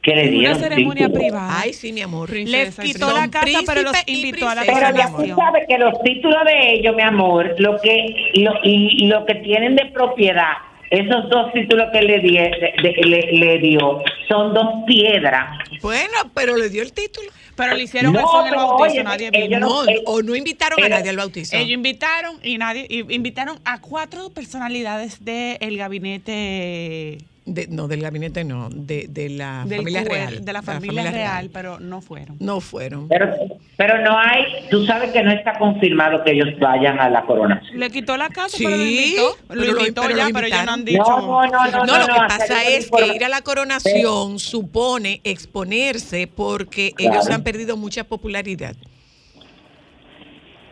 ¿Qué 0.03 0.14
le 0.14 0.28
dieron? 0.30 0.57
Una 0.57 0.68
ceremonia 0.68 1.09
privada. 1.11 1.61
Ay, 1.61 1.72
sí, 1.74 1.92
mi 1.92 2.01
amor. 2.01 2.30
Les 2.30 2.74
quitó 2.78 3.12
la 3.14 3.28
casa, 3.30 3.46
pero 3.66 3.82
los 3.82 3.92
invitó 4.07 4.48
a 4.48 4.55
la. 4.55 4.62
Pero 4.62 4.96
ya 4.96 5.09
tú 5.14 5.26
sabes 5.36 5.66
que 5.68 5.76
los 5.78 6.01
títulos 6.03 6.38
de 6.46 6.72
ellos, 6.72 6.94
mi 6.96 7.03
amor, 7.03 7.55
lo 7.59 7.78
que 7.80 8.32
lo, 8.34 8.55
y, 8.62 9.07
lo 9.09 9.26
que 9.26 9.34
tienen 9.36 9.76
de 9.76 9.86
propiedad, 9.86 10.53
esos 10.90 11.28
dos 11.28 11.53
títulos 11.53 11.88
que 11.92 12.01
le, 12.03 12.18
die- 12.20 12.40
de- 12.40 12.74
de- 12.82 13.03
le, 13.07 13.32
le 13.32 13.59
dio, 13.59 14.03
son 14.26 14.55
dos 14.55 14.66
piedras. 14.86 15.59
Bueno, 15.82 16.14
pero 16.34 16.57
le 16.57 16.68
dio 16.70 16.82
el 16.82 16.92
título. 16.94 17.28
Pero 17.55 17.74
le 17.74 17.82
hicieron 17.82 18.14
No, 18.14 18.20
eso 18.20 18.40
en 18.40 18.46
el 18.46 18.55
bautizo, 18.57 18.76
oye, 18.90 19.05
nadie 19.05 19.28
ellos 19.34 19.48
vino. 19.51 19.61
No, 19.61 19.84
no, 19.84 19.90
eh, 19.90 20.01
o 20.07 20.22
no 20.22 20.34
invitaron 20.34 20.82
a 20.82 20.88
nadie 20.88 21.11
al 21.11 21.16
bautizo. 21.18 21.55
Ellos 21.55 21.72
invitaron 21.72 22.36
y 22.42 22.57
nadie 22.57 22.86
y- 22.88 23.12
invitaron 23.14 23.59
a 23.66 23.82
cuatro 23.82 24.30
personalidades 24.30 25.22
del 25.22 25.76
gabinete 25.76 27.18
De- 27.53 27.66
no, 27.68 27.88
del 27.88 28.01
gabinete 28.01 28.44
no, 28.44 28.68
de, 28.70 29.07
de 29.09 29.28
la 29.28 29.64
del 29.66 29.78
familia 29.78 30.03
cuer- 30.05 30.09
real. 30.12 30.44
de 30.44 30.53
la 30.53 30.62
familia, 30.62 31.11
real, 31.11 31.51
pero 31.53 31.80
no 31.80 32.01
fueron. 32.01 32.36
No 32.38 32.61
fueron. 32.61 33.09
Pero, 33.09 33.34
pero 33.76 34.01
no 34.03 34.16
hay, 34.16 34.44
tú 34.70 34.86
sabes 34.86 35.11
que 35.11 35.20
no 35.22 35.32
está 35.32 35.59
confirmado 35.59 36.22
que 36.22 36.30
ellos 36.30 36.48
vayan 36.61 37.01
a 37.01 37.11
la 37.11 37.22
coronación. 37.22 37.80
Le 37.80 37.90
quitó 37.90 38.16
la 38.16 38.28
casa, 38.28 38.57
Sí, 38.57 38.64
pero 38.64 38.76
lo 38.76 38.84
invitó. 38.84 39.36
pero 39.48 39.61
Lo 39.61 39.72
lo- 39.72 39.80
invitó 39.80 40.03
pero 40.03 40.14
lo 40.14 40.18
ya, 40.18 40.28
pero 40.32 40.46
ellos 40.46 40.64
no 40.64 40.72
han 40.72 40.84
dicho. 40.84 41.03
No, 41.03 41.46
no, 41.46 41.46
no, 41.46 41.70
No, 41.70 41.84
no, 41.86 41.98
lo 41.98 42.07
que 42.07 42.20
pasa 42.28 42.64
es 42.68 42.88
que 42.90 43.16
ir 43.16 43.24
a 43.24 43.28
la 43.28 43.40
coronación 43.42 44.38
supone 44.38 45.20
exponerse 45.24 46.28
porque 46.28 46.92
Claro. 46.94 47.14
ellos 47.14 47.30
han 47.30 47.42
perdido 47.42 47.76
mucha 47.76 48.05
popularidad. 48.05 48.76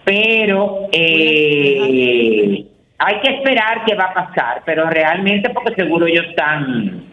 pero 0.05 0.89
eh, 0.93 2.65
hay 2.99 3.21
que 3.21 3.37
esperar 3.37 3.85
qué 3.87 3.95
va 3.95 4.07
a 4.07 4.15
pasar, 4.15 4.63
pero 4.67 4.89
realmente 4.91 5.51
porque 5.51 5.75
seguro 5.75 6.07
ellos 6.07 6.27
están 6.29 7.07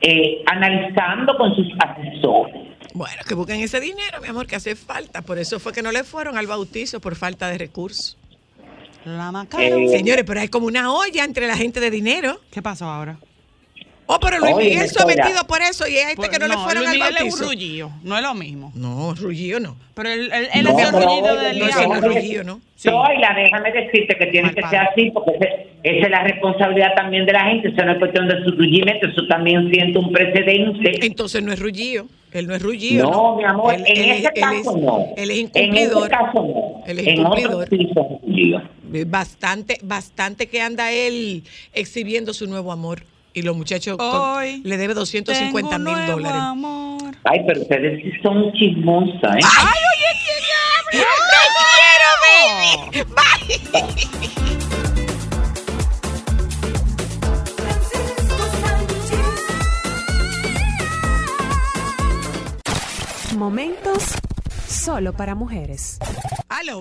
eh, 0.00 0.42
analizando 0.46 1.36
con 1.36 1.54
sus 1.54 1.68
asesores. 1.78 2.56
Bueno, 2.94 3.22
que 3.26 3.34
busquen 3.34 3.60
ese 3.60 3.78
dinero, 3.78 4.20
mi 4.20 4.28
amor, 4.28 4.46
que 4.46 4.56
hace 4.56 4.74
falta. 4.74 5.22
Por 5.22 5.38
eso 5.38 5.60
fue 5.60 5.72
que 5.72 5.82
no 5.82 5.92
le 5.92 6.02
fueron 6.02 6.36
al 6.36 6.48
bautizo 6.48 7.00
por 7.00 7.14
falta 7.14 7.48
de 7.48 7.58
recursos. 7.58 8.18
La. 9.04 9.46
Eh, 9.58 9.88
Señores, 9.88 10.24
pero 10.26 10.40
hay 10.40 10.48
como 10.48 10.66
una 10.66 10.92
olla 10.92 11.24
entre 11.24 11.46
la 11.46 11.56
gente 11.56 11.80
de 11.80 11.90
dinero. 11.90 12.40
¿Qué 12.50 12.60
pasó 12.60 12.86
ahora? 12.86 13.16
Oh, 14.12 14.18
pero 14.20 14.38
Luis 14.40 14.54
Oye, 14.54 14.70
Miguel 14.70 14.88
sometido 14.88 15.46
por 15.46 15.62
eso 15.62 15.86
y 15.86 15.92
hay 15.96 15.98
gente 15.98 16.16
Pues 16.16 16.28
que 16.30 16.38
no, 16.40 16.48
le 16.48 16.56
fueron 16.56 16.84
Luis 16.84 16.88
al 16.88 16.98
Miguel 16.98 17.14
es 17.16 17.22
un 17.22 17.28
bautizo. 17.30 17.44
rullillo, 17.44 17.90
no 18.02 18.16
es 18.16 18.22
lo 18.22 18.34
mismo. 18.34 18.72
No, 18.74 19.14
rullillo 19.14 19.60
no. 19.60 19.76
Pero 19.94 20.08
él, 20.10 20.30
él, 20.32 20.48
él 20.52 20.64
No, 20.64 20.70
hacía 20.70 20.90
rugido 20.90 21.32
oye, 21.38 21.44
del 21.46 21.58
no, 21.60 21.94
no 21.94 22.00
rugido, 22.00 22.44
¿no? 22.44 22.60
Sí. 22.74 22.88
Déjame 22.90 23.72
decirte 23.72 24.16
que 24.16 24.26
tiene 24.26 24.46
Mal 24.46 24.54
que 24.54 24.62
padre. 24.62 24.78
ser 24.78 24.86
así, 24.88 25.10
porque 25.12 25.68
esa 25.82 26.04
es 26.06 26.10
la 26.10 26.24
responsabilidad 26.24 26.94
también 26.96 27.26
de 27.26 27.32
la 27.32 27.44
gente. 27.44 27.68
Eso 27.68 27.84
no 27.84 27.92
es 27.92 27.98
cuestión 27.98 28.26
de 28.26 28.42
su 28.42 28.50
rullimiento, 28.52 29.06
eso 29.06 29.26
también 29.28 29.70
siente 29.70 29.98
un 29.98 30.10
precedente. 30.10 31.06
Entonces 31.06 31.42
no 31.42 31.52
es 31.52 31.58
rullillo. 31.60 32.06
Él 32.32 32.46
no 32.46 32.54
es 32.54 32.62
rullillo. 32.62 33.10
No, 33.10 33.36
mi 33.36 33.44
amor, 33.44 33.74
Él- 33.74 33.84
en 33.86 33.96
él 34.04 34.10
ese 34.10 34.26
él 34.34 34.40
caso 34.40 34.76
es- 34.76 34.82
no. 34.82 35.06
Él 35.16 35.30
es 35.30 35.36
En 35.38 35.42
incumplidor. 35.44 36.02
ese 36.02 36.10
caso 36.10 36.42
no. 36.42 36.82
Él 36.86 36.98
es 37.00 37.06
en 37.06 37.16
incumplidor. 37.18 37.54
otros 37.64 37.68
sí 37.70 37.88
son 37.92 38.04
cumplidos. 38.18 38.62
Bastante, 39.06 39.78
bastante 39.82 40.46
que 40.48 40.60
anda 40.62 40.90
él 40.92 41.42
exhibiendo 41.72 42.32
su 42.32 42.46
nuevo 42.46 42.72
amor. 42.72 43.02
Y 43.32 43.42
los 43.42 43.56
muchachos 43.56 43.96
con- 43.96 44.62
le 44.64 44.76
debe 44.76 44.94
250 44.94 45.76
Tengo 45.76 45.92
mil 45.92 46.06
dólares. 46.06 46.40
amor. 46.40 47.14
Ay, 47.24 47.40
pero 47.46 47.60
ustedes 47.62 48.02
sí 48.02 48.10
son 48.22 48.52
chismosas, 48.54 49.36
¿eh? 49.36 49.40
¡Ay, 49.58 49.80
oye, 49.92 50.10
quién 50.24 50.42
habla! 50.96 51.10
¡Te 51.30 52.92
quiero, 52.92 53.04
baby! 53.04 53.14
Bye. 53.14 54.60
Momentos 63.36 64.14
solo 64.80 65.12
para 65.12 65.34
mujeres. 65.34 65.98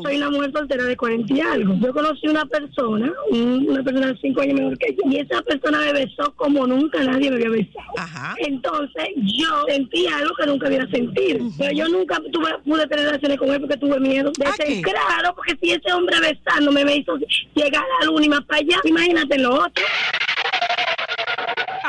Soy 0.03 0.17
una 0.17 0.29
mujer 0.29 0.51
soltera 0.51 0.83
de 0.83 0.95
40 0.97 1.33
y 1.33 1.41
algo. 1.41 1.73
Yo 1.79 1.93
conocí 1.93 2.27
una 2.27 2.45
persona, 2.45 3.11
un- 3.31 3.67
una 3.69 3.83
persona 3.83 4.07
de 4.07 4.17
5 4.19 4.41
años 4.41 4.53
menor 4.55 4.77
que 4.77 4.95
yo, 4.95 5.09
y 5.11 5.17
esa 5.17 5.41
persona 5.41 5.79
me 5.79 5.93
besó 5.93 6.33
como 6.35 6.65
nunca 6.67 7.01
nadie 7.03 7.29
me 7.29 7.35
había 7.37 7.49
besado. 7.49 7.85
Ajá. 7.97 8.35
Entonces 8.39 9.05
yo 9.15 9.65
sentí 9.67 10.07
algo 10.07 10.33
que 10.35 10.45
nunca 10.47 10.67
había 10.67 10.85
sentido. 10.87 11.45
Pero 11.57 11.71
yo 11.71 11.87
nunca 11.89 12.17
tuve, 12.31 12.49
pude 12.65 12.87
tener 12.87 13.05
relaciones 13.05 13.37
con 13.37 13.49
él 13.51 13.59
porque 13.61 13.77
tuve 13.77 13.99
miedo. 13.99 14.31
De 14.37 14.81
claro, 14.81 15.33
porque 15.35 15.55
si 15.61 15.71
ese 15.71 15.93
hombre 15.93 16.15
besándome 16.19 16.83
me 16.85 16.97
hizo 16.97 17.17
llegar 17.53 17.83
a 17.83 18.05
la 18.05 18.11
luna 18.11 18.25
y 18.25 18.29
más 18.29 18.45
para 18.45 18.59
allá, 18.59 18.77
imagínate 18.83 19.37
lo 19.39 19.53
otro. 19.55 19.83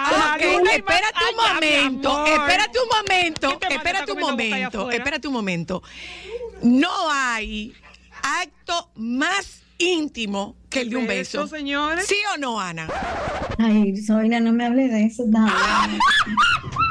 Ah, 0.02 0.36
Ok, 0.36 0.42
no, 0.64 0.70
espérate 0.70 1.18
un 1.30 1.54
momento, 1.54 2.26
espérate 2.26 2.78
un 2.78 2.88
momento, 2.88 3.48
¿Qué 3.50 3.56
te 3.56 3.74
manda 3.74 3.76
espérate 3.76 4.12
un 4.12 4.20
momento, 4.20 4.90
espérate 4.90 5.28
un 5.28 5.34
momento. 5.34 5.82
No 6.62 6.90
hay 7.10 7.74
acto 8.22 8.90
más 8.96 9.62
íntimo 9.78 10.56
que 10.68 10.82
el 10.82 10.90
de 10.90 10.96
un 10.96 11.06
beso. 11.06 11.42
Beso, 11.42 11.56
señores. 11.56 12.06
¿Sí 12.06 12.16
o 12.34 12.38
no, 12.38 12.60
Ana? 12.60 12.88
Ay, 13.58 13.96
Soina, 13.96 14.40
no 14.40 14.52
me 14.52 14.66
hable 14.66 14.88
de 14.88 15.04
eso. 15.04 15.24
No. 15.26 15.46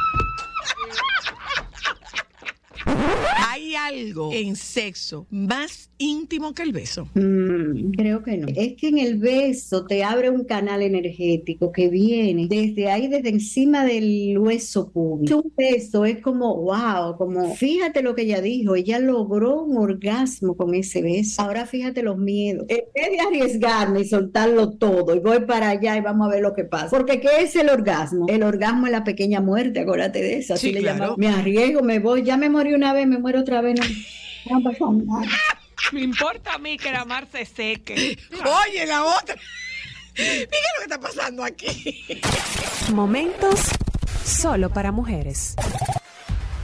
¿Hay 3.48 3.76
algo 3.76 4.32
en 4.34 4.56
sexo 4.56 5.26
más 5.30 5.90
íntimo 5.98 6.54
que 6.54 6.64
el 6.64 6.72
beso? 6.72 7.08
Mm, 7.14 7.92
creo 7.92 8.24
que 8.24 8.38
no. 8.38 8.48
Es 8.56 8.74
que 8.76 8.88
en 8.90 8.98
el 9.00 9.18
beso 9.18 9.86
te 9.86 10.04
abre 10.04 10.30
un 10.30 10.44
canal 10.46 10.82
energético 10.82 11.72
que 11.72 11.90
viene 11.90 12.48
desde 12.48 12.90
ahí, 12.90 13.08
desde 13.08 13.30
encima 13.30 13.86
del 13.86 14.38
hueso 14.40 14.92
público. 14.92 15.42
Un 15.44 15.54
beso 15.58 16.06
es 16.06 16.20
como, 16.22 16.56
wow, 16.56 17.18
como, 17.18 17.56
fíjate 17.56 18.02
lo 18.02 18.16
que 18.16 18.24
ella 18.24 18.42
dijo, 18.42 18.76
ella 18.76 19.00
logró 19.00 19.64
un 19.64 19.78
orgasmo 19.78 20.56
con 20.56 20.74
ese 20.76 21.02
beso. 21.02 21.42
Ahora 21.42 21.66
fíjate 21.66 22.04
los 22.04 22.18
miedos. 22.18 22.66
En 22.70 22.84
vez 22.96 23.12
de 23.12 23.20
arriesgarme 23.20 24.02
y 24.02 24.06
soltarlo 24.06 24.72
todo 24.72 25.16
y 25.16 25.20
voy 25.20 25.42
para 25.42 25.70
allá 25.70 25.98
y 25.98 26.02
vamos 26.02 26.28
a 26.28 26.32
ver 26.32 26.42
lo 26.42 26.54
que 26.54 26.66
pasa. 26.66 26.90
Porque 26.90 27.20
¿qué 27.20 27.30
es 27.42 27.56
el 27.56 27.70
orgasmo? 27.70 28.26
El 28.30 28.44
orgasmo 28.44 28.86
es 28.86 28.92
la 28.92 29.04
pequeña 29.04 29.42
muerte, 29.42 29.80
acuérdate 29.82 30.22
de 30.22 30.38
eso. 30.38 30.54
Así 30.54 30.68
Sí, 30.68 30.74
le 30.74 30.82
claro. 30.82 30.98
llamamos. 30.98 31.18
Me 31.18 31.28
arriesgo, 31.28 31.82
me 31.82 32.00
voy, 32.00 32.24
ya 32.24 32.38
me 32.38 32.50
morí 32.50 32.74
una 32.80 32.94
vez, 32.94 33.08
me 33.08 33.18
muero 33.18 33.42
otra 33.42 33.60
vez. 33.60 33.78
No, 34.50 34.60
no 34.60 34.64
pasa 34.64 34.86
nada. 34.90 35.28
Me 35.92 36.02
importa 36.02 36.54
a 36.54 36.58
mí 36.58 36.78
que 36.78 36.92
la 36.92 37.04
mar 37.04 37.28
se 37.30 37.46
seque. 37.46 38.18
Oye, 38.68 38.86
la 38.86 39.04
otra. 39.04 39.36
Mira 40.18 40.40
lo 40.40 40.48
que 40.48 40.84
está 40.84 41.00
pasando 41.00 41.44
aquí. 41.44 42.22
Momentos 42.94 43.70
solo 44.24 44.70
para 44.70 44.92
mujeres. 44.94 45.56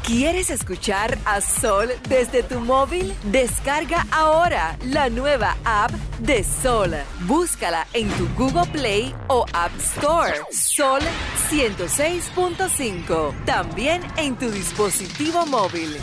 ¿Quieres 0.06 0.52
escuchar 0.52 1.18
a 1.26 1.42
Sol 1.42 1.90
desde 2.08 2.44
tu 2.44 2.60
móvil? 2.60 3.16
Descarga 3.24 4.06
ahora 4.12 4.78
la 4.84 5.10
nueva 5.10 5.58
app 5.66 5.90
de 6.20 6.44
Sol. 6.44 6.94
Búscala 7.22 7.88
en 7.94 8.08
tu 8.10 8.28
Google 8.36 8.72
Play 8.72 9.16
o 9.30 9.48
App 9.54 9.76
Store. 9.80 10.32
Sol 10.52 11.02
106.5. 11.50 13.46
También 13.46 14.04
en 14.18 14.38
tu 14.38 14.52
dispositivo 14.52 15.44
móvil. 15.48 15.98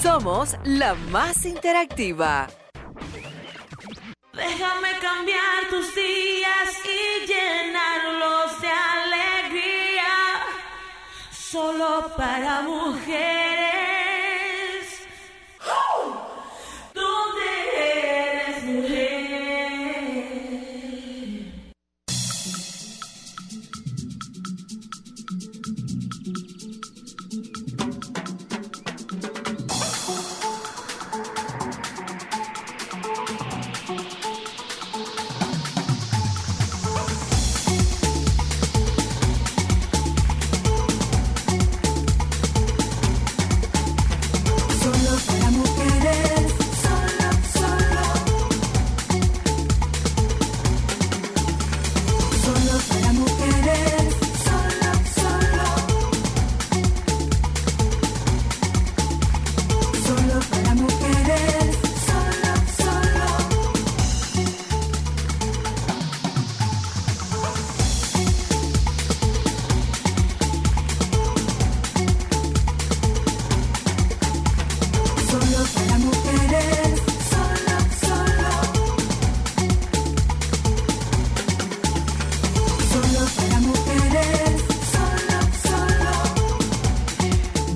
Somos 0.00 0.56
la 0.64 0.94
más 0.94 1.44
interactiva. 1.44 2.46
Déjame 4.32 4.98
cambiar 5.02 5.68
tus 5.68 5.94
días 5.94 6.70
y 6.86 7.26
llenarlos 7.26 8.62
de 8.62 8.68
alegría. 8.68 9.85
Solo 11.56 12.10
para 12.18 12.60
mujeres. 12.60 13.95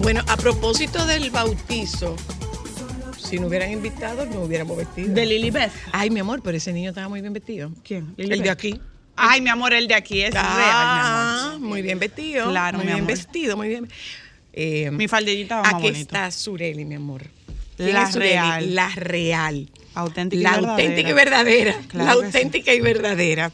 Bueno, 0.02 0.22
a 0.28 0.36
propósito 0.36 1.04
del 1.06 1.30
bautizo, 1.30 2.16
si 3.18 3.38
no 3.38 3.46
hubieran 3.48 3.70
invitado, 3.70 4.24
no 4.26 4.42
hubiéramos 4.42 4.76
vestido. 4.76 5.12
De 5.14 5.26
Lilibeth. 5.26 5.72
Ay, 5.92 6.10
mi 6.10 6.20
amor, 6.20 6.40
pero 6.42 6.56
ese 6.56 6.72
niño 6.72 6.90
estaba 6.90 7.08
muy 7.08 7.20
bien 7.20 7.32
vestido. 7.32 7.70
¿Quién? 7.84 8.14
El 8.16 8.42
de 8.42 8.50
aquí. 8.50 8.80
Ay, 9.16 9.40
mi 9.42 9.50
amor, 9.50 9.74
el 9.74 9.86
de 9.86 9.94
aquí 9.94 10.22
es 10.22 10.34
Ah, 10.34 10.56
real, 10.56 11.50
mi 11.50 11.58
amor. 11.58 11.68
muy 11.70 11.82
bien 11.82 11.98
vestido. 11.98 12.48
Claro, 12.48 12.78
muy 12.78 12.86
mi 12.86 12.92
bien 12.92 13.04
amor. 13.04 13.12
vestido, 13.16 13.56
muy 13.56 13.68
bien. 13.68 13.88
Eh, 14.52 14.90
Mi 14.90 15.06
faldillita 15.06 15.56
va 15.56 15.62
más 15.62 15.74
Aquí 15.74 15.82
bonito. 15.82 16.00
está 16.00 16.30
Sureli, 16.30 16.84
mi 16.84 16.94
amor. 16.94 17.24
¿Quién 17.76 17.92
La 17.92 18.10
Sureli? 18.10 18.30
real. 18.32 18.74
La 18.74 18.88
real. 18.96 19.68
Auténtica 19.94 20.40
y 20.40 20.42
la 20.42 20.50
verdadera. 20.52 20.72
auténtica 20.72 21.10
y 21.10 21.12
verdadera. 21.12 21.74
Claro 21.88 22.06
la 22.06 22.12
sí. 22.20 22.26
auténtica 22.26 22.74
y 22.74 22.80
verdadera. 22.80 23.52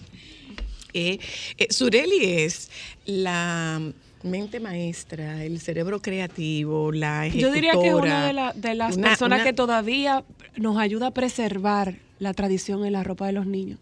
Eh, 0.94 1.18
eh, 1.59 1.66
Sureli 1.70 2.24
es 2.40 2.70
la 3.05 3.80
mente 4.27 4.61
maestra, 4.61 5.45
el 5.45 5.61
cerebro 5.61 6.01
creativo, 6.03 6.93
la 6.93 7.27
ejecutora. 7.27 7.49
Yo 7.49 7.55
diría 7.55 7.72
que 7.72 7.89
es 7.89 7.95
una 7.95 8.27
de, 8.27 8.33
la- 8.33 8.53
de 8.53 8.74
las 8.74 8.97
Una- 8.97 9.09
personas 9.09 9.39
una- 9.39 9.45
que 9.45 9.53
todavía 9.53 10.24
nos 10.57 10.77
ayuda 10.79 11.09
a 11.09 11.11
preservar 11.12 11.97
la 12.18 12.35
tradición 12.35 12.85
en 12.85 12.93
la 12.93 13.03
ropa 13.05 13.27
de 13.27 13.33
los 13.33 13.47
niños. 13.47 13.79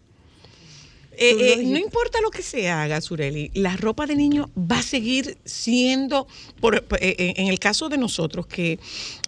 Eh, 1.17 1.53
eh, 1.59 1.63
no 1.65 1.77
importa 1.79 2.19
lo 2.21 2.29
que 2.29 2.41
se 2.41 2.69
haga, 2.69 2.99
Sureli, 2.99 3.49
la 3.53 3.77
ropa 3.77 4.05
de 4.05 4.17
niño 4.17 4.49
va 4.59 4.79
a 4.79 4.81
seguir 4.83 5.37
siendo, 5.45 6.27
por, 6.59 6.85
eh, 6.99 7.33
en 7.37 7.47
el 7.47 7.57
caso 7.57 7.87
de 7.87 7.97
nosotros, 7.97 8.45
que 8.47 8.79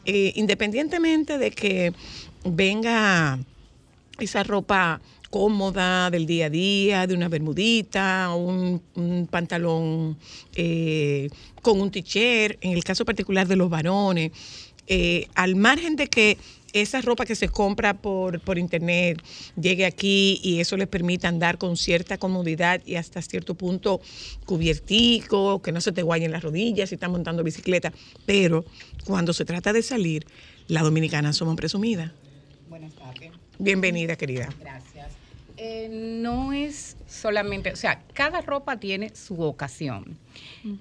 independientemente 0.06 1.38
de 1.38 1.52
que 1.52 1.94
venga 2.44 3.40
esa 4.20 4.44
ropa 4.44 5.00
cómoda 5.38 6.10
del 6.10 6.26
día 6.26 6.48
a 6.48 6.50
día, 6.50 7.06
de 7.06 7.14
una 7.14 7.30
bermudita, 7.30 8.34
un, 8.34 8.82
un 8.96 9.28
pantalón 9.28 10.18
eh, 10.56 11.30
con 11.62 11.80
un 11.80 11.92
t-shirt, 11.92 12.58
en 12.62 12.72
el 12.72 12.84
caso 12.84 13.06
particular 13.06 13.48
de 13.48 13.56
los 13.56 13.70
varones, 13.70 14.32
eh, 14.88 15.28
al 15.36 15.56
margen 15.56 15.96
de 15.96 16.08
que 16.08 16.40
esa 16.74 17.02
ropa 17.02 17.24
que 17.24 17.36
se 17.36 17.50
compra 17.50 17.94
por, 17.94 18.40
por 18.40 18.58
internet 18.58 19.22
llegue 19.62 19.86
aquí 19.86 20.40
y 20.44 20.60
eso 20.60 20.76
les 20.76 20.88
permita 20.88 21.28
andar 21.28 21.60
con 21.60 21.78
cierta 21.78 22.18
comodidad 22.18 22.82
y 22.84 22.96
hasta 22.96 23.22
cierto 23.22 23.54
punto 23.54 24.02
cubiertico, 24.48 25.62
que 25.62 25.72
no 25.72 25.82
se 25.82 25.92
te 25.92 26.02
guayen 26.02 26.32
las 26.32 26.42
rodillas 26.42 26.90
si 26.90 26.96
estás 26.96 27.12
montando 27.12 27.44
bicicleta. 27.44 27.94
Pero 28.26 28.66
cuando 29.06 29.34
se 29.34 29.46
trata 29.46 29.72
de 29.72 29.84
salir, 29.84 30.26
la 30.68 30.82
dominicana 30.82 31.32
somos 31.32 31.56
presumidas. 31.56 32.12
Buenas 32.70 32.94
tardes. 32.94 33.30
Bienvenida, 33.60 34.16
querida. 34.16 34.50
Gracias. 34.60 34.87
Eh, 35.58 35.90
no 35.90 36.54
es 36.54 36.98
solamente, 37.08 37.72
o 37.72 37.76
sea, 37.76 38.04
cada 38.14 38.42
ropa 38.42 38.80
tiene 38.80 39.16
su 39.16 39.42
ocasión 39.42 40.18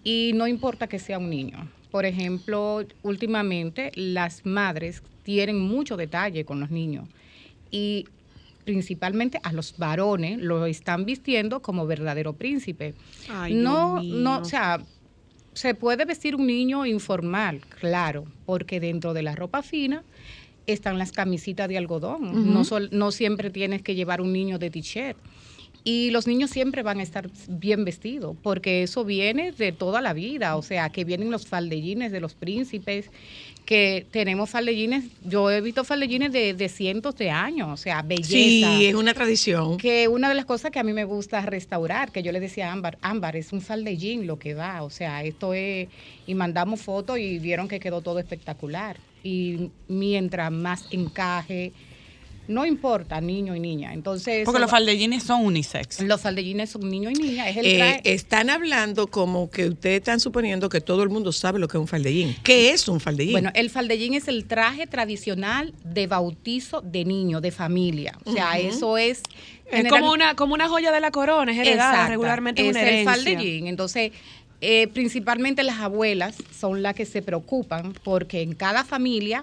y 0.05 0.33
no 0.35 0.47
importa 0.47 0.87
que 0.87 0.99
sea 0.99 1.19
un 1.19 1.31
niño. 1.31 1.71
Por 1.91 2.05
ejemplo, 2.05 2.85
últimamente 3.03 3.91
las 3.95 4.45
madres 4.45 5.03
tienen 5.23 5.59
mucho 5.59 5.97
detalle 5.97 6.45
con 6.45 6.61
los 6.61 6.71
niños 6.71 7.09
y 7.71 8.07
principalmente 8.67 9.41
a 9.43 9.53
los 9.53 9.79
varones 9.79 10.39
lo 10.43 10.67
están 10.67 11.07
vistiendo 11.07 11.63
como 11.63 11.87
verdadero 11.87 12.35
príncipe. 12.35 12.95
Ay, 13.31 13.55
no, 13.55 14.03
no, 14.03 14.41
o 14.41 14.45
sea, 14.45 14.81
se 15.55 15.75
puede 15.75 16.05
vestir 16.05 16.37
un 16.37 16.47
niño 16.47 16.85
informal, 16.85 17.63
claro, 17.81 18.27
porque 18.45 18.79
dentro 18.79 19.15
de 19.15 19.23
la 19.23 19.35
ropa 19.35 19.63
fina 19.63 20.05
están 20.67 20.99
las 20.99 21.13
camisitas 21.13 21.69
de 21.69 21.79
algodón. 21.79 22.53
No, 22.53 22.65
sol- 22.65 22.89
no 22.93 23.11
siempre 23.13 23.51
tienes 23.51 23.83
que 23.83 23.95
llevar 23.95 24.21
un 24.21 24.33
niño 24.33 24.59
de 24.59 24.71
t-shirt. 24.71 25.17
Y 25.85 26.11
los 26.11 26.27
niños 26.27 26.51
siempre 26.51 26.83
van 26.83 26.99
a 26.99 27.05
estar 27.05 27.31
bien 27.49 27.85
vestidos, 27.85 28.37
porque 28.43 28.83
eso 28.83 29.05
viene 29.05 29.53
de 29.53 29.71
toda 29.71 30.01
la 30.01 30.13
vida. 30.15 30.57
O 30.57 30.63
sea, 30.63 30.89
que 30.91 31.05
vienen 31.05 31.31
los 31.31 31.47
faldellines 31.47 32.11
de 32.11 32.19
los 32.19 32.35
príncipes, 32.35 33.09
que 33.65 34.05
tenemos 34.11 34.51
faldellines. 34.51 35.05
Yo 35.25 35.49
he 35.49 35.61
visto 35.61 35.85
faldellines 35.85 36.33
de, 36.33 36.55
de 36.55 36.69
cientos 36.69 37.15
de 37.15 37.31
años, 37.31 37.69
o 37.73 37.77
sea, 37.77 38.03
belleza. 38.03 38.27
Sí, 38.79 38.87
es 38.87 38.97
una 38.97 39.15
tradición. 39.15 39.77
Que 39.77 40.09
una 40.09 40.29
de 40.29 40.35
las 40.35 40.45
cosas 40.45 40.73
que 40.73 40.81
a 40.81 40.83
mí 40.83 40.93
me 40.93 41.05
gusta 41.05 41.41
restaurar, 41.43 42.11
que 42.11 42.25
yo 42.25 42.33
le 42.33 42.41
decía 42.41 42.69
a 42.71 42.73
Ámbar, 42.73 42.99
Ámbar, 43.01 43.37
es 43.37 43.53
un 43.53 43.61
faldellín 43.61 44.27
lo 44.27 44.41
que 44.41 44.55
va, 44.55 44.83
o 44.83 44.91
sea, 44.91 45.23
esto 45.23 45.55
es, 45.55 45.87
y 46.27 46.35
mandamos 46.35 46.81
fotos 46.83 47.21
y 47.21 47.39
vieron 47.39 47.69
que 47.69 47.79
quedó 47.79 48.01
todo 48.01 48.19
espectacular. 48.19 48.97
Y 49.27 49.71
mientras 49.89 50.53
más 50.53 50.87
encaje, 50.91 51.73
no 52.49 52.65
importa 52.65 53.21
niño 53.21 53.57
y 53.57 53.61
niña. 53.61 53.93
Entonces, 53.93 54.45
Porque 54.45 54.59
eso 54.59 54.61
los 54.61 54.71
faldellines 54.71 55.25
son 55.25 55.45
unisex. 55.45 56.01
los 56.03 56.21
faldellines 56.21 56.71
son 56.71 56.89
niño 56.89 57.11
y 57.11 57.15
niña, 57.15 57.49
es 57.49 57.57
el 57.57 57.67
Eh, 57.67 57.77
traje. 57.77 58.01
están 58.15 58.51
hablando 58.51 59.09
como 59.09 59.51
que 59.51 59.67
ustedes 59.67 59.97
están 59.97 60.21
suponiendo 60.21 60.69
que 60.69 60.81
todo 60.81 61.03
el 61.03 61.09
mundo 61.09 61.33
sabe 61.33 61.59
lo 61.59 61.67
que 61.67 61.77
es 61.77 61.81
un 61.81 61.89
faldellín. 61.89 62.37
¿Qué 62.45 62.71
es 62.71 62.87
un 62.87 63.01
faldellín? 63.01 63.33
Bueno, 63.33 63.51
el 63.55 63.69
faldellín 63.69 64.15
es 64.15 64.29
el 64.29 64.45
traje 64.47 64.87
tradicional 64.87 65.75
de 65.85 66.07
bautizo 66.07 66.83
de 66.83 67.05
niño, 67.05 67.41
de 67.41 67.51
familia. 67.51 68.17
O 68.25 68.33
sea, 68.33 68.59
eso 68.61 68.97
es... 68.97 69.23
Es 69.69 69.89
como 69.89 70.13
una, 70.13 70.37
como 70.37 70.55
una 70.55 70.69
joya 70.69 70.93
de 70.93 71.01
la 71.01 71.11
corona, 71.11 71.51
es 71.51 71.59
heredada, 71.59 71.91
Exacta, 71.91 72.09
regularmente 72.11 72.63
es 72.63 72.69
es 72.69 72.71
una 72.77 72.83
el 72.83 72.87
herencia. 72.87 73.13
faldellín. 73.13 73.67
Entonces, 73.67 74.13
eh, 74.61 74.89
principalmente 74.89 75.63
las 75.63 75.81
abuelas 75.81 76.37
son 76.59 76.83
las 76.83 76.95
que 76.95 77.05
se 77.05 77.23
preocupan 77.23 77.93
porque 78.05 78.43
en 78.43 78.55
cada 78.55 78.85
familia 78.85 79.41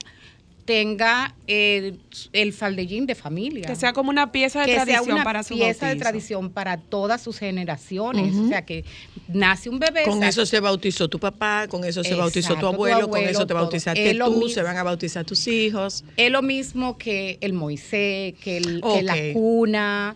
tenga 0.65 1.35
eh, 1.47 1.97
el 2.31 2.53
faldellín 2.53 3.05
de 3.05 3.15
familia. 3.15 3.67
Que 3.67 3.75
sea 3.75 3.93
como 3.93 4.09
una 4.09 4.31
pieza 4.31 4.61
de 4.61 4.67
que 4.67 4.73
sea 4.73 4.85
tradición 4.85 5.15
una 5.15 5.23
para 5.23 5.43
su 5.43 5.55
pieza 5.55 5.87
de 5.87 5.95
tradición 5.95 6.49
para 6.49 6.77
todas 6.77 7.21
sus 7.21 7.37
generaciones. 7.37 8.35
O 8.35 8.47
sea, 8.47 8.65
que 8.65 8.85
nace 9.27 9.69
un 9.69 9.79
bebé. 9.79 10.03
Con 10.03 10.23
eso 10.23 10.45
se 10.45 10.59
bautizó 10.59 11.09
tu 11.09 11.19
papá, 11.19 11.67
con 11.67 11.83
eso 11.83 12.03
se 12.03 12.15
bautizó 12.15 12.55
tu 12.55 12.67
abuelo, 12.67 13.09
con 13.09 13.21
eso 13.21 13.45
te 13.45 13.53
bautizaste 13.53 14.15
tú, 14.15 14.31
mismo. 14.31 14.49
se 14.49 14.63
van 14.63 14.77
a 14.77 14.83
bautizar 14.83 15.25
tus 15.25 15.47
hijos. 15.47 16.03
Es 16.17 16.31
lo 16.31 16.41
mismo 16.41 16.97
que 16.97 17.37
el 17.41 17.53
Moisés, 17.53 18.33
que, 18.41 18.57
el, 18.57 18.81
que 18.81 19.03
la 19.03 19.15
cuna. 19.33 20.15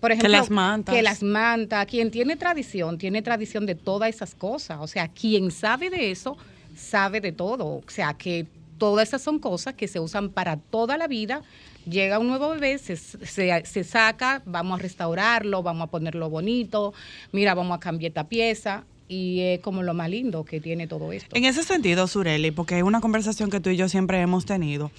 Por 0.00 0.12
ejemplo, 0.12 0.30
las 0.30 0.50
mantas. 0.50 0.94
Que 0.94 1.02
las 1.02 1.22
mantas. 1.22 1.86
Quien 1.86 2.10
tiene 2.10 2.36
tradición, 2.36 2.96
tiene 2.98 3.22
tradición 3.22 3.66
de 3.66 3.74
todas 3.74 4.08
esas 4.08 4.34
cosas. 4.34 4.78
O 4.80 4.86
sea, 4.86 5.08
quien 5.08 5.50
sabe 5.50 5.90
de 5.90 6.10
eso, 6.10 6.36
sabe 6.76 7.20
de 7.20 7.32
todo. 7.32 7.66
O 7.66 7.82
sea, 7.88 8.14
que 8.14 8.46
todas 8.78 9.08
esas 9.08 9.20
son 9.22 9.38
cosas 9.38 9.74
que 9.74 9.86
se 9.88 10.00
usan 10.00 10.30
para 10.30 10.56
toda 10.56 10.96
la 10.96 11.06
vida. 11.06 11.42
Llega 11.88 12.18
un 12.18 12.28
nuevo 12.28 12.50
bebé, 12.50 12.78
se, 12.78 12.96
se- 12.96 13.62
se 13.64 13.84
saca, 13.84 14.42
vamos 14.46 14.78
a 14.78 14.82
restaurarlo, 14.82 15.62
vamos 15.62 15.88
a 15.88 15.90
ponerlo 15.90 16.30
bonito. 16.30 16.92
Mira, 17.32 17.54
vamos 17.54 17.76
a 17.76 17.80
cambiar 17.80 18.10
esta 18.10 18.24
pieza. 18.28 18.84
Y 19.08 19.40
es 19.40 19.60
como 19.60 19.82
lo 19.82 19.92
más 19.92 20.08
lindo 20.08 20.44
que 20.44 20.60
tiene 20.60 20.86
todo 20.86 21.10
esto. 21.12 21.34
En 21.34 21.44
ese 21.44 21.64
sentido, 21.64 22.06
Sureli, 22.06 22.52
porque 22.52 22.78
es 22.78 22.84
una 22.84 23.00
conversación 23.00 23.50
que 23.50 23.58
tú 23.58 23.68
y 23.70 23.76
yo 23.76 23.88
siempre 23.88 24.20
hemos 24.20 24.46
tenido. 24.46 24.92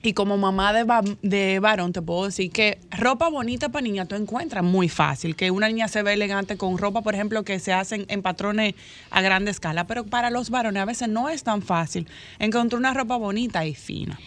Y 0.00 0.12
como 0.12 0.36
mamá 0.38 0.72
de, 0.72 1.16
de 1.22 1.58
varón, 1.58 1.92
te 1.92 2.00
puedo 2.00 2.26
decir 2.26 2.52
que 2.52 2.78
ropa 2.90 3.28
bonita 3.28 3.68
para 3.68 3.82
niña 3.82 4.06
tú 4.06 4.14
encuentras 4.14 4.62
muy 4.62 4.88
fácil. 4.88 5.34
Que 5.34 5.50
una 5.50 5.68
niña 5.68 5.88
se 5.88 6.02
ve 6.02 6.12
elegante 6.12 6.56
con 6.56 6.78
ropa, 6.78 7.02
por 7.02 7.14
ejemplo, 7.14 7.42
que 7.42 7.58
se 7.58 7.72
hacen 7.72 8.06
en 8.08 8.22
patrones 8.22 8.74
a 9.10 9.20
gran 9.22 9.48
escala. 9.48 9.88
Pero 9.88 10.04
para 10.04 10.30
los 10.30 10.50
varones 10.50 10.80
a 10.82 10.86
veces 10.86 11.08
no 11.08 11.28
es 11.28 11.42
tan 11.42 11.62
fácil 11.62 12.06
encontrar 12.38 12.78
una 12.78 12.94
ropa 12.94 13.16
bonita 13.16 13.66
y 13.66 13.74
fina. 13.74 14.18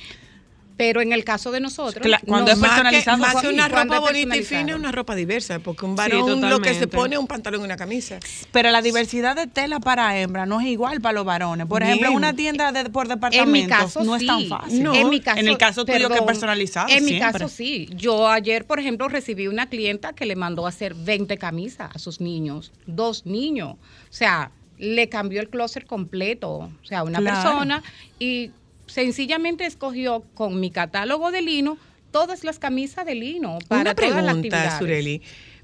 Pero 0.82 1.00
en 1.02 1.14
el 1.14 1.24
caso 1.24 1.52
de 1.52 1.60
nosotros, 1.60 2.04
cuando 2.26 2.50
es 2.50 2.58
nos- 2.58 2.68
personalizado, 2.68 3.18
Más 3.20 3.36
que 3.36 3.42
sí, 3.50 3.54
una 3.54 3.70
cuando 3.70 3.94
ropa 3.94 4.08
es 4.08 4.14
bonita 4.14 4.36
y 4.36 4.44
fina 4.44 4.72
es 4.72 4.76
una 4.80 4.92
ropa 4.92 5.14
diversa, 5.14 5.60
porque 5.60 5.86
un 5.86 5.92
Sí, 5.92 5.98
varón 5.98 6.50
lo 6.50 6.60
que 6.60 6.74
se 6.74 6.88
pone 6.88 7.14
es 7.14 7.20
un 7.22 7.28
pantalón 7.28 7.62
y 7.62 7.66
una 7.66 7.78
camisa. 7.78 8.18
Pero 8.52 8.72
la 8.72 8.82
diversidad 8.82 9.36
de 9.36 9.46
tela 9.46 9.80
para 9.80 10.18
hembra 10.20 10.48
no 10.48 10.60
es 10.60 10.66
igual 10.66 11.00
para 11.00 11.14
los 11.14 11.24
varones. 11.26 11.68
Por 11.68 11.84
ejemplo, 11.84 12.08
Bien. 12.08 12.18
una 12.18 12.34
tienda 12.36 12.72
de, 12.72 12.90
por 12.90 13.08
departamento 13.08 13.44
En 13.44 13.52
mi 13.52 13.68
caso, 13.68 14.04
no 14.04 14.18
sí. 14.18 14.26
es 14.26 14.28
tan 14.28 14.46
fácil. 14.48 14.86
en 14.96 15.10
mi 15.10 15.20
caso, 15.22 15.40
en 15.40 15.48
el 15.48 15.58
caso 15.60 15.86
tuyo 15.86 16.10
que 16.10 16.16
es 16.16 16.22
personalizado 16.24 16.88
En 16.90 17.06
mi 17.06 17.12
siempre. 17.12 17.32
caso, 17.42 17.48
sí. 17.48 17.88
Yo 17.96 18.28
ayer, 18.28 18.66
por 18.66 18.80
ejemplo, 18.80 19.08
recibí 19.08 19.48
una 19.48 19.68
clienta 19.70 20.14
que 20.14 20.26
le 20.26 20.36
mandó 20.36 20.66
a 20.66 20.70
hacer 20.70 20.96
20 20.96 21.38
camisas 21.38 21.96
a 21.96 22.00
sus 22.00 22.20
niños, 22.22 22.72
dos 22.88 23.28
niños. 23.28 23.74
O 23.76 23.78
sea, 24.10 24.50
le 24.80 25.10
cambió 25.10 25.42
el 25.42 25.50
closet 25.50 25.86
completo. 25.86 26.50
O 26.52 26.72
sea, 26.86 27.04
una 27.04 27.20
Claro. 27.20 27.36
persona 27.40 27.84
y 28.18 28.50
sencillamente 28.92 29.66
escogió 29.66 30.24
con 30.34 30.60
mi 30.60 30.70
catálogo 30.72 31.32
de 31.32 31.42
lino 31.42 31.78
todas 32.12 32.44
las 32.44 32.60
camisas 32.60 33.06
de 33.06 33.16
lino 33.16 33.58
para 33.68 33.82
una 33.82 33.96
todas 33.96 34.10
las 34.12 34.24
pregunta, 34.24 34.32
actividades. 34.32 34.80
Sureli. 34.80 35.22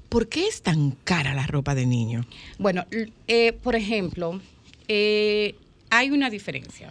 ¿Por 0.08 0.28
qué 0.28 0.46
es 0.48 0.62
tan 0.62 0.92
cara 1.04 1.34
la 1.34 1.46
ropa 1.46 1.74
de 1.74 1.84
niño? 1.84 2.24
Bueno, 2.58 2.86
eh, 3.26 3.52
por 3.52 3.76
ejemplo, 3.76 4.40
eh, 4.88 5.54
hay 5.90 6.10
una 6.10 6.30
diferencia. 6.30 6.90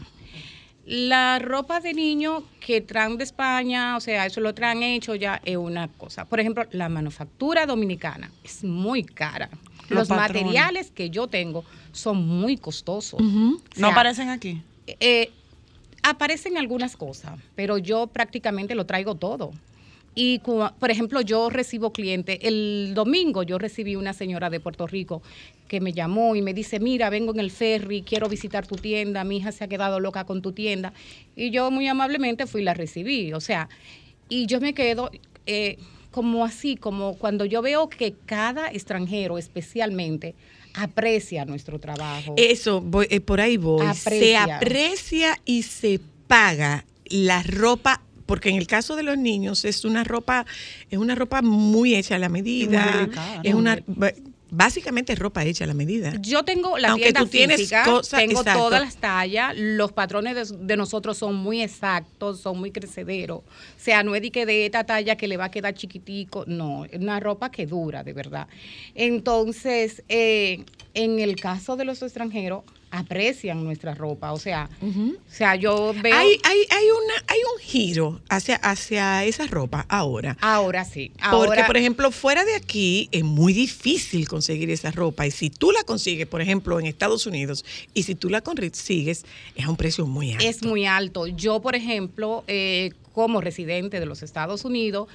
La 0.86 1.40
ropa 1.40 1.82
de 1.82 1.94
niño 1.94 2.44
que 2.62 2.80
traen 2.80 3.18
de 3.18 3.24
España, 3.26 3.98
o 3.98 4.00
sea, 4.00 4.26
eso 4.26 4.40
lo 4.40 4.54
traen 4.54 4.84
hecho 4.84 5.16
ya 5.16 5.42
es 5.44 5.58
una 5.58 5.88
cosa. 5.90 6.26
Por 6.26 6.40
ejemplo, 6.40 6.66
la 6.72 6.88
manufactura 6.88 7.66
dominicana 7.66 8.32
es 8.44 8.64
muy 8.64 9.04
cara. 9.04 9.50
Los 9.90 10.10
materiales 10.10 10.92
que 10.92 11.10
yo 11.10 11.28
tengo 11.28 11.66
son 11.92 12.26
muy 12.26 12.56
costosos. 12.58 13.20
no 13.22 13.56
O 13.56 13.62
sea, 13.76 13.88
aparecen 13.90 14.30
aquí. 14.30 14.62
eh, 14.86 15.32
aparecen 16.10 16.58
algunas 16.58 16.96
cosas, 16.96 17.40
pero 17.56 17.78
yo 17.78 18.08
prácticamente 18.08 18.76
lo 18.76 18.86
traigo 18.86 19.16
todo. 19.16 19.52
Y, 20.20 20.40
por 20.40 20.90
ejemplo, 20.90 21.22
yo 21.22 21.52
recibo 21.52 21.94
clientes. 21.94 22.40
El 22.42 22.94
domingo 22.96 23.44
yo 23.44 23.60
recibí 23.60 23.96
una 23.96 24.14
señora 24.14 24.50
de 24.50 24.60
Puerto 24.60 24.88
Rico 24.88 25.22
que 25.68 25.80
me 25.80 25.94
llamó 25.94 26.36
y 26.36 26.42
me 26.42 26.56
dice, 26.56 26.80
mira, 26.80 27.12
vengo 27.12 27.34
en 27.34 27.40
el 27.40 27.52
ferry, 27.52 28.02
quiero 28.02 28.28
visitar 28.28 28.66
tu 28.66 28.78
tienda, 28.78 29.24
mi 29.24 29.38
hija 29.38 29.52
se 29.52 29.64
ha 29.64 29.68
quedado 29.68 30.00
loca 30.00 30.24
con 30.24 30.42
tu 30.42 30.54
tienda. 30.54 30.92
Y 31.36 31.52
yo 31.52 31.70
muy 31.70 31.88
amablemente 31.88 32.48
fui 32.48 32.62
y 32.62 32.64
la 32.64 32.74
recibí. 32.74 33.32
O 33.34 33.40
sea, 33.40 33.70
y 34.28 34.48
yo 34.48 34.60
me 34.60 34.74
quedo 34.74 35.12
eh, 35.46 35.78
como 36.10 36.46
así, 36.46 36.78
como 36.78 37.14
cuando 37.14 37.46
yo 37.46 37.62
veo 37.62 37.88
que 37.88 38.16
cada 38.26 38.72
extranjero 38.72 39.38
especialmente 39.38 40.34
aprecia 40.78 41.46
nuestro 41.46 41.80
trabajo. 41.80 42.34
Eso, 42.38 42.82
voy- 42.82 43.08
eh, 43.10 43.20
por 43.20 43.42
ahí 43.42 43.58
voy. 43.58 43.86
Se 43.96 44.02
Aprecia. 44.36 44.56
aprecia 44.58 45.40
y 45.46 45.64
se 45.64 46.00
paga 46.28 46.86
la 47.06 47.42
ropa, 47.44 48.02
porque 48.26 48.50
en 48.50 48.56
el 48.58 48.68
caso 48.68 48.96
de 48.96 49.04
los 49.04 49.18
niños 49.18 49.64
es 49.66 49.86
una 49.86 50.04
ropa, 50.04 50.46
es 50.90 50.98
una 51.00 51.16
ropa 51.16 51.42
muy 51.42 51.96
hecha 51.96 52.16
a 52.16 52.20
la 52.20 52.30
medida. 52.30 52.86
delicada, 52.98 53.42
es 53.44 53.54
¿no? 53.54 53.60
una 53.60 53.80
básicamente 54.50 55.14
es 55.14 55.20
ropa 55.20 55.44
hecha 55.44 55.64
a 55.64 55.68
la 55.68 55.74
medida. 55.74 56.14
Yo 56.22 56.44
tengo 56.44 56.78
la 56.78 56.90
Aunque 56.90 57.06
tienda 57.06 57.20
tú 57.22 57.28
tienes 57.28 57.58
física, 57.58 57.84
tengo 57.84 58.40
exacto. 58.40 58.60
todas 58.60 58.82
las 58.82 58.98
tallas, 58.98 59.54
los 59.58 59.92
patrones 59.92 60.36
de, 60.36 60.58
de 60.58 60.78
nosotros 60.78 61.18
son 61.18 61.36
muy 61.36 61.62
exactos, 61.62 62.40
son 62.40 62.60
muy 62.60 62.72
crecederos. 62.72 63.40
O 63.40 63.44
sea, 63.80 64.04
no 64.04 64.16
es 64.16 64.22
de 64.22 64.32
que 64.32 64.46
de 64.46 64.66
esta 64.66 64.86
talla 64.86 65.16
que 65.16 65.28
le 65.28 65.38
va 65.38 65.46
a 65.46 65.52
quedar 65.52 65.74
chiquitico, 65.74 66.44
no, 66.48 66.86
es 66.86 67.00
una 67.00 67.20
ropa 67.20 67.52
que 67.52 67.66
dura, 67.66 68.04
de 68.04 68.14
verdad. 68.14 68.48
Entonces, 68.96 70.04
eh, 70.10 70.64
en 70.94 71.20
el 71.20 71.36
caso 71.36 71.76
de 71.76 71.86
los 71.86 72.02
extranjeros, 72.02 72.64
aprecian 72.98 73.64
nuestra 73.64 73.94
ropa. 73.94 74.32
O 74.34 74.40
sea, 74.40 74.70
o 74.82 75.32
sea, 75.32 75.56
yo 75.56 75.94
veo. 76.02 76.16
Hay, 76.16 76.40
hay, 76.44 76.60
hay, 76.70 76.86
una, 76.86 77.14
hay 77.28 77.40
un 77.54 77.62
giro 77.62 78.22
hacia, 78.30 78.56
hacia 78.56 79.24
esa 79.26 79.48
ropa 79.48 79.86
ahora. 79.90 80.38
Ahora 80.42 80.86
sí. 80.86 81.12
Porque, 81.12 81.26
Ahora, 81.26 81.68
por 81.68 81.78
ejemplo, 81.78 82.12
fuera 82.12 82.44
de 82.46 82.56
aquí 82.56 83.10
es 83.12 83.24
muy 83.24 83.54
difícil 83.54 84.28
conseguir 84.28 84.70
esa 84.70 84.92
ropa. 84.92 85.26
Y 85.28 85.32
si 85.32 85.50
tú 85.50 85.72
la 85.72 85.84
consigues, 85.84 86.28
por 86.28 86.42
ejemplo, 86.42 86.80
en 86.80 86.86
Estados 86.86 87.26
Unidos, 87.26 87.66
y 87.94 88.04
si 88.04 88.16
tú 88.16 88.30
la 88.30 88.42
consigues, 88.42 89.26
es 89.56 89.66
a 89.66 89.70
un 89.70 89.78
precio 89.78 90.06
muy 90.06 90.34
alto. 90.34 90.46
es 90.46 90.64
muy 90.64 90.86
alto. 90.86 91.28
Yo, 91.28 91.62
por 91.62 91.76
ejemplo, 91.76 92.44
eh, 92.48 92.92
como 93.14 93.42
residente 93.42 94.00
de 94.00 94.06
los 94.06 94.24
Estados 94.24 94.66
Unidos, 94.66 95.08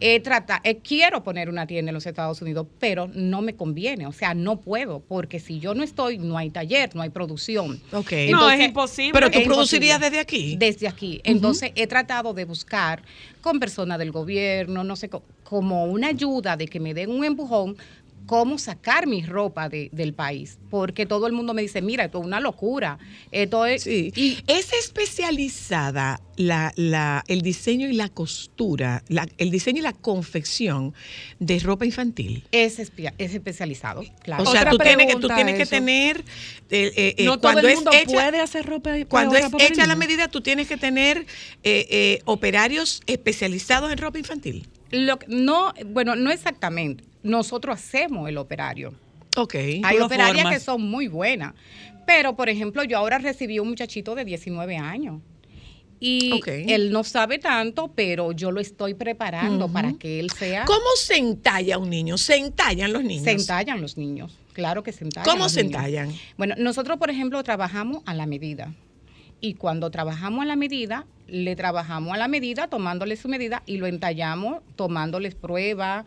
he 0.00 0.20
trata- 0.20 0.60
eh, 0.64 0.78
quiero 0.78 1.22
poner 1.22 1.48
una 1.48 1.66
tienda 1.66 1.90
en 1.90 1.94
los 1.94 2.04
Estados 2.06 2.42
Unidos, 2.42 2.66
pero 2.80 3.08
no 3.14 3.42
me 3.42 3.54
conviene, 3.54 4.06
o 4.06 4.12
sea, 4.12 4.34
no 4.34 4.60
puedo, 4.60 5.00
porque 5.00 5.38
si 5.40 5.60
yo 5.60 5.74
no 5.74 5.82
estoy, 5.82 6.18
no 6.18 6.36
hay 6.36 6.50
taller, 6.50 6.94
no 6.94 7.02
hay 7.02 7.10
producción. 7.10 7.80
Ok. 7.92 8.12
No, 8.30 8.50
es 8.50 8.60
imposible. 8.66 9.12
Pero 9.12 9.30
tú 9.30 9.38
producirías 9.44 10.00
desde 10.00 10.18
aquí. 10.20 10.56
Desde 10.56 10.88
aquí. 10.88 11.20
Entonces 11.24 11.72
he 11.76 11.86
tratado 11.86 12.34
de 12.34 12.44
buscar 12.44 13.02
con 13.40 13.60
personas 13.60 13.98
del 13.98 14.10
gobierno, 14.10 14.82
no 14.84 14.96
sé, 14.96 15.08
co- 15.08 15.22
como 15.44 15.84
una 15.84 16.08
ayuda 16.08 16.56
de 16.56 16.66
que 16.66 16.80
me 16.80 16.94
den 16.94 17.10
un 17.10 17.24
empujón, 17.24 17.76
cómo 18.26 18.58
sacar 18.58 19.06
mi 19.06 19.22
ropa 19.24 19.68
de- 19.68 19.90
del 19.92 20.14
país. 20.14 20.58
Porque 20.70 21.06
todo 21.06 21.26
el 21.26 21.32
mundo 21.32 21.54
me 21.54 21.62
dice, 21.62 21.82
mira, 21.82 22.04
esto 22.04 22.18
es 22.20 22.24
una 22.24 22.40
locura. 22.40 22.98
Esto 23.30 23.66
es... 23.66 23.82
Sí. 23.82 24.12
y- 24.16 24.38
es 24.46 24.72
especializada 24.72 26.20
la, 26.36 26.72
la, 26.76 27.22
el 27.28 27.42
diseño 27.42 27.88
y 27.88 27.92
la 27.92 28.08
costura, 28.08 29.04
la- 29.08 29.28
el 29.38 29.50
diseño 29.50 29.78
y 29.78 29.82
la 29.82 29.92
confección 29.92 30.94
de 31.38 31.58
ropa 31.60 31.84
infantil. 31.84 32.44
Es, 32.50 32.78
espe- 32.78 33.12
es 33.18 33.34
especializado, 33.34 34.04
claro. 34.22 34.42
O 34.42 34.46
sea, 34.46 34.62
Otra 34.62 34.70
tú 34.72 34.78
tienes, 34.78 35.06
que, 35.06 35.12
tú 35.12 35.18
pregunta 35.20 35.34
tienes 35.36 35.56
que 35.56 35.62
eso. 35.62 35.70
tener, 35.70 36.20
eh, 36.70 36.92
eh, 36.96 37.14
eh, 37.18 37.24
no 37.24 37.32
todo 37.38 37.52
cuando 37.52 37.60
el 37.60 37.66
es 37.68 37.74
mundo 37.76 37.90
hecha, 37.94 38.04
puede 38.12 38.40
hacer 38.40 38.66
ropa 38.66 38.90
cuando 39.08 39.36
es 39.36 39.46
hecha 39.60 39.86
la 39.86 39.94
medida, 39.96 40.28
tú 40.28 40.40
tienes 40.40 40.66
que 40.66 40.76
tener 40.76 41.18
eh, 41.62 41.86
eh, 41.90 42.20
operarios 42.24 43.02
especializados 43.06 43.92
en 43.92 43.98
ropa 43.98 44.18
infantil. 44.18 44.66
Lo 44.94 45.18
que- 45.18 45.26
no, 45.28 45.72
bueno, 45.86 46.16
no 46.16 46.30
exactamente. 46.30 47.04
Nosotros 47.22 47.76
hacemos 47.78 48.28
el 48.28 48.36
operario. 48.38 48.94
Ok. 49.36 49.54
Hay 49.82 49.98
operarias 49.98 50.42
formas. 50.42 50.54
que 50.54 50.60
son 50.60 50.82
muy 50.82 51.08
buenas. 51.08 51.54
Pero, 52.06 52.36
por 52.36 52.48
ejemplo, 52.48 52.84
yo 52.84 52.98
ahora 52.98 53.18
recibí 53.18 53.58
un 53.58 53.68
muchachito 53.68 54.14
de 54.14 54.24
19 54.24 54.76
años. 54.76 55.20
Y 56.00 56.30
él 56.68 56.92
no 56.92 57.02
sabe 57.02 57.38
tanto, 57.38 57.90
pero 57.94 58.32
yo 58.32 58.50
lo 58.50 58.60
estoy 58.60 58.92
preparando 58.94 59.68
para 59.72 59.94
que 59.94 60.20
él 60.20 60.30
sea. 60.30 60.64
¿Cómo 60.66 60.84
se 60.96 61.16
entalla 61.16 61.78
un 61.78 61.88
niño? 61.88 62.18
¿Se 62.18 62.36
entallan 62.36 62.92
los 62.92 63.02
niños? 63.04 63.24
Se 63.24 63.30
entallan 63.30 63.80
los 63.80 63.96
niños. 63.96 64.36
Claro 64.52 64.82
que 64.82 64.92
se 64.92 65.04
entallan. 65.04 65.24
¿Cómo 65.24 65.48
se 65.48 65.62
niños. 65.62 65.76
entallan? 65.78 66.12
Bueno, 66.36 66.54
nosotros, 66.58 66.98
por 66.98 67.08
ejemplo, 67.10 67.42
trabajamos 67.42 68.02
a 68.04 68.12
la 68.12 68.26
medida. 68.26 68.74
Y 69.40 69.54
cuando 69.54 69.90
trabajamos 69.90 70.42
a 70.42 70.46
la 70.46 70.56
medida, 70.56 71.06
le 71.26 71.56
trabajamos 71.56 72.12
a 72.12 72.16
la 72.16 72.28
medida, 72.28 72.68
tomándole 72.68 73.16
su 73.16 73.28
medida 73.28 73.62
y 73.66 73.76
lo 73.78 73.86
entallamos, 73.86 74.60
tomándoles 74.76 75.34
prueba 75.34 76.04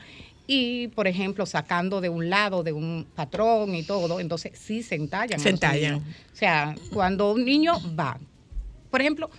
y, 0.48 0.88
por 0.90 1.08
ejemplo, 1.08 1.46
sacando 1.46 2.02
de 2.02 2.10
un 2.10 2.30
lado 2.30 2.64
de 2.64 2.72
un 2.72 3.06
patrón 3.16 3.76
y 3.76 3.84
todo. 3.84 4.20
Entonces, 4.20 4.54
sí 4.58 4.82
se 4.82 4.96
entallan. 4.96 5.40
Se 5.40 5.50
entallan. 5.50 5.96
O 5.96 6.04
sea, 6.36 6.76
cuando 6.94 7.34
un 7.34 7.44
niño 7.44 7.74
va, 8.00 8.18
por 8.90 9.02
ejemplo, 9.02 9.30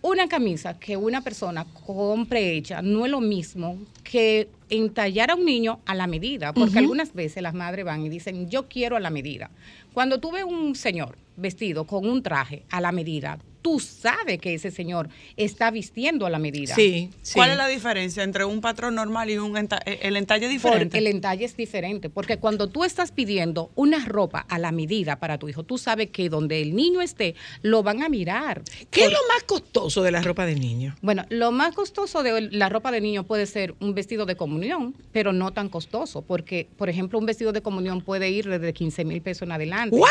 una 0.00 0.28
camisa 0.28 0.78
que 0.78 0.96
una 0.96 1.22
persona 1.22 1.64
compre 1.86 2.52
hecha 2.52 2.82
no 2.82 3.06
es 3.06 3.10
lo 3.10 3.20
mismo 3.20 3.78
que 4.02 4.48
entallar 4.68 5.30
a 5.30 5.34
un 5.34 5.46
niño 5.46 5.80
a 5.86 5.94
la 5.94 6.06
medida, 6.06 6.52
porque 6.52 6.78
algunas 6.78 7.14
veces 7.14 7.42
las 7.42 7.54
madres 7.54 7.84
van 7.86 8.04
y 8.04 8.10
dicen, 8.10 8.50
yo 8.50 8.68
quiero 8.68 8.96
a 8.96 9.00
la 9.00 9.10
medida. 9.10 9.50
Cuando 9.94 10.20
tú 10.20 10.32
ves 10.32 10.44
un 10.44 10.76
señor 10.76 11.16
vestido 11.36 11.84
con 11.86 12.06
un 12.08 12.22
traje 12.22 12.64
a 12.70 12.80
la 12.80 12.92
medida, 12.92 13.38
tú 13.62 13.80
sabes 13.80 14.38
que 14.40 14.52
ese 14.52 14.70
señor 14.70 15.08
está 15.38 15.70
vistiendo 15.70 16.26
a 16.26 16.30
la 16.30 16.38
medida. 16.38 16.74
Sí, 16.74 17.08
sí. 17.22 17.32
¿Cuál 17.34 17.52
es 17.52 17.56
la 17.56 17.66
diferencia 17.66 18.22
entre 18.22 18.44
un 18.44 18.60
patrón 18.60 18.94
normal 18.94 19.30
y 19.30 19.38
un 19.38 19.54
enta- 19.54 19.80
eh, 19.86 20.00
el 20.02 20.18
entalle 20.18 20.42
Porque 20.48 20.52
diferente? 20.52 20.98
el 20.98 21.06
entalle 21.06 21.46
es 21.46 21.56
diferente, 21.56 22.10
porque 22.10 22.36
cuando 22.36 22.68
tú 22.68 22.84
estás 22.84 23.10
pidiendo 23.10 23.70
una 23.74 24.04
ropa 24.04 24.40
a 24.50 24.58
la 24.58 24.70
medida 24.70 25.18
para 25.18 25.38
tu 25.38 25.48
hijo, 25.48 25.62
tú 25.62 25.78
sabes 25.78 26.10
que 26.10 26.28
donde 26.28 26.60
el 26.60 26.76
niño 26.76 27.00
esté, 27.00 27.36
lo 27.62 27.82
van 27.82 28.02
a 28.02 28.10
mirar. 28.10 28.60
¿Qué 28.90 29.04
es 29.06 29.10
lo 29.10 29.18
más 29.32 29.44
costoso 29.44 30.02
de 30.02 30.10
la 30.10 30.20
ropa 30.20 30.44
de 30.44 30.56
niño? 30.56 30.94
Bueno, 31.00 31.24
lo 31.30 31.50
más 31.50 31.74
costoso 31.74 32.22
de 32.22 32.42
la 32.50 32.68
ropa 32.68 32.92
de 32.92 33.00
niño 33.00 33.24
puede 33.24 33.46
ser 33.46 33.74
un 33.80 33.94
vestido 33.94 34.26
de 34.26 34.36
comunión, 34.36 34.94
pero 35.10 35.32
no 35.32 35.54
tan 35.54 35.70
costoso, 35.70 36.20
porque, 36.20 36.68
por 36.76 36.90
ejemplo, 36.90 37.18
un 37.18 37.24
vestido 37.24 37.52
de 37.52 37.62
comunión 37.62 38.02
puede 38.02 38.28
ir 38.28 38.46
desde 38.46 38.74
15 38.74 39.06
mil 39.06 39.22
pesos 39.22 39.42
en 39.46 39.52
adelante. 39.52 39.96
¿What? 39.96 40.10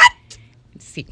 Sí, 0.84 1.06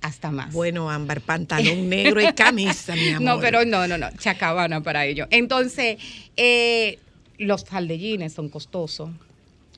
hasta 0.00 0.30
más. 0.30 0.52
Bueno, 0.52 0.90
ámbar, 0.90 1.20
pantalón 1.20 1.88
negro 1.88 2.20
y 2.22 2.32
camisa, 2.34 2.94
mi 2.96 3.10
amor. 3.10 3.22
No, 3.36 3.40
pero 3.40 3.64
no, 3.64 3.86
no, 3.86 3.98
no, 3.98 4.08
chacabana 4.18 4.80
para 4.82 5.04
ello. 5.06 5.26
Entonces, 5.30 5.98
eh, 6.36 6.98
los 7.38 7.64
faldellines 7.64 8.32
son 8.32 8.48
costosos. 8.48 9.10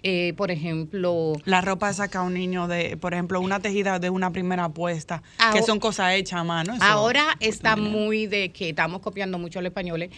Eh, 0.03 0.33
por 0.39 0.51
ejemplo, 0.51 1.35
La 1.45 1.61
ropa 1.61 1.93
saca 1.93 2.21
a 2.21 2.23
un 2.23 2.33
niño 2.33 2.69
de, 2.69 2.97
por 2.97 3.13
ejemplo, 3.13 3.39
una 3.39 3.61
tejida 3.61 3.99
de 3.99 4.09
una 4.09 4.31
primera 4.31 4.65
apuesta, 4.65 5.23
que 5.53 5.63
son 5.63 5.79
cosas 5.79 6.15
hechas 6.15 6.41
a 6.41 6.45
mano. 6.45 6.73
eso- 6.75 6.83
Ahora 6.85 7.37
está 7.41 7.77
muy 7.77 8.27
de 8.27 8.51
que 8.51 8.71
estamos 8.71 9.03
copiando 9.03 9.39
mucho 9.39 9.59
a 9.59 9.63
los 9.63 9.69
españoles, 9.71 10.09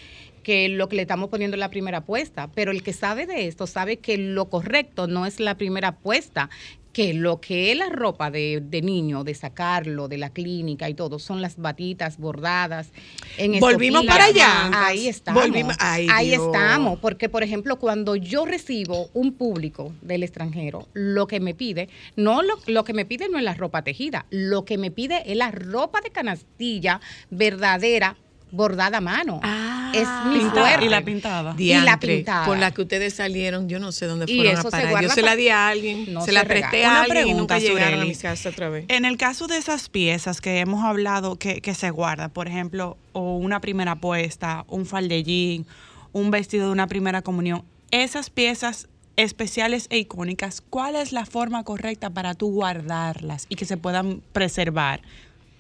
que 0.45 0.69
lo 0.69 0.89
que 0.89 0.95
le 0.97 1.03
estamos 1.03 1.31
poniendo 1.31 1.57
es 1.57 1.59
la 1.61 1.69
primera 1.71 1.99
apuesta, 1.99 2.49
pero 2.55 2.71
el 2.71 2.85
que 2.85 2.93
sabe 2.93 3.27
de 3.27 3.49
esto 3.49 3.67
sabe 3.67 3.97
que 3.97 4.19
lo 4.19 4.49
correcto 4.49 5.09
no 5.09 5.27
es 5.27 5.41
la 5.41 5.57
primera 5.57 5.89
apuesta, 5.89 6.49
que 6.93 7.15
lo 7.15 7.41
que 7.41 7.73
es 7.73 7.79
la 7.79 7.89
ropa 7.89 8.31
de, 8.31 8.63
de 8.63 8.83
niño, 8.83 9.25
de 9.25 9.35
sacarlo 9.35 10.09
de 10.09 10.19
la 10.19 10.31
clínica 10.31 10.89
y 10.91 10.95
todo, 10.95 11.19
son 11.19 11.41
las 11.41 11.57
batitas 11.57 12.19
bordadas. 12.19 12.91
En 13.39 13.59
Volvimos 13.61 14.05
para 14.05 14.25
allá. 14.27 14.71
Ahí 14.87 15.09
estamos. 15.09 15.43
Volvimos- 15.43 15.77
ay, 15.79 16.07
Ahí 16.11 16.29
Dios. 16.31 16.45
estamos, 16.47 16.99
porque 16.99 17.29
por 17.31 17.43
ejemplo, 17.43 17.79
cuando 17.79 18.15
yo 18.17 18.45
recibo 18.45 19.09
un 19.15 19.33
público 19.33 19.93
del 20.03 20.23
extranjero, 20.23 20.87
lo 20.93 21.27
que 21.27 21.41
me 21.41 21.55
pide, 21.55 21.89
no 22.17 22.43
lo, 22.43 22.55
lo 22.67 22.85
que 22.85 22.93
me 22.93 23.05
pide 23.07 23.29
no 23.31 23.39
es 23.39 23.45
la 23.45 23.55
ropa 23.55 23.83
tejida, 23.83 24.27
lo 24.31 24.65
que 24.65 24.77
me 24.77 24.91
pide 24.91 25.23
es 25.31 25.37
la 25.37 25.51
ropa 25.51 26.01
de 26.03 26.11
canastilla 26.11 27.01
verdadera 27.31 28.17
bordada 28.51 28.99
a 28.99 29.01
mano. 29.01 29.41
Es 29.93 30.09
mi 30.27 30.39
Pintada. 30.41 30.61
fuerte. 30.69 30.85
Y 30.85 30.89
la 30.89 31.03
pintada. 31.03 31.55
Y 31.59 31.75
la 31.75 31.99
pintada. 32.01 32.47
Con 32.47 32.61
la 32.61 32.71
que 32.71 32.83
ustedes 32.83 33.15
salieron, 33.15 33.69
yo 33.69 33.79
no 33.79 33.93
sé 33.93 34.07
dónde 34.07 34.27
Y 34.29 34.37
fueron 34.37 34.53
eso 34.59 34.61
a 34.61 34.63
se 34.65 34.71
parar. 34.71 34.91
guarda 34.91 35.09
Yo 35.09 35.15
se 35.15 35.23
la 35.23 35.37
di 35.37 35.49
a 35.49 35.69
alguien, 35.69 36.13
No 36.13 36.21
se 36.21 36.27
se 36.27 36.33
la 36.33 36.43
regala. 36.45 36.71
presté 36.71 36.85
a 36.87 37.03
alguien 37.03 37.29
y 37.29 37.35
nunca 37.35 37.57
pregunta, 37.57 37.59
llegaron 37.59 38.01
a 38.01 38.05
mi 38.05 38.15
casa 38.15 38.49
otra 38.49 38.69
vez. 38.69 38.85
En 38.89 39.05
el 39.05 39.17
caso 39.17 39.47
de 39.47 39.57
esas 39.57 39.89
piezas 39.89 40.41
que 40.41 40.59
hemos 40.61 40.85
hablado 40.85 41.37
que, 41.37 41.61
que 41.61 41.75
se 41.75 41.91
guarda, 41.91 42.29
por 42.29 42.49
ejemplo, 42.49 42.97
o 43.13 43.37
una 43.37 43.61
primera 43.61 43.97
puesta, 43.97 44.65
un 44.69 44.87
faldellín, 44.87 45.67
un 46.13 46.31
vestido 46.31 46.67
de 46.67 46.73
una 46.73 46.87
primera 46.87 47.23
comunión, 47.23 47.63
esas 47.91 48.31
piezas 48.31 48.89
especiales 49.17 49.87
e 49.91 49.99
icónicas, 49.99 50.63
¿cuál 50.63 50.97
es 50.97 51.13
la 51.13 51.27
forma 51.27 51.65
correcta 51.65 52.09
para 52.11 52.35
tú 52.35 52.51
guardarlas 52.51 53.47
y 53.51 53.57
que 53.57 53.67
se 53.67 53.77
puedan 53.77 54.23
preservar? 54.33 55.01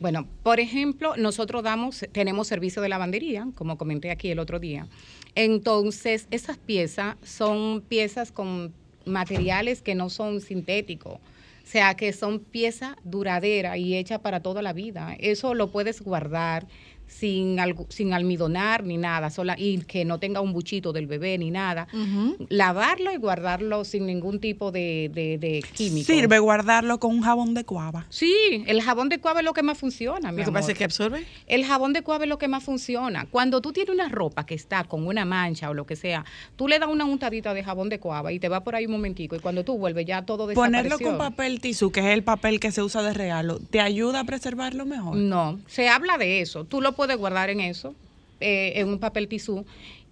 Bueno, 0.02 0.26
por 0.42 0.58
ejemplo, 0.58 1.14
nosotros 1.16 1.62
damos, 1.62 2.04
tenemos 2.10 2.48
servicio 2.48 2.82
de 2.82 2.88
lavandería, 2.88 3.46
como 3.54 3.78
comenté 3.78 4.10
aquí 4.10 4.32
el 4.32 4.40
otro 4.40 4.58
día. 4.58 4.88
Entonces, 5.36 6.26
esas 6.32 6.58
piezas 6.58 7.14
son 7.22 7.82
piezas 7.82 8.32
con 8.32 8.74
materiales 9.06 9.80
que 9.80 9.94
no 9.94 10.10
son 10.10 10.40
sintéticos. 10.40 11.14
O 11.14 11.20
sea, 11.64 11.94
que 11.94 12.12
son 12.12 12.40
piezas 12.40 12.96
duraderas 13.04 13.78
y 13.78 13.96
hechas 13.96 14.18
para 14.18 14.40
toda 14.40 14.60
la 14.60 14.72
vida. 14.72 15.14
Eso 15.20 15.54
lo 15.54 15.70
puedes 15.70 16.02
guardar 16.02 16.66
sin, 17.06 17.60
algo- 17.60 17.86
sin 17.90 18.12
almidonar 18.14 18.84
ni 18.84 18.96
nada, 18.96 19.30
sola, 19.30 19.54
y 19.58 19.78
que 19.82 20.04
no 20.04 20.18
tenga 20.18 20.40
un 20.40 20.52
buchito 20.52 20.92
del 20.92 21.06
bebé 21.06 21.38
ni 21.38 21.50
nada. 21.50 21.86
Lavarlo 22.48 23.12
y 23.12 23.16
guardarlo 23.16 23.84
sin 23.84 24.06
ningún 24.06 24.40
tipo 24.40 24.72
de, 24.72 25.10
de, 25.12 25.38
de 25.38 25.64
químico. 25.74 26.06
Sirve 26.12 26.38
guardarlo 26.38 26.98
con 26.98 27.12
un 27.12 27.22
jabón 27.22 27.54
de 27.54 27.64
cuava. 27.64 28.06
Sí, 28.10 28.64
el 28.66 28.80
jabón 28.82 29.08
de 29.08 29.18
cuava 29.18 29.40
es 29.40 29.44
lo 29.44 29.52
que 29.52 29.62
más 29.62 29.78
funciona. 29.78 30.32
mi 30.32 30.38
Lo 30.38 30.44
que 30.44 30.48
amor. 30.50 30.60
pasa 30.60 30.72
es 30.72 30.78
que 30.78 30.84
absorbe. 30.84 31.24
El 31.46 31.64
jabón 31.64 31.92
de 31.92 32.02
cuave 32.02 32.24
es 32.24 32.28
lo 32.28 32.38
que 32.38 32.48
más 32.48 32.62
funciona. 32.64 33.26
Cuando 33.30 33.60
tú 33.60 33.72
tienes 33.72 33.94
una 33.94 34.08
ropa 34.08 34.46
que 34.46 34.54
está 34.54 34.84
con 34.84 35.06
una 35.06 35.24
mancha 35.24 35.70
o 35.70 35.74
lo 35.74 35.86
que 35.86 35.96
sea, 35.96 36.24
tú 36.56 36.68
le 36.68 36.78
das 36.78 36.88
una 36.88 37.04
untadita 37.04 37.54
de 37.54 37.62
jabón 37.62 37.88
de 37.88 38.00
cuava 38.00 38.32
y 38.32 38.38
te 38.38 38.48
va 38.48 38.64
por 38.64 38.74
ahí 38.74 38.86
un 38.86 38.92
momentico 38.92 39.36
y 39.36 39.40
cuando 39.40 39.64
tú 39.64 39.78
vuelves 39.78 40.06
ya 40.06 40.22
todo 40.22 40.46
desapareció. 40.46 40.82
Ponerlo 40.90 40.98
con 40.98 41.18
papel 41.18 41.60
tisú, 41.60 41.90
que 41.92 42.00
es 42.00 42.06
el 42.06 42.24
papel 42.24 42.58
que 42.60 42.72
se 42.72 42.82
usa 42.82 43.02
de 43.02 43.12
regalo, 43.14 43.58
¿te 43.58 43.80
ayuda 43.80 44.20
a 44.20 44.24
preservarlo 44.24 44.86
mejor? 44.86 45.16
No, 45.16 45.60
se 45.66 45.88
habla 45.88 46.18
de 46.18 46.40
eso. 46.40 46.64
Tú 46.64 46.80
lo 46.80 46.91
puedes 46.92 47.16
guardar 47.16 47.50
en 47.50 47.60
eso, 47.60 47.94
eh, 48.40 48.72
en 48.76 48.88
un 48.88 48.98
papel 48.98 49.28
tisú 49.28 49.64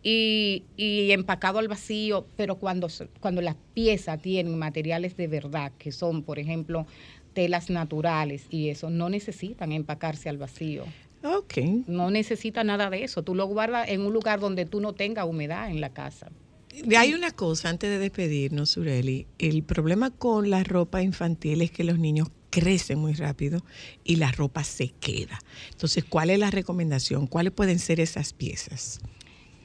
y, 0.02 0.64
y 0.76 1.10
empacado 1.12 1.58
al 1.58 1.68
vacío, 1.68 2.26
pero 2.36 2.56
cuando, 2.56 2.88
cuando 3.20 3.42
las 3.42 3.56
piezas 3.74 4.20
tienen 4.20 4.58
materiales 4.58 5.16
de 5.16 5.26
verdad, 5.26 5.72
que 5.78 5.92
son, 5.92 6.22
por 6.22 6.38
ejemplo, 6.38 6.86
telas 7.32 7.70
naturales 7.70 8.46
y 8.50 8.68
eso, 8.68 8.90
no 8.90 9.08
necesitan 9.08 9.72
empacarse 9.72 10.28
al 10.28 10.38
vacío. 10.38 10.84
Ok. 11.22 11.58
No 11.86 12.10
necesita 12.10 12.64
nada 12.64 12.88
de 12.88 13.04
eso. 13.04 13.22
Tú 13.22 13.34
lo 13.34 13.46
guardas 13.46 13.88
en 13.88 14.00
un 14.00 14.12
lugar 14.12 14.40
donde 14.40 14.64
tú 14.64 14.80
no 14.80 14.94
tengas 14.94 15.26
humedad 15.26 15.70
en 15.70 15.80
la 15.80 15.90
casa. 15.90 16.30
Hay 16.96 17.14
una 17.14 17.32
cosa 17.32 17.68
antes 17.68 17.90
de 17.90 17.98
despedirnos, 17.98 18.70
Sureli. 18.70 19.26
El 19.38 19.62
problema 19.64 20.10
con 20.10 20.50
la 20.50 20.64
ropa 20.64 21.02
infantil 21.02 21.62
es 21.62 21.70
que 21.70 21.84
los 21.84 21.98
niños 21.98 22.28
crecen 22.50 22.98
muy 22.98 23.14
rápido 23.14 23.64
y 24.04 24.16
la 24.16 24.32
ropa 24.32 24.64
se 24.64 24.88
queda. 25.00 25.38
Entonces, 25.70 26.04
¿cuál 26.04 26.30
es 26.30 26.38
la 26.38 26.50
recomendación? 26.50 27.26
¿Cuáles 27.26 27.52
pueden 27.52 27.78
ser 27.78 28.00
esas 28.00 28.32
piezas? 28.32 29.00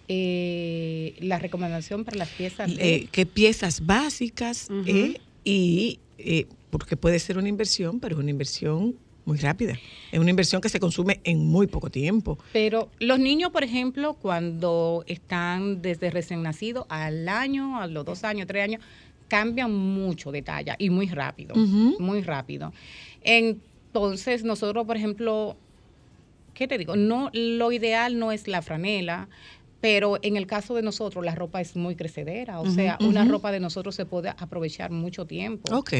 Eh, 0.07 1.15
la 1.19 1.39
recomendación 1.39 2.05
para 2.05 2.17
las 2.17 2.29
piezas 2.29 2.73
de- 2.75 2.95
Eh, 2.97 3.07
¿Qué 3.11 3.25
piezas 3.25 3.85
básicas? 3.85 4.67
Ujú. 4.69 4.83
eh, 4.85 5.21
y 5.43 5.99
eh, 6.17 6.45
porque 6.69 6.95
puede 6.95 7.19
ser 7.19 7.37
una 7.37 7.49
inversión, 7.49 7.99
pero 7.99 8.15
es 8.15 8.21
una 8.21 8.29
inversión 8.31 8.95
muy 9.25 9.37
rápida. 9.37 9.79
Es 10.11 10.19
una 10.19 10.29
inversión 10.29 10.61
que 10.61 10.69
se 10.69 10.79
consume 10.79 11.19
en 11.23 11.39
muy 11.39 11.67
poco 11.67 11.89
tiempo. 11.89 12.37
Pero 12.53 12.89
los 12.99 13.19
niños, 13.19 13.51
por 13.51 13.63
ejemplo, 13.63 14.13
cuando 14.13 15.03
están 15.07 15.81
desde 15.81 16.09
recién 16.11 16.41
nacido 16.43 16.85
al 16.89 17.27
año, 17.27 17.81
a 17.81 17.87
los 17.87 18.05
dos 18.05 18.23
años, 18.23 18.47
tres 18.47 18.63
años, 18.63 18.81
cambian 19.27 19.73
mucho 19.73 20.31
de 20.31 20.41
talla 20.41 20.75
y 20.77 20.89
muy 20.89 21.07
rápido, 21.07 21.55
muy 21.99 22.21
rápido. 22.21 22.71
Entonces, 23.21 24.43
nosotros, 24.43 24.85
por 24.85 24.97
ejemplo, 24.97 25.55
¿qué 26.53 26.67
te 26.67 26.77
digo? 26.77 26.95
No, 26.95 27.29
lo 27.33 27.71
ideal 27.71 28.19
no 28.19 28.31
es 28.31 28.47
la 28.47 28.61
franela, 28.61 29.27
pero 29.81 30.17
en 30.23 30.35
el 30.35 30.47
caso 30.47 30.73
de 30.73 30.81
nosotros 30.81 31.23
la 31.23 31.35
ropa 31.35 31.61
es 31.61 31.75
muy 31.75 31.95
crecedera, 31.95 32.59
o 32.59 32.69
sea, 32.69 32.97
una 33.01 33.23
ropa 33.25 33.51
de 33.51 33.59
nosotros 33.59 33.93
se 33.95 34.05
puede 34.05 34.29
aprovechar 34.29 34.89
mucho 34.91 35.25
tiempo. 35.25 35.75
Ok. 35.75 35.91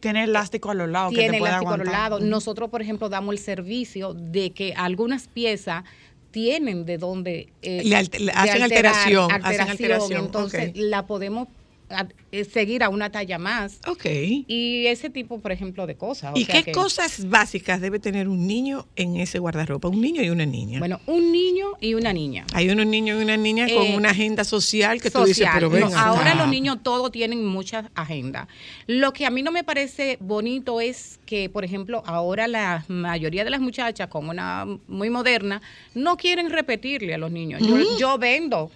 Tiene 0.00 0.24
elástico 0.24 0.70
a 0.70 0.74
los 0.74 0.88
lados. 0.88 1.12
que 1.14 1.22
te 1.30 1.38
puede 1.38 1.50
elástico 1.50 1.72
a 1.72 1.76
los 1.76 1.86
lados. 1.86 2.22
Nosotros, 2.22 2.70
por 2.70 2.82
ejemplo, 2.82 3.08
damos 3.08 3.32
el 3.32 3.38
servicio 3.40 4.14
de 4.14 4.50
que 4.52 4.74
algunas 4.76 5.26
piezas 5.28 5.82
tienen 6.30 6.84
de 6.86 6.98
donde 6.98 7.52
eh, 7.62 7.82
Le 7.84 7.96
alter- 7.96 8.20
le 8.20 8.26
de 8.26 8.32
hacen 8.32 8.62
alterar- 8.62 8.62
alteración, 8.62 9.32
hacen 9.32 9.60
alteración, 9.68 10.24
Entonces 10.24 10.72
la 10.76 11.06
podemos 11.06 11.48
a- 11.92 12.08
eh, 12.32 12.44
seguir 12.44 12.82
a 12.82 12.88
una 12.88 13.10
talla 13.10 13.38
más. 13.38 13.78
Ok. 13.86 14.04
Y 14.46 14.86
ese 14.86 15.10
tipo, 15.10 15.38
por 15.40 15.52
ejemplo, 15.52 15.86
de 15.86 15.94
cosas. 15.96 16.32
o 16.34 16.38
¿Y 16.38 16.44
sea 16.44 16.56
qué 16.56 16.64
que- 16.64 16.72
cosas 16.72 17.28
básicas 17.28 17.80
debe 17.80 17.98
tener 17.98 18.28
un 18.28 18.46
niño 18.46 18.86
en 18.96 19.16
ese 19.16 19.38
guardarropa? 19.38 19.88
Un 19.88 20.00
niño 20.00 20.22
y 20.22 20.30
una 20.30 20.46
niña. 20.46 20.78
Bueno, 20.78 21.00
un 21.06 21.30
niño 21.32 21.66
y 21.80 21.94
una 21.94 22.12
niña. 22.12 22.46
Hay 22.54 22.68
unos 22.70 22.86
niños 22.86 23.20
y 23.20 23.24
una 23.24 23.36
niña 23.36 23.66
con 23.68 23.86
Eh, 23.86 23.96
una 23.96 24.10
agenda 24.10 24.44
social 24.44 25.00
que 25.00 25.10
tú 25.10 25.20
dices, 25.24 25.38
social. 25.46 25.52
pero 25.54 25.68
No, 25.68 25.74
ven 25.88 25.96
ahora 25.96 26.34
los 26.34 26.48
niños 26.48 26.78
todos 26.82 27.10
tienen 27.12 27.44
muchas 27.44 27.86
agendas. 27.94 28.48
Lo 28.86 29.12
que 29.12 29.26
a 29.26 29.30
mí 29.30 29.42
no 29.42 29.52
me 29.52 29.64
parece 29.64 30.16
bonito 30.20 30.80
es 30.80 31.20
que, 31.26 31.48
por 31.48 31.64
ejemplo, 31.64 32.02
ahora 32.06 32.48
la 32.48 32.84
mayoría 32.88 33.44
de 33.44 33.50
las 33.50 33.60
muchachas, 33.60 34.08
como 34.08 34.30
una 34.30 34.66
muy 34.88 35.10
moderna, 35.10 35.60
no 35.94 36.16
quieren 36.16 36.50
repetirle 36.50 37.14
a 37.14 37.18
los 37.18 37.30
niños. 37.30 37.60
Yo, 37.60 37.76
Mm. 37.76 37.98
yo 37.98 38.18
vendo 38.18 38.70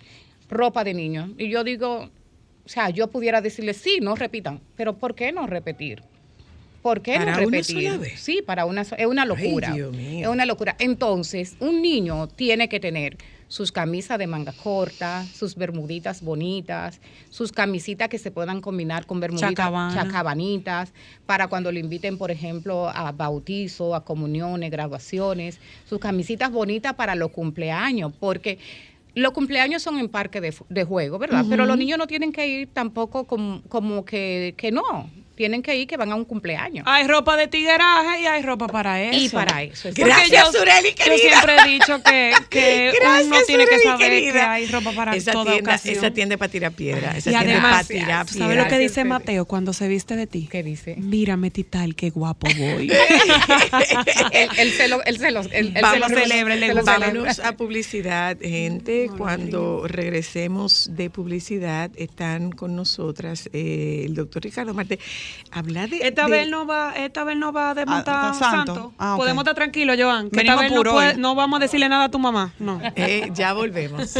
ropa 0.48 0.84
de 0.84 0.94
niños 0.94 1.30
y 1.38 1.48
yo 1.48 1.64
digo, 1.64 2.08
o 2.66 2.68
sea, 2.68 2.90
yo 2.90 3.06
pudiera 3.06 3.40
decirle, 3.40 3.72
sí, 3.74 3.98
no 4.02 4.14
repitan, 4.16 4.60
pero 4.76 4.94
¿por 4.98 5.14
qué 5.14 5.32
no 5.32 5.46
repetir? 5.46 6.02
¿Por 6.82 7.00
qué 7.00 7.16
¿Para 7.16 7.32
no 7.40 7.46
una 7.48 7.56
repetir? 7.58 7.88
sola 7.88 7.96
vez? 7.98 8.20
Sí, 8.20 8.42
para 8.46 8.64
una 8.64 8.84
so- 8.84 8.96
es 8.96 9.06
una 9.06 9.24
locura. 9.24 9.72
Dios 9.72 9.96
mío. 9.96 10.28
Es 10.28 10.32
una 10.32 10.46
locura. 10.46 10.76
Entonces, 10.78 11.56
un 11.58 11.82
niño 11.82 12.28
tiene 12.28 12.68
que 12.68 12.78
tener 12.78 13.16
sus 13.48 13.72
camisas 13.72 14.18
de 14.18 14.26
manga 14.28 14.52
corta, 14.52 15.24
sus 15.32 15.54
bermuditas 15.56 16.22
bonitas, 16.22 17.00
sus 17.30 17.50
camisitas 17.52 18.08
que 18.08 18.18
se 18.18 18.30
puedan 18.32 18.60
combinar 18.60 19.06
con 19.06 19.18
bermuditas 19.20 19.50
Chacabana. 19.50 19.94
chacabanitas, 19.94 20.92
para 21.26 21.48
cuando 21.48 21.70
lo 21.72 21.78
inviten, 21.80 22.18
por 22.18 22.30
ejemplo, 22.30 22.88
a 22.88 23.10
bautizo, 23.12 23.94
a 23.94 24.04
comuniones, 24.04 24.70
graduaciones, 24.70 25.58
sus 25.88 25.98
camisitas 26.00 26.50
bonitas 26.52 26.94
para 26.94 27.14
los 27.16 27.30
cumpleaños, 27.30 28.12
porque 28.18 28.58
los 29.16 29.32
cumpleaños 29.32 29.82
son 29.82 29.98
en 29.98 30.10
parque 30.10 30.42
de, 30.42 30.54
de 30.68 30.84
juego, 30.84 31.18
¿verdad? 31.18 31.46
Pero 31.48 31.64
los 31.64 31.78
niños 31.78 31.98
no 31.98 32.06
tienen 32.06 32.32
que 32.32 32.46
ir 32.46 32.68
tampoco 32.72 33.24
como, 33.24 33.62
como 33.68 34.04
que, 34.04 34.54
que 34.58 34.70
no, 34.70 35.10
tienen 35.36 35.62
que 35.62 35.76
ir 35.76 35.86
que 35.86 35.96
van 35.96 36.10
a 36.10 36.14
un 36.16 36.24
cumpleaños. 36.24 36.84
Hay 36.88 37.06
ropa 37.06 37.36
de 37.36 37.46
tigueraje 37.46 38.22
y 38.22 38.26
hay 38.26 38.42
ropa 38.42 38.66
para 38.66 39.02
eso. 39.02 39.16
Y 39.18 39.28
para 39.28 39.62
eso, 39.62 39.90
Gracias, 39.94 40.52
yo, 40.52 40.58
Sureli, 40.58 40.88
yo 40.90 40.94
querida. 41.04 41.18
siempre 41.18 41.56
he 41.64 41.68
dicho 41.68 42.02
que, 42.02 42.32
que 42.50 42.92
uno 43.00 43.00
Gracias, 43.00 43.46
tiene 43.46 43.66
que 43.66 43.78
saber 43.80 43.98
querida. 44.10 44.32
que 44.32 44.40
hay 44.40 44.66
ropa 44.66 44.92
para 44.92 45.14
esa 45.14 45.32
toda 45.32 45.52
tienda, 45.52 45.70
ocasión. 45.72 45.94
Esa 45.96 46.10
tienda 46.10 46.36
para 46.36 46.50
tirar 46.50 46.72
piedra. 46.72 47.16
Esa 47.16 47.30
y 47.30 47.32
tienda 47.34 47.52
además, 47.52 47.72
para 47.72 47.84
tirar 47.84 48.26
¿sabes 48.28 48.40
lo 48.40 48.46
piedra. 48.48 48.68
que 48.68 48.78
dice 48.78 49.04
Mateo 49.04 49.44
cuando 49.44 49.72
se 49.72 49.86
viste 49.88 50.16
de 50.16 50.26
ti? 50.26 50.48
¿Qué 50.50 50.62
dice? 50.62 50.96
Mírame, 50.96 51.50
Tital, 51.50 51.94
qué 51.94 52.10
guapo 52.10 52.46
voy. 52.56 52.90
él, 54.32 54.48
él 54.58 54.70
se 54.72 54.88
lo, 54.88 55.02
él 55.04 55.18
se 55.18 55.30
lo, 55.30 55.40
él- 55.42 55.50
él 55.52 55.72
se 55.74 55.80
Vamos, 55.82 55.98
lo 56.00 56.08
celebra, 56.08 56.54
él 56.54 56.60
se 56.60 56.74
lo 56.74 56.82
vámonos 56.84 57.38
a 57.40 57.52
publicidad, 57.56 58.38
gente. 58.40 59.10
Cuando 59.16 59.86
regresemos 59.86 60.90
de 60.96 61.10
publicidad, 61.10 61.90
están 61.96 62.50
con 62.52 62.74
nosotras 62.76 63.48
eh, 63.52 64.04
el 64.06 64.14
doctor 64.14 64.42
Ricardo 64.42 64.74
Marte. 64.74 64.98
Habla 65.50 65.86
de. 65.86 65.98
Esta 66.06 66.24
de- 66.24 66.30
vez 66.30 66.48
no 66.48 66.66
va, 66.66 66.92
esta 66.96 67.24
vez 67.24 67.36
no 67.36 67.52
va 67.52 67.70
a 67.70 67.74
desmontar 67.74 68.14
Ah, 68.30 68.34
Santo. 68.34 68.74
Santo. 68.74 68.92
Ah. 68.98 69.14
Podemos 69.16 69.42
estar 69.42 69.54
tranquilos, 69.54 69.96
Joan. 69.98 70.30
Que 70.30 70.36
Venimos 70.38 70.62
esta 70.62 70.74
vez 70.74 70.84
no, 70.84 70.92
puede- 70.92 71.36
vamos 71.36 71.56
a 71.58 71.60
decirle 71.62 71.88
nada 71.88 72.04
a 72.04 72.10
tu 72.10 72.18
mamá. 72.18 72.52
No. 72.58 72.80
Eh, 72.96 73.30
ya 73.34 73.52
volvemos. 73.52 74.14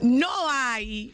No 0.00 0.28
hay 0.50 1.12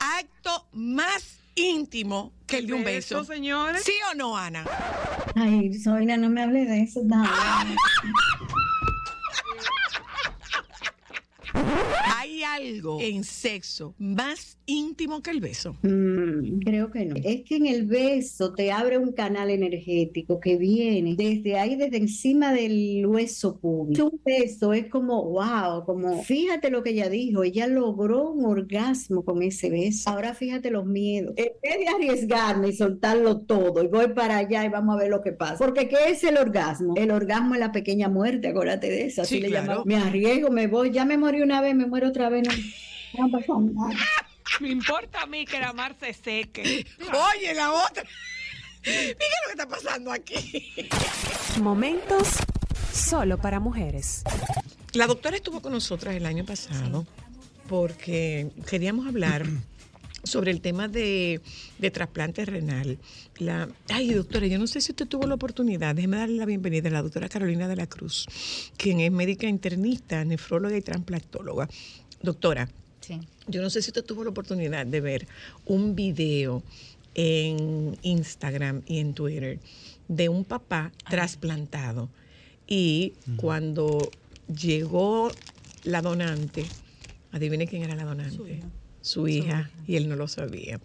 acto 0.00 0.66
más 0.72 1.38
íntimo 1.54 2.32
que 2.46 2.58
el 2.58 2.66
de 2.66 2.72
un 2.74 2.82
beso. 2.84 3.20
Beso, 3.20 3.32
señores. 3.32 3.82
¿Sí 3.84 3.92
o 4.10 4.14
no, 4.14 4.36
Ana? 4.36 4.64
Ay, 5.36 5.72
Soina, 5.74 6.16
no 6.16 6.28
me 6.28 6.42
hable 6.42 6.64
de 6.64 6.82
eso. 6.82 7.00
No. 7.04 7.22
¿Hay 11.54 12.42
algo 12.42 12.98
en 13.00 13.24
sexo 13.24 13.94
más 13.98 14.58
íntimo 14.66 15.22
que 15.22 15.30
el 15.30 15.40
beso? 15.40 15.76
Mm, 15.82 16.60
creo 16.60 16.90
que 16.90 17.04
no. 17.04 17.14
Es 17.22 17.42
que 17.42 17.56
en 17.56 17.66
el 17.66 17.86
beso 17.86 18.52
te 18.54 18.70
abre 18.72 18.98
un 18.98 19.12
canal 19.12 19.50
energético 19.50 20.40
que 20.40 20.56
viene 20.56 21.14
desde 21.16 21.58
ahí, 21.58 21.76
desde 21.76 21.96
encima 21.98 22.52
del 22.52 23.04
hueso 23.06 23.58
público. 23.58 24.06
Un 24.06 24.20
beso 24.24 24.72
es 24.72 24.86
como, 24.88 25.22
wow, 25.30 25.84
como, 25.84 26.22
fíjate 26.22 26.70
lo 26.70 26.82
que 26.82 26.90
ella 26.90 27.08
dijo, 27.08 27.42
ella 27.42 27.66
logró 27.66 28.30
un 28.30 28.44
orgasmo 28.46 29.24
con 29.24 29.42
ese 29.42 29.70
beso. 29.70 30.10
Ahora 30.10 30.34
fíjate 30.34 30.70
los 30.70 30.86
miedos. 30.86 31.34
En 31.36 31.52
vez 31.62 31.78
de 31.80 31.88
arriesgarme 31.88 32.68
y 32.68 32.72
soltarlo 32.72 33.40
todo 33.40 33.82
y 33.82 33.88
voy 33.88 34.08
para 34.08 34.38
allá 34.38 34.64
y 34.64 34.68
vamos 34.68 34.96
a 34.96 34.98
ver 34.98 35.10
lo 35.10 35.22
que 35.22 35.32
pasa. 35.32 35.58
Porque 35.58 35.88
¿qué 35.88 35.96
es 36.08 36.24
el 36.24 36.36
orgasmo? 36.38 36.94
El 36.96 37.10
orgasmo 37.10 37.54
es 37.54 37.60
la 37.60 37.72
pequeña 37.72 38.08
muerte, 38.08 38.48
acuérdate 38.48 38.88
de 38.88 39.06
eso. 39.06 39.22
Así 39.22 39.36
Sí, 39.36 39.40
le 39.40 39.48
claro. 39.48 39.66
llamamos. 39.66 39.86
Me 39.86 39.96
arriesgo, 39.96 40.50
me 40.50 40.66
voy, 40.66 40.90
ya 40.90 41.04
me 41.04 41.16
morí 41.18 41.41
una 41.42 41.60
vez, 41.60 41.74
me 41.74 41.86
muero 41.86 42.08
otra 42.08 42.28
vez. 42.28 42.46
No, 43.16 43.26
no 43.26 43.30
pasa 43.30 43.52
nada. 43.58 43.96
Me 44.60 44.70
importa 44.70 45.22
a 45.22 45.26
mí 45.26 45.44
que 45.44 45.58
la 45.58 45.72
mar 45.72 45.96
se 45.98 46.12
seque. 46.12 46.86
Oye, 47.00 47.54
la 47.54 47.72
otra. 47.72 48.04
Mira 48.84 49.06
lo 49.06 49.46
que 49.46 49.50
está 49.50 49.68
pasando 49.68 50.12
aquí. 50.12 50.74
Momentos 51.60 52.28
solo 52.92 53.38
para 53.38 53.60
mujeres. 53.60 54.22
La 54.92 55.06
doctora 55.06 55.36
estuvo 55.36 55.60
con 55.62 55.72
nosotras 55.72 56.14
el 56.14 56.26
año 56.26 56.44
pasado 56.44 57.06
porque 57.68 58.50
queríamos 58.68 59.06
hablar 59.06 59.46
sobre 60.24 60.50
el 60.50 60.60
tema 60.60 60.88
de, 60.88 61.40
de 61.78 61.90
trasplante 61.90 62.44
renal. 62.44 62.98
La, 63.38 63.68
ay, 63.88 64.12
doctora, 64.14 64.46
yo 64.46 64.58
no 64.58 64.66
sé 64.66 64.80
si 64.80 64.92
usted 64.92 65.06
tuvo 65.06 65.26
la 65.26 65.34
oportunidad, 65.34 65.94
déjeme 65.94 66.16
darle 66.18 66.36
la 66.36 66.46
bienvenida 66.46 66.88
a 66.88 66.92
la 66.92 67.02
doctora 67.02 67.28
Carolina 67.28 67.66
de 67.68 67.76
la 67.76 67.86
Cruz, 67.86 68.26
quien 68.76 69.00
es 69.00 69.10
médica 69.10 69.46
internista, 69.48 70.24
nefróloga 70.24 70.76
y 70.76 70.82
trasplantóloga. 70.82 71.68
Doctora, 72.22 72.68
Sí. 73.00 73.18
yo 73.48 73.62
no 73.62 73.68
sé 73.70 73.82
si 73.82 73.90
usted 73.90 74.04
tuvo 74.04 74.22
la 74.22 74.30
oportunidad 74.30 74.86
de 74.86 75.00
ver 75.00 75.26
un 75.66 75.96
video 75.96 76.62
en 77.14 77.98
Instagram 78.02 78.82
y 78.86 78.98
en 79.00 79.12
Twitter 79.14 79.58
de 80.06 80.28
un 80.28 80.44
papá 80.44 80.92
trasplantado 81.10 82.08
y 82.68 83.14
cuando 83.36 84.08
llegó 84.46 85.30
la 85.82 86.00
donante, 86.00 86.64
adivine 87.32 87.66
quién 87.66 87.82
era 87.82 87.96
la 87.96 88.04
donante, 88.04 88.62
su 89.02 89.28
hija, 89.28 89.70
y 89.86 89.96
él 89.96 90.08
no 90.08 90.16
lo 90.16 90.28
sabía. 90.28 90.80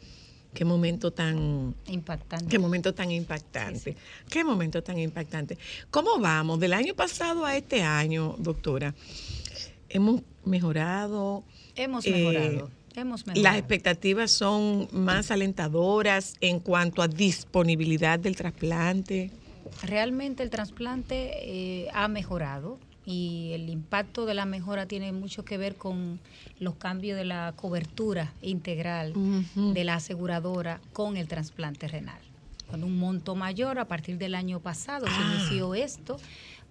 Qué 0.53 0.65
momento 0.65 1.11
tan 1.11 1.75
Impactante. 1.87 2.47
Qué 2.47 2.57
momento 2.57 2.93
tan 2.93 3.11
impactante. 3.11 3.95
Qué 4.29 4.43
momento 4.43 4.81
tan 4.81 4.97
impactante. 4.97 5.57
¿Cómo 5.91 6.17
vamos? 6.19 6.59
Del 6.59 6.73
año 6.73 6.95
pasado 6.95 7.45
a 7.45 7.55
este 7.55 7.83
año, 7.83 8.35
doctora, 8.39 8.95
hemos 9.87 10.23
mejorado. 10.45 11.43
Hemos 11.75 12.07
eh, 12.07 12.11
mejorado. 12.11 12.71
hemos 12.95 13.27
mejorado. 13.27 13.43
Las 13.43 13.59
expectativas 13.59 14.31
son 14.31 14.87
más 14.91 15.29
alentadoras 15.29 16.33
en 16.41 16.59
cuanto 16.59 17.03
a 17.03 17.07
disponibilidad 17.07 18.17
del 18.17 18.35
trasplante. 18.35 19.29
Realmente 19.83 20.41
el 20.41 20.49
trasplante 20.49 21.33
eh, 21.83 21.87
ha 21.93 22.07
mejorado 22.07 22.79
y 23.07 23.51
el 23.53 23.69
impacto 23.69 24.25
de 24.25 24.33
la 24.33 24.45
mejora 24.45 24.85
tiene 24.85 25.13
mucho 25.13 25.45
que 25.45 25.57
ver 25.57 25.77
con 25.77 26.19
los 26.59 26.75
cambios 26.75 27.17
de 27.17 27.23
la 27.23 27.53
cobertura 27.55 28.33
integral 28.41 29.13
de 29.55 29.83
la 29.85 29.95
aseguradora 29.95 30.81
con 30.91 31.15
el 31.15 31.29
trasplante 31.29 31.87
renal. 31.87 32.19
Con 32.69 32.83
un 32.83 32.99
monto 32.99 33.33
mayor 33.33 33.79
a 33.79 33.85
partir 33.85 34.17
del 34.17 34.35
año 34.35 34.59
pasado 34.59 35.05
Ah. 35.07 35.15
se 35.15 35.37
inició 35.37 35.73
esto, 35.73 36.17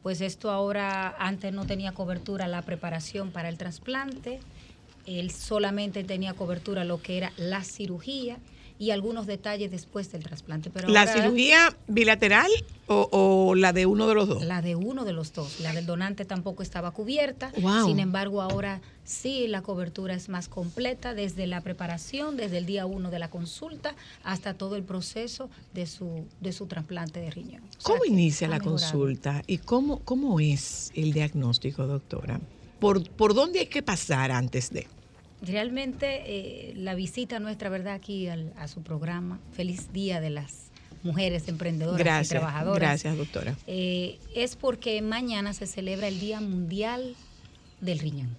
pues 0.03 0.20
esto 0.20 0.51
ahora 0.51 1.16
antes 1.18 1.55
no 1.55 1.64
tenía 1.64 1.93
cobertura 1.93 2.47
la 2.49 2.61
preparación 2.61 3.30
para 3.30 3.49
el 3.49 3.57
trasplante, 3.57 4.41
él 5.07 5.30
solamente 5.30 6.05
tenía 6.05 6.34
cobertura 6.34 6.84
lo 6.84 7.01
que 7.01 7.16
era 7.16 7.32
la 7.39 7.64
cirugía 7.64 8.37
y 8.79 8.91
algunos 8.91 9.27
detalles 9.27 9.70
después 9.70 10.12
del 10.12 10.22
trasplante. 10.22 10.70
Pero 10.70 10.89
¿La 10.89 11.01
ahora- 11.03 11.12
cirugía 11.22 11.77
bilateral 11.89 12.51
o, 12.87 13.09
o 13.11 13.55
la 13.55 13.72
de 13.72 13.87
uno 13.87 14.07
de 14.07 14.14
los 14.14 14.29
dos? 14.29 14.45
La 14.45 14.62
de 14.62 14.74
uno 14.77 15.05
de 15.05 15.12
los 15.12 15.33
dos. 15.33 15.61
La 15.61 15.72
del 15.72 15.87
donante 15.87 16.24
tampoco 16.24 16.62
estaba 16.62 16.91
cubierta. 16.91 17.53
Wow. 17.61 17.87
Sin 17.87 17.99
embargo, 18.01 18.43
ahora 18.43 18.81
sí 19.05 19.47
la 19.49 19.62
cobertura 19.62 20.14
es 20.14 20.29
más 20.29 20.49
completa 20.49 21.14
desde 21.14 21.47
la 21.47 21.61
preparación, 21.62 22.37
desde 22.37 22.59
el 22.59 22.66
día 22.66 22.87
uno 22.87 23.11
de 23.11 23.18
la 23.18 23.31
consulta 23.31 23.95
hasta 24.24 24.55
todo 24.55 24.77
el 24.77 24.83
proceso 24.83 25.49
de 25.74 25.87
su, 25.87 26.27
de 26.41 26.53
su 26.53 26.66
trasplante 26.66 27.20
de 27.20 27.31
riñón. 27.31 27.62
O 27.62 27.72
sea 27.81 27.83
¿Cómo 27.83 28.05
inicia 28.05 28.47
la 28.49 28.59
mejorado. 28.59 28.79
consulta 28.79 29.43
y 29.47 29.59
cómo, 29.59 30.01
cómo 30.01 30.39
es 30.41 30.91
el 30.95 31.12
diagnóstico, 31.12 31.87
doctora? 31.87 32.41
¿Por, 32.81 33.09
¿Por 33.11 33.33
dónde 33.35 33.61
hay 33.61 33.66
que 33.66 33.83
pasar 33.83 34.31
antes 34.31 34.70
de? 34.70 34.87
Realmente 35.47 36.22
eh, 36.26 36.74
la 36.76 36.94
visita 36.94 37.38
nuestra, 37.38 37.68
¿verdad? 37.68 37.94
Aquí 37.94 38.26
al- 38.28 38.53
a 38.59 38.68
su 38.68 38.82
programa. 38.82 39.38
Feliz 39.53 39.92
Día 39.92 40.20
de 40.20 40.30
las 40.30 40.70
Mujeres 41.03 41.47
Emprendedoras 41.49 42.01
y 42.01 42.03
Gracias, 42.05 42.28
Trabajadoras. 42.30 42.80
gracias, 42.80 43.16
doctora. 43.16 43.57
Eh, 43.66 44.18
es 44.34 44.57
porque 44.57 45.01
mañana 45.03 45.53
se 45.53 45.66
celebra 45.66 46.09
el 46.09 46.18
Día 46.18 46.40
Mundial 46.40 47.14
del 47.80 47.99
Riñón. 48.01 48.34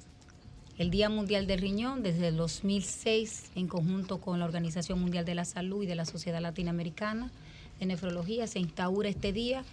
El 0.78 0.90
Día 0.92 1.10
Mundial 1.10 1.48
del 1.48 1.60
Riñón, 1.62 2.04
desde 2.04 2.28
el 2.28 2.36
2006, 2.38 3.52
en 3.56 3.68
conjunto 3.68 4.20
con 4.20 4.38
la 4.40 4.46
Organización 4.46 5.00
Mundial 5.00 5.24
de 5.26 5.34
la 5.34 5.46
Salud 5.46 5.84
y 5.84 5.88
de 5.88 5.96
la 5.96 6.06
Sociedad 6.06 6.42
Latinoamericana 6.42 7.32
de 7.80 7.86
Nefrología, 7.86 8.48
se 8.48 8.60
instaura 8.60 9.08
este 9.10 9.32
día, 9.32 9.64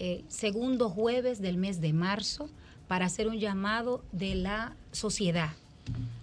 eh, 0.00 0.22
segundo 0.28 0.90
jueves 0.90 1.40
del 1.40 1.56
mes 1.56 1.80
de 1.80 1.92
marzo, 1.92 2.50
para 2.88 3.06
hacer 3.06 3.28
un 3.28 3.38
llamado 3.38 4.02
de 4.12 4.34
la 4.34 4.74
sociedad 4.92 5.50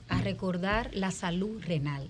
a 0.10 0.22
recordar 0.22 0.90
la 0.94 1.12
salud 1.12 1.62
renal 1.64 2.08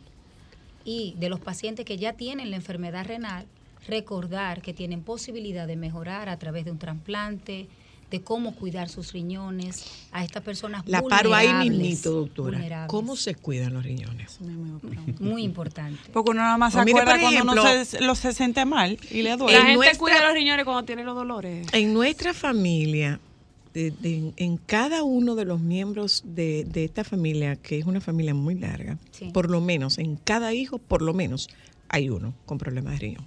y 0.85 1.15
de 1.19 1.29
los 1.29 1.39
pacientes 1.39 1.85
que 1.85 1.97
ya 1.97 2.13
tienen 2.13 2.49
la 2.51 2.55
enfermedad 2.57 3.05
renal, 3.05 3.45
recordar 3.87 4.61
que 4.61 4.73
tienen 4.73 5.01
posibilidad 5.01 5.67
de 5.67 5.75
mejorar 5.75 6.29
a 6.29 6.37
través 6.37 6.65
de 6.65 6.71
un 6.71 6.77
trasplante, 6.79 7.67
de 8.09 8.21
cómo 8.21 8.55
cuidar 8.55 8.87
sus 8.87 9.11
riñones 9.11 9.83
a 10.13 10.23
estas 10.23 10.41
personas 10.41 10.83
La 10.87 11.01
paro 11.01 11.33
ahí 11.33 11.69
mismito, 11.69 12.11
doctora. 12.11 12.87
¿Cómo 12.87 13.17
se 13.17 13.35
cuidan 13.35 13.73
los 13.73 13.83
riñones? 13.83 14.39
Muy 15.19 15.43
importante. 15.43 15.99
Porque 16.13 16.31
uno 16.31 16.41
nada 16.41 16.57
más 16.57 16.71
se 16.71 16.77
Pues 16.77 16.85
mire, 16.85 16.99
acuerda 17.01 17.19
por 17.21 17.33
cuando 17.33 17.51
uno 17.61 17.83
se, 17.85 17.99
lo 17.99 18.15
se 18.15 18.31
siente 18.31 18.63
mal 18.63 18.97
y 19.11 19.23
le 19.23 19.35
duele. 19.35 19.53
La 19.53 19.59
En 19.59 19.65
gente 19.65 19.75
nuestra- 19.75 19.99
cuida 19.99 20.23
los 20.23 20.33
riñones 20.33 20.63
cuando 20.63 20.83
tiene 20.83 21.03
los 21.03 21.15
dolores. 21.15 21.67
En 21.73 21.93
nuestra 21.93 22.33
familia, 22.33 23.19
de- 23.77 23.91
de- 23.91 24.33
en 24.37 24.57
cada 24.57 25.03
uno 25.03 25.35
de 25.35 25.45
los 25.45 25.59
miembros 25.61 26.23
de, 26.25 26.65
de 26.65 26.83
esta 26.83 27.03
familia, 27.03 27.55
que 27.55 27.77
es 27.77 27.85
una 27.85 28.01
familia 28.01 28.33
muy 28.33 28.55
larga, 28.55 28.97
Sí. 29.11 29.29
por 29.33 29.49
lo 29.51 29.61
menos, 29.61 29.97
en 29.99 30.15
cada 30.15 30.53
hijo, 30.53 30.79
por 30.79 31.01
lo 31.03 31.13
menos, 31.13 31.47
hay 31.89 32.09
uno 32.09 32.33
con 32.45 32.57
problemas 32.57 32.93
de 32.93 32.99
riñón. 32.99 33.25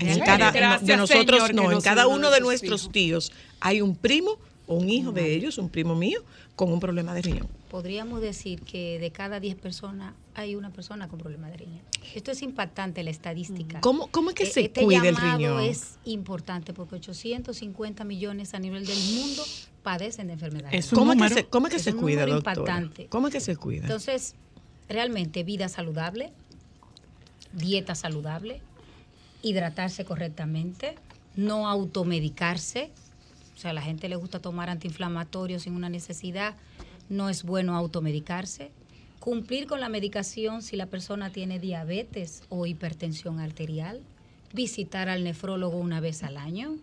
En 0.00 0.18
cada, 0.20 0.50
Gracias, 0.50 0.86
de 0.86 0.96
nosotros, 0.96 1.46
Señor, 1.46 1.54
no, 1.64 1.72
en 1.72 1.80
cada 1.82 2.06
uno 2.06 2.30
de 2.30 2.40
nuestros 2.40 2.90
tíos 2.90 3.30
hay 3.60 3.82
un 3.82 3.94
primo 3.94 4.38
o 4.66 4.76
un 4.76 4.88
hijo 4.88 5.12
de 5.12 5.34
ellos, 5.34 5.58
un 5.58 5.68
primo 5.68 5.94
mío, 5.94 6.20
con 6.56 6.72
un 6.72 6.80
problema 6.80 7.12
de 7.14 7.20
riñón. 7.22 7.46
Podríamos 7.70 8.22
decir 8.22 8.62
que 8.62 8.98
de 8.98 9.10
cada 9.10 9.38
10 9.40 9.56
personas 9.56 10.14
hay 10.34 10.54
una 10.56 10.70
persona 10.70 11.08
con 11.08 11.18
problema 11.18 11.48
de 11.50 11.56
riñón. 11.58 11.82
Esto 12.14 12.30
es 12.30 12.42
impactante, 12.42 13.02
la 13.02 13.10
estadística. 13.10 13.80
¿Cómo, 13.80 14.06
cómo 14.08 14.30
es 14.30 14.34
que 14.36 14.44
Eh, 14.44 14.46
se 14.46 14.60
este 14.62 14.82
cuida 14.82 15.06
el 15.08 15.14
llamado 15.14 15.36
riñón? 15.38 15.60
es 15.60 15.98
importante 16.04 16.72
porque 16.72 16.94
850 16.96 18.04
millones 18.04 18.54
a 18.54 18.58
nivel 18.58 18.86
del 18.86 18.98
mundo 19.14 19.42
padecen 19.82 20.28
de 20.28 20.34
enfermedades. 20.34 20.86
Es 20.86 20.92
un 20.92 20.98
¿Cómo 21.00 21.12
es 21.12 21.18
que 21.28 21.34
se, 21.34 21.44
cómo 21.46 21.66
es 21.66 21.70
que 21.72 21.76
es 21.76 21.82
se 21.82 21.92
un 21.92 22.00
cuida, 22.00 22.20
número 22.22 22.34
doctora? 22.36 22.60
impactante. 22.60 23.06
¿Cómo 23.08 23.26
es 23.28 23.32
que 23.34 23.40
se 23.40 23.56
cuida? 23.56 23.82
Entonces, 23.82 24.34
realmente 24.88 25.42
vida 25.44 25.68
saludable, 25.68 26.32
dieta 27.52 27.94
saludable, 27.94 28.60
hidratarse 29.42 30.04
correctamente, 30.04 30.94
no 31.36 31.68
automedicarse. 31.68 32.90
O 33.56 33.58
sea, 33.58 33.70
a 33.72 33.74
la 33.74 33.82
gente 33.82 34.08
le 34.08 34.16
gusta 34.16 34.40
tomar 34.40 34.70
antiinflamatorios 34.70 35.62
sin 35.62 35.74
una 35.74 35.88
necesidad. 35.88 36.54
No 37.08 37.28
es 37.28 37.42
bueno 37.42 37.76
automedicarse. 37.76 38.70
Cumplir 39.26 39.68
con 39.68 39.78
la 39.78 39.88
medicación 39.88 40.62
si 40.62 40.74
la 40.74 40.86
persona 40.86 41.30
tiene 41.30 41.60
diabetes 41.60 42.42
o 42.48 42.66
hipertensión 42.66 43.38
arterial. 43.38 44.00
Visitar 44.52 45.08
al 45.08 45.22
nefrólogo 45.22 45.76
una 45.78 46.00
vez 46.00 46.24
al 46.24 46.36
año. 46.36 46.74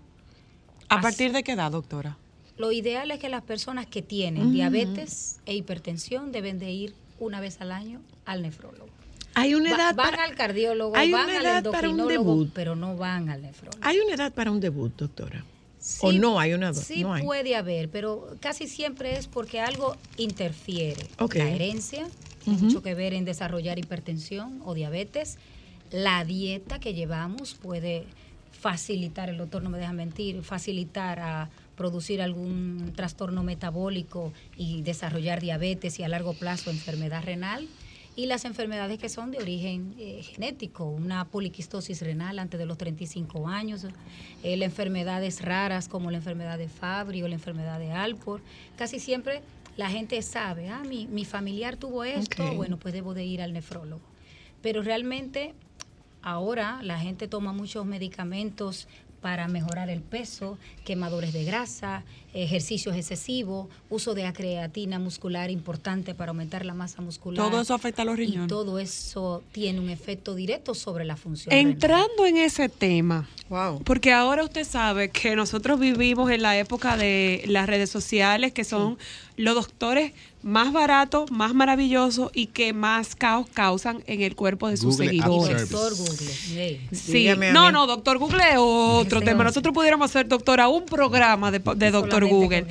¿A 0.88 1.02
partir 1.02 1.34
de 1.34 1.44
qué 1.44 1.52
edad, 1.52 1.70
doctora? 1.70 2.18
Lo 2.56 2.72
ideal 2.72 3.12
es 3.12 3.20
que 3.20 3.28
las 3.28 3.42
personas 3.42 3.88
que 3.88 4.02
tienen 4.02 4.54
diabetes 4.54 5.42
e 5.46 5.54
hipertensión 5.54 6.32
deben 6.32 6.60
de 6.60 6.72
ir 6.72 6.96
una 7.20 7.42
vez 7.42 7.60
al 7.60 7.74
año 7.74 8.00
al 8.24 8.42
nefrólogo. 8.42 8.88
Hay 9.34 9.54
una 9.54 9.72
Va- 9.72 9.76
edad 9.76 9.96
van 9.96 10.12
para- 10.12 10.24
al 10.24 10.36
cardiólogo, 10.36 10.96
hay 10.96 11.12
van 11.12 11.26
una 11.26 11.40
al 11.40 11.46
edad 11.46 11.64
para 11.72 11.90
un 11.90 11.96
endocrinólogo, 12.00 12.32
debut. 12.38 12.52
pero 12.54 12.78
no 12.78 12.96
van 12.96 13.28
al 13.30 13.42
nefrólogo. 13.42 13.78
¿Hay 13.82 14.00
una 14.00 14.16
edad 14.16 14.32
para 14.34 14.50
un 14.50 14.62
debut, 14.62 14.96
doctora? 14.96 15.44
¿O 16.02 16.12
Sí, 16.12 16.20
no 16.20 16.40
hay 16.40 16.54
una 16.54 16.70
edad? 16.70 16.82
Sí 16.82 17.02
no 17.04 17.14
hay. 17.14 17.24
puede 17.26 17.58
haber, 17.58 17.90
pero 17.90 18.28
casi 18.40 18.66
siempre 18.68 19.18
es 19.18 19.28
porque 19.28 19.60
algo 19.60 19.98
interfiere. 20.16 21.06
Ok. 21.20 21.36
La 21.36 21.50
herencia 21.50 22.08
tiene 22.40 22.60
mucho 22.60 22.82
que 22.82 22.96
ver 22.96 23.14
en 23.14 23.26
desarrollar 23.26 23.80
hipertensión 23.80 24.62
o 24.66 24.74
diabetes. 24.74 25.38
La 25.92 26.24
dieta 26.24 26.80
que 26.80 26.94
llevamos 26.94 27.54
puede 27.54 28.06
facilitar, 28.52 29.30
el 29.30 29.38
doctor 29.38 29.64
no 29.64 29.70
me 29.70 29.78
deja 29.78 29.94
mentir, 29.94 30.44
facilitar 30.44 31.20
a 31.20 31.50
producir 31.76 32.22
algún 32.22 32.92
trastorno 32.96 33.42
metabólico 33.42 34.34
y 34.58 34.82
desarrollar 34.82 35.40
diabetes 35.40 35.98
y 36.00 36.04
a 36.04 36.10
largo 36.10 36.34
plazo 36.34 36.70
enfermedad 36.70 37.24
renal. 37.24 37.68
Y 38.18 38.26
las 38.26 38.44
enfermedades 38.44 39.00
que 39.00 39.08
son 39.08 39.32
de 39.32 39.38
origen 39.38 39.96
eh, 39.98 40.22
genético, 40.24 40.84
una 40.84 41.24
poliquistosis 41.24 42.02
renal 42.02 42.38
antes 42.38 42.60
de 42.60 42.66
los 42.66 42.78
35 42.78 43.48
años, 43.48 43.86
eh, 44.44 44.58
las 44.58 44.66
enfermedades 44.66 45.42
raras 45.42 45.88
como 45.88 46.12
la 46.12 46.18
enfermedad 46.18 46.58
de 46.58 46.68
Fabry 46.68 47.24
o 47.24 47.30
la 47.30 47.36
enfermedad 47.36 47.80
de 47.80 47.94
Alport. 47.94 48.44
Casi 48.78 49.00
siempre 49.00 49.42
la 49.80 49.90
gente 49.90 50.22
sabe, 50.22 50.68
ah, 50.68 50.84
mi, 50.86 51.08
mi 51.08 51.24
familiar 51.24 51.78
tuvo 51.78 52.04
esto, 52.04 52.54
bueno, 52.54 52.76
pues 52.76 52.94
debo 52.94 53.14
de 53.14 53.24
ir 53.24 53.42
al 53.42 53.54
nefrólogo. 53.54 54.02
Pero 54.62 54.82
realmente 54.82 55.54
ahora 56.22 56.82
la 56.84 57.00
gente 57.00 57.30
toma 57.30 57.54
muchos 57.54 57.86
medicamentos 57.86 58.90
para 59.22 59.48
mejorar 59.48 59.90
el 59.90 60.02
peso, 60.02 60.58
quemadores 60.84 61.32
de 61.32 61.46
grasa, 61.46 62.04
ejercicios 62.44 62.96
excesivos, 62.96 63.68
uso 63.90 64.14
de 64.14 64.32
creatina 64.34 65.00
muscular 65.00 65.50
importante 65.52 66.14
para 66.14 66.30
aumentar 66.30 66.66
la 66.66 66.74
masa 66.74 67.02
muscular. 67.02 67.44
Todo 67.50 67.62
eso 67.62 67.74
afecta 67.74 68.04
a 68.04 68.06
los 68.06 68.16
Y 68.16 68.26
riñones. 68.26 68.48
todo 68.48 68.80
eso 68.80 69.44
tiene 69.52 69.80
un 69.80 69.90
efecto 69.90 70.36
directo 70.36 70.74
sobre 70.76 71.06
la 71.06 71.16
función. 71.18 71.52
renal. 71.52 71.72
Entrando 71.74 72.26
en 72.26 72.38
ese 72.38 72.70
tema, 72.70 73.28
Wow. 73.50 73.82
porque 73.84 74.14
ahora 74.14 74.44
usted 74.44 74.64
sabe 74.66 75.10
que 75.10 75.36
nosotros 75.36 75.80
vivimos 75.80 76.30
en 76.32 76.42
la 76.44 76.58
época 76.58 76.98
de 76.98 77.44
las 77.48 77.68
redes 77.68 77.90
sociales, 77.90 78.52
que 78.54 78.64
son 78.64 78.98
los 79.38 79.56
doctores 79.56 80.12
más 80.42 80.72
baratos, 80.72 81.32
más 81.32 81.54
maravillosos 81.54 82.30
y 82.34 82.48
que 82.48 82.72
más 82.74 83.16
caos 83.16 83.48
causan 83.54 84.04
en 84.08 84.22
el 84.22 84.36
cuerpo 84.36 84.70
de 84.70 84.78
sus 84.78 84.96
Google 84.96 85.08
seguidores. 85.08 85.70
Doctor 85.70 85.96
Google. 85.98 86.32
hey. 86.54 86.88
Sí, 86.94 87.28
no, 87.54 87.72
no, 87.72 87.88
doctor 87.88 88.18
Google 88.20 88.44
es 88.52 88.58
otro 88.58 89.20
tema. 89.20 89.34
otro. 89.40 89.44
Nosotros 89.46 89.74
pudiéramos 89.74 90.10
hacer, 90.10 90.28
doctora, 90.28 90.68
un 90.70 90.86
programa 90.86 91.52
de, 91.52 91.60
de 91.76 91.92
doctor 91.92 92.26
Google. 92.30 92.68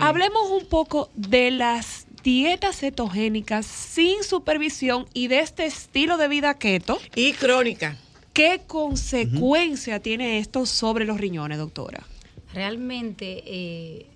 Hablemos 0.00 0.50
un 0.50 0.66
poco 0.66 1.10
de 1.14 1.50
las 1.50 2.06
dietas 2.22 2.78
cetogénicas 2.78 3.66
sin 3.66 4.24
supervisión 4.24 5.06
y 5.12 5.28
de 5.28 5.40
este 5.40 5.66
estilo 5.66 6.16
de 6.16 6.28
vida 6.28 6.54
keto. 6.54 6.98
Y 7.14 7.32
crónica. 7.32 7.96
¿Qué 8.32 8.62
consecuencia 8.66 10.00
tiene 10.00 10.38
esto 10.38 10.66
sobre 10.66 11.04
los 11.04 11.20
riñones, 11.20 11.58
doctora? 11.58 12.04
Realmente, 12.52 13.44
eh, 13.46 14.06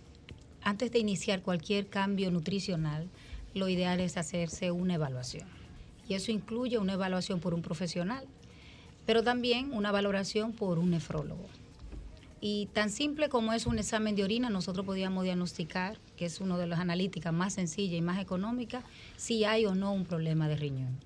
antes 0.62 0.90
de 0.90 0.98
iniciar 0.98 1.42
cualquier 1.42 1.86
cambio 1.86 2.30
nutricional, 2.30 3.08
lo 3.54 3.68
ideal 3.68 4.00
es 4.00 4.16
hacerse 4.16 4.70
una 4.70 4.94
evaluación. 4.94 5.46
Y 6.08 6.14
eso 6.14 6.32
incluye 6.32 6.78
una 6.78 6.94
evaluación 6.94 7.38
por 7.38 7.54
un 7.54 7.62
profesional, 7.62 8.24
pero 9.06 9.22
también 9.22 9.72
una 9.72 9.92
valoración 9.92 10.52
por 10.52 10.78
un 10.78 10.90
nefrólogo. 10.90 11.46
Y 12.40 12.66
tan 12.72 12.90
simple 12.90 13.28
como 13.28 13.52
es 13.52 13.66
un 13.66 13.78
examen 13.78 14.14
de 14.14 14.24
orina, 14.24 14.50
nosotros 14.50 14.86
podíamos 14.86 15.24
diagnosticar, 15.24 15.98
que 16.16 16.26
es 16.26 16.40
una 16.40 16.56
de 16.56 16.66
las 16.66 16.78
analíticas 16.78 17.32
más 17.32 17.54
sencillas 17.54 17.98
y 17.98 18.02
más 18.02 18.20
económicas, 18.20 18.84
si 19.16 19.44
hay 19.44 19.66
o 19.66 19.74
no 19.74 19.92
un 19.92 20.04
problema 20.04 20.48
de 20.48 20.56
riñón. 20.56 20.98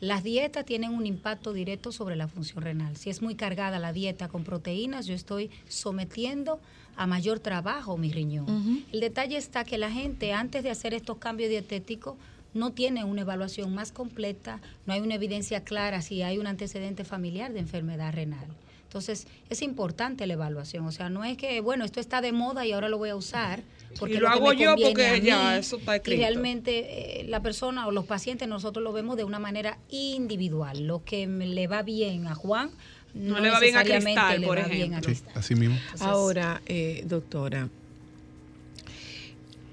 Las 0.00 0.24
dietas 0.24 0.64
tienen 0.64 0.94
un 0.94 1.06
impacto 1.06 1.52
directo 1.52 1.92
sobre 1.92 2.16
la 2.16 2.26
función 2.26 2.64
renal. 2.64 2.96
Si 2.96 3.08
es 3.08 3.22
muy 3.22 3.36
cargada 3.36 3.78
la 3.78 3.92
dieta 3.92 4.26
con 4.26 4.42
proteínas, 4.42 5.06
yo 5.06 5.14
estoy 5.14 5.50
sometiendo 5.68 6.58
a 6.96 7.06
mayor 7.06 7.38
trabajo 7.38 7.96
mi 7.96 8.10
riñón. 8.10 8.84
El 8.92 8.98
detalle 8.98 9.36
está 9.36 9.62
que 9.64 9.78
la 9.78 9.92
gente 9.92 10.32
antes 10.32 10.64
de 10.64 10.70
hacer 10.70 10.92
estos 10.92 11.18
cambios 11.18 11.50
dietéticos 11.50 12.16
no 12.52 12.72
tiene 12.72 13.04
una 13.04 13.20
evaluación 13.20 13.74
más 13.74 13.92
completa, 13.92 14.60
no 14.86 14.92
hay 14.92 15.00
una 15.00 15.14
evidencia 15.14 15.62
clara 15.62 16.02
si 16.02 16.22
hay 16.22 16.38
un 16.38 16.46
antecedente 16.46 17.04
familiar 17.04 17.52
de 17.52 17.60
enfermedad 17.60 18.12
renal. 18.12 18.48
Entonces, 18.92 19.26
es 19.48 19.62
importante 19.62 20.26
la 20.26 20.34
evaluación. 20.34 20.84
O 20.86 20.92
sea, 20.92 21.08
no 21.08 21.24
es 21.24 21.38
que, 21.38 21.62
bueno, 21.62 21.86
esto 21.86 21.98
está 21.98 22.20
de 22.20 22.30
moda 22.32 22.66
y 22.66 22.72
ahora 22.72 22.90
lo 22.90 22.98
voy 22.98 23.08
a 23.08 23.16
usar. 23.16 23.62
Porque 23.98 24.16
Y 24.16 24.18
lo 24.18 24.28
hago 24.28 24.52
yo 24.52 24.74
porque 24.76 25.06
a 25.06 25.16
ya, 25.16 25.56
eso 25.56 25.78
está 25.78 25.94
Y 25.94 25.96
escrito. 25.96 26.20
realmente 26.20 27.20
eh, 27.22 27.24
la 27.26 27.40
persona 27.40 27.86
o 27.86 27.90
los 27.90 28.04
pacientes 28.04 28.46
nosotros 28.48 28.84
lo 28.84 28.92
vemos 28.92 29.16
de 29.16 29.24
una 29.24 29.38
manera 29.38 29.78
individual. 29.88 30.86
Lo 30.86 31.02
que 31.06 31.26
le 31.26 31.66
va 31.68 31.80
bien 31.82 32.26
a 32.26 32.34
Juan 32.34 32.70
no, 33.14 33.36
No 33.36 33.40
le 33.40 33.48
va 33.50 33.60
bien 33.60 33.76
a 33.76 33.82
necesariamente 33.82 34.20
Cristal, 34.20 34.40
le 34.42 34.46
por 34.46 34.58
va 34.58 34.64
bien 34.68 34.94
a 34.94 34.98
ejemplo. 34.98 35.14
Sí, 35.14 35.22
así 35.34 35.54
mismo. 35.54 35.78
Ahora, 36.00 36.60
eh, 36.66 37.02
doctora, 37.06 37.70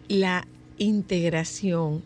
la 0.07 0.47
integración, 0.77 2.03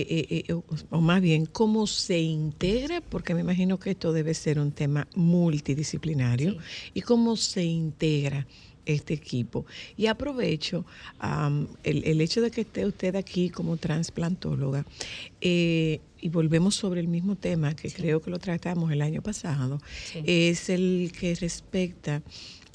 eh, 0.00 0.26
eh, 0.30 0.44
eh, 0.48 0.52
o, 0.54 0.64
o 0.90 1.00
más 1.00 1.20
bien, 1.20 1.46
¿cómo 1.46 1.86
se 1.86 2.18
integra? 2.20 3.00
Porque 3.00 3.34
me 3.34 3.40
imagino 3.42 3.78
que 3.78 3.90
esto 3.90 4.12
debe 4.12 4.34
ser 4.34 4.58
un 4.58 4.72
tema 4.72 5.06
multidisciplinario. 5.14 6.56
¿Y 6.94 7.02
cómo 7.02 7.36
se 7.36 7.64
integra 7.64 8.46
este 8.86 9.14
equipo? 9.14 9.64
Y 9.96 10.06
aprovecho 10.06 10.84
el, 11.84 12.04
el 12.04 12.20
hecho 12.20 12.40
de 12.40 12.50
que 12.50 12.62
esté 12.62 12.84
usted 12.86 13.14
aquí 13.16 13.50
como 13.50 13.76
transplantóloga. 13.76 14.84
eh, 15.40 16.00
y 16.24 16.28
volvemos 16.28 16.76
sobre 16.76 17.00
el 17.00 17.08
mismo 17.08 17.34
tema 17.34 17.74
que 17.74 17.90
creo 17.90 18.20
que 18.22 18.30
lo 18.30 18.38
tratamos 18.38 18.92
el 18.92 19.02
año 19.02 19.22
pasado, 19.22 19.80
Sí. 20.12 20.20
es 20.24 20.68
el 20.70 21.10
que 21.18 21.34
respecta 21.34 22.22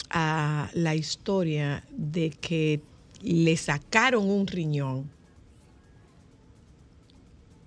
a 0.10 0.70
la 0.74 0.96
historia 0.96 1.86
de 1.96 2.30
que 2.30 2.82
le 3.22 3.56
sacaron 3.56 4.30
un 4.30 4.48
riñón. 4.48 5.10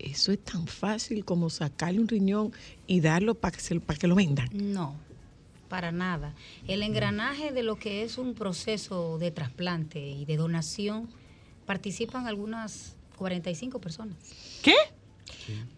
Eso 0.03 0.33
es 0.33 0.39
tan 0.43 0.67
fácil 0.67 1.25
como 1.25 1.51
sacarle 1.51 2.01
un 2.01 2.09
riñón 2.09 2.53
y 2.87 3.01
darlo 3.01 3.35
para 3.35 3.57
que, 3.57 3.61
se- 3.63 3.81
para 3.81 3.99
que 3.99 4.07
lo 4.09 4.15
vendan. 4.15 4.49
No, 4.53 4.95
para 5.69 5.93
nada. 5.93 6.35
El 6.67 6.83
engranaje 6.83 7.53
de 7.53 7.63
lo 7.63 7.77
que 7.77 8.03
es 8.03 8.19
un 8.19 8.35
proceso 8.35 9.19
de 9.19 9.31
trasplante 9.31 10.01
y 10.01 10.25
de 10.25 10.37
donación 10.37 11.09
participan 11.67 12.27
algunas 12.27 12.97
45 13.17 13.81
personas. 13.81 14.17
¿Qué? 14.63 14.75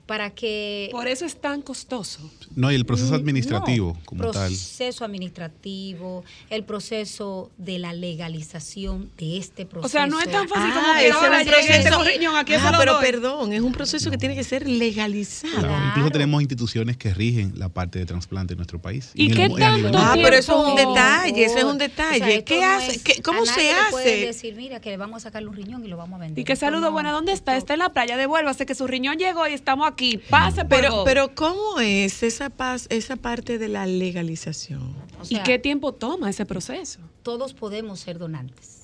Para 0.06 0.30
que 0.30 0.88
Por 0.90 1.06
eso 1.06 1.24
es 1.24 1.40
tan 1.40 1.62
costoso. 1.62 2.18
No, 2.56 2.70
y 2.72 2.74
el 2.74 2.84
proceso 2.84 3.12
Mm, 3.12 3.16
administrativo 3.16 3.94
no, 3.98 4.04
como 4.04 4.30
tal. 4.30 4.48
proceso 4.48 5.04
administrativo, 5.04 6.24
el 6.50 6.64
proceso 6.64 7.50
de 7.56 7.78
la 7.78 7.92
legalización 7.92 9.10
de 9.16 9.38
este 9.38 9.64
proceso. 9.64 9.86
O 9.86 9.88
sea, 9.88 10.06
no 10.06 10.20
es 10.20 10.30
tan 10.30 10.48
fácil 10.48 10.72
como 10.74 10.86
Ah, 10.86 10.96
que 10.98 11.06
ese 11.06 11.16
ahora 11.16 11.40
es 11.40 11.46
un 11.48 11.54
este 11.54 11.88
proceso- 11.90 12.04
riñón, 12.04 12.36
aquí 12.36 12.52
Ah, 12.54 12.74
pero 12.78 12.94
doy. 12.94 13.02
perdón, 13.02 13.52
es 13.52 13.60
un 13.60 13.72
proceso 13.72 14.10
que 14.10 14.18
tiene 14.18 14.34
que 14.34 14.44
ser 14.44 14.68
legalizado. 14.68 15.60
Claro, 15.60 15.86
Incluso 15.88 16.10
tenemos 16.10 16.42
instituciones 16.42 16.96
que 16.96 17.14
rigen 17.14 17.52
la 17.56 17.68
parte 17.68 17.98
de 18.00 18.06
trasplante 18.06 18.54
en 18.54 18.58
nuestro 18.58 18.80
país. 18.82 19.10
¿Y 19.14 19.30
qué 19.30 19.44
el 19.44 19.58
y 19.58 19.62
a 19.62 19.76
nivel 19.76 19.92
tanto 19.92 19.98
Ah, 20.06 20.14
pero 20.20 20.36
eso 20.36 20.62
es 20.62 20.68
un 20.70 20.76
detalle, 20.76 21.44
ese 21.44 21.58
es 21.58 21.64
un 21.64 21.70
O 21.70 21.78
sea, 21.78 21.88
detalle. 21.88 22.44
¿Qué 22.44 22.60
no 22.60 22.66
hace? 22.66 23.00
¿Qué- 23.02 23.22
¿Cómo 23.22 23.46
se 23.46 23.70
hace? 23.72 24.26
decir, 24.26 24.54
mira, 24.56 24.80
que 24.80 24.90
le 24.90 24.96
vamos 24.96 25.18
a 25.18 25.20
sacar 25.20 25.46
un 25.46 25.54
riñón 25.54 25.84
y 25.84 25.88
lo 25.88 25.96
vamos 25.96 26.16
a 26.18 26.22
vender. 26.22 26.38
Y 26.40 26.44
que 26.44 26.54
Esto 26.54 26.66
saludo, 26.66 26.86
no- 26.86 26.92
bueno, 26.92 27.12
¿dónde 27.12 27.32
está? 27.32 27.56
Está 27.56 27.72
en 27.74 27.78
la 27.78 27.90
playa, 27.90 28.16
devuélvase 28.16 28.66
que 28.66 28.74
su 28.74 28.86
riñón 28.86 29.16
llegó 29.16 29.46
y 29.46 29.52
estamos 29.52 29.86
aquí. 29.92 30.18
Pase, 30.18 30.64
por 30.64 30.68
Pero, 30.68 31.04
pero 31.04 31.34
¿cómo 31.34 31.80
es 31.80 32.22
esa, 32.22 32.50
paz, 32.50 32.86
esa 32.90 33.16
parte 33.16 33.58
de 33.58 33.68
la 33.68 33.86
legalización? 33.86 34.82
o 35.20 35.24
¿Y 35.28 35.38
qué 35.44 35.58
tiempo 35.58 35.92
toma 35.92 36.30
ese 36.30 36.44
proceso? 36.46 37.00
todos 37.22 37.54
podemos 37.54 38.00
ser 38.00 38.18
donantes. 38.18 38.81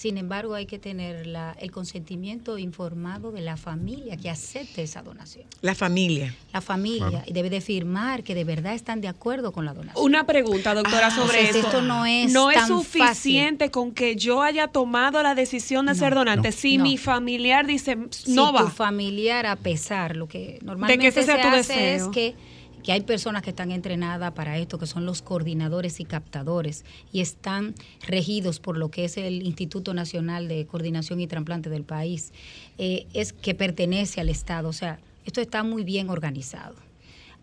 Sin 0.00 0.16
embargo, 0.16 0.54
hay 0.54 0.64
que 0.64 0.78
tener 0.78 1.26
la- 1.26 1.54
el 1.60 1.70
consentimiento 1.70 2.56
informado 2.56 3.32
de 3.32 3.42
la 3.42 3.58
familia 3.58 4.16
que 4.16 4.30
acepte 4.30 4.82
esa 4.82 5.02
donación. 5.02 5.44
La 5.60 5.74
familia. 5.74 6.34
La 6.54 6.62
familia 6.62 7.06
Claro. 7.10 7.24
y 7.26 7.34
debe 7.34 7.50
de 7.50 7.60
firmar 7.60 8.22
que 8.22 8.34
de 8.34 8.44
verdad 8.44 8.72
están 8.72 9.02
de 9.02 9.08
acuerdo 9.08 9.52
con 9.52 9.66
la 9.66 9.74
donación. 9.74 10.02
Una 10.02 10.24
pregunta, 10.24 10.72
doctora, 10.72 11.08
Ah, 11.08 11.10
sobre 11.10 11.40
entonces 11.40 11.56
eso. 11.56 11.66
esto 11.66 11.82
no 11.82 12.06
es 12.06 12.32
No 12.32 12.50
es 12.50 12.66
suficiente 12.66 13.70
con 13.70 13.92
que 13.92 14.16
yo 14.16 14.40
haya 14.40 14.68
tomado 14.68 15.22
la 15.22 15.34
decisión 15.34 15.84
de 15.84 15.92
No, 15.92 15.98
ser 15.98 16.14
donante. 16.14 16.48
no. 16.48 16.56
Si 16.56 16.78
No. 16.78 16.84
mi 16.84 16.96
familiar 16.96 17.66
dice, 17.66 17.98
si 18.08 18.32
no 18.32 18.52
tu 18.52 18.64
va. 18.64 18.70
familiar 18.70 19.44
a 19.44 19.56
pesar 19.56 20.16
lo 20.16 20.26
que 20.28 20.60
normalmente 20.62 21.08
ese 21.08 21.24
sea 21.24 21.36
se 21.36 21.42
tu 21.42 21.48
hace 21.48 21.56
deseo. 21.74 22.06
es 22.06 22.08
que 22.14 22.34
que 22.82 22.92
hay 22.92 23.02
personas 23.02 23.42
que 23.42 23.50
están 23.50 23.70
entrenadas 23.70 24.32
para 24.32 24.58
esto, 24.58 24.78
que 24.78 24.86
son 24.86 25.06
los 25.06 25.22
coordinadores 25.22 26.00
y 26.00 26.04
captadores, 26.04 26.84
y 27.12 27.20
están 27.20 27.74
regidos 28.06 28.60
por 28.60 28.76
lo 28.76 28.90
que 28.90 29.04
es 29.04 29.16
el 29.16 29.42
Instituto 29.42 29.94
Nacional 29.94 30.48
de 30.48 30.66
Coordinación 30.66 31.20
y 31.20 31.26
Trasplante 31.26 31.70
del 31.70 31.84
país, 31.84 32.32
eh, 32.78 33.06
es 33.12 33.32
que 33.32 33.54
pertenece 33.54 34.20
al 34.20 34.28
Estado. 34.28 34.68
O 34.68 34.72
sea, 34.72 34.98
esto 35.24 35.40
está 35.40 35.62
muy 35.62 35.84
bien 35.84 36.10
organizado. 36.10 36.76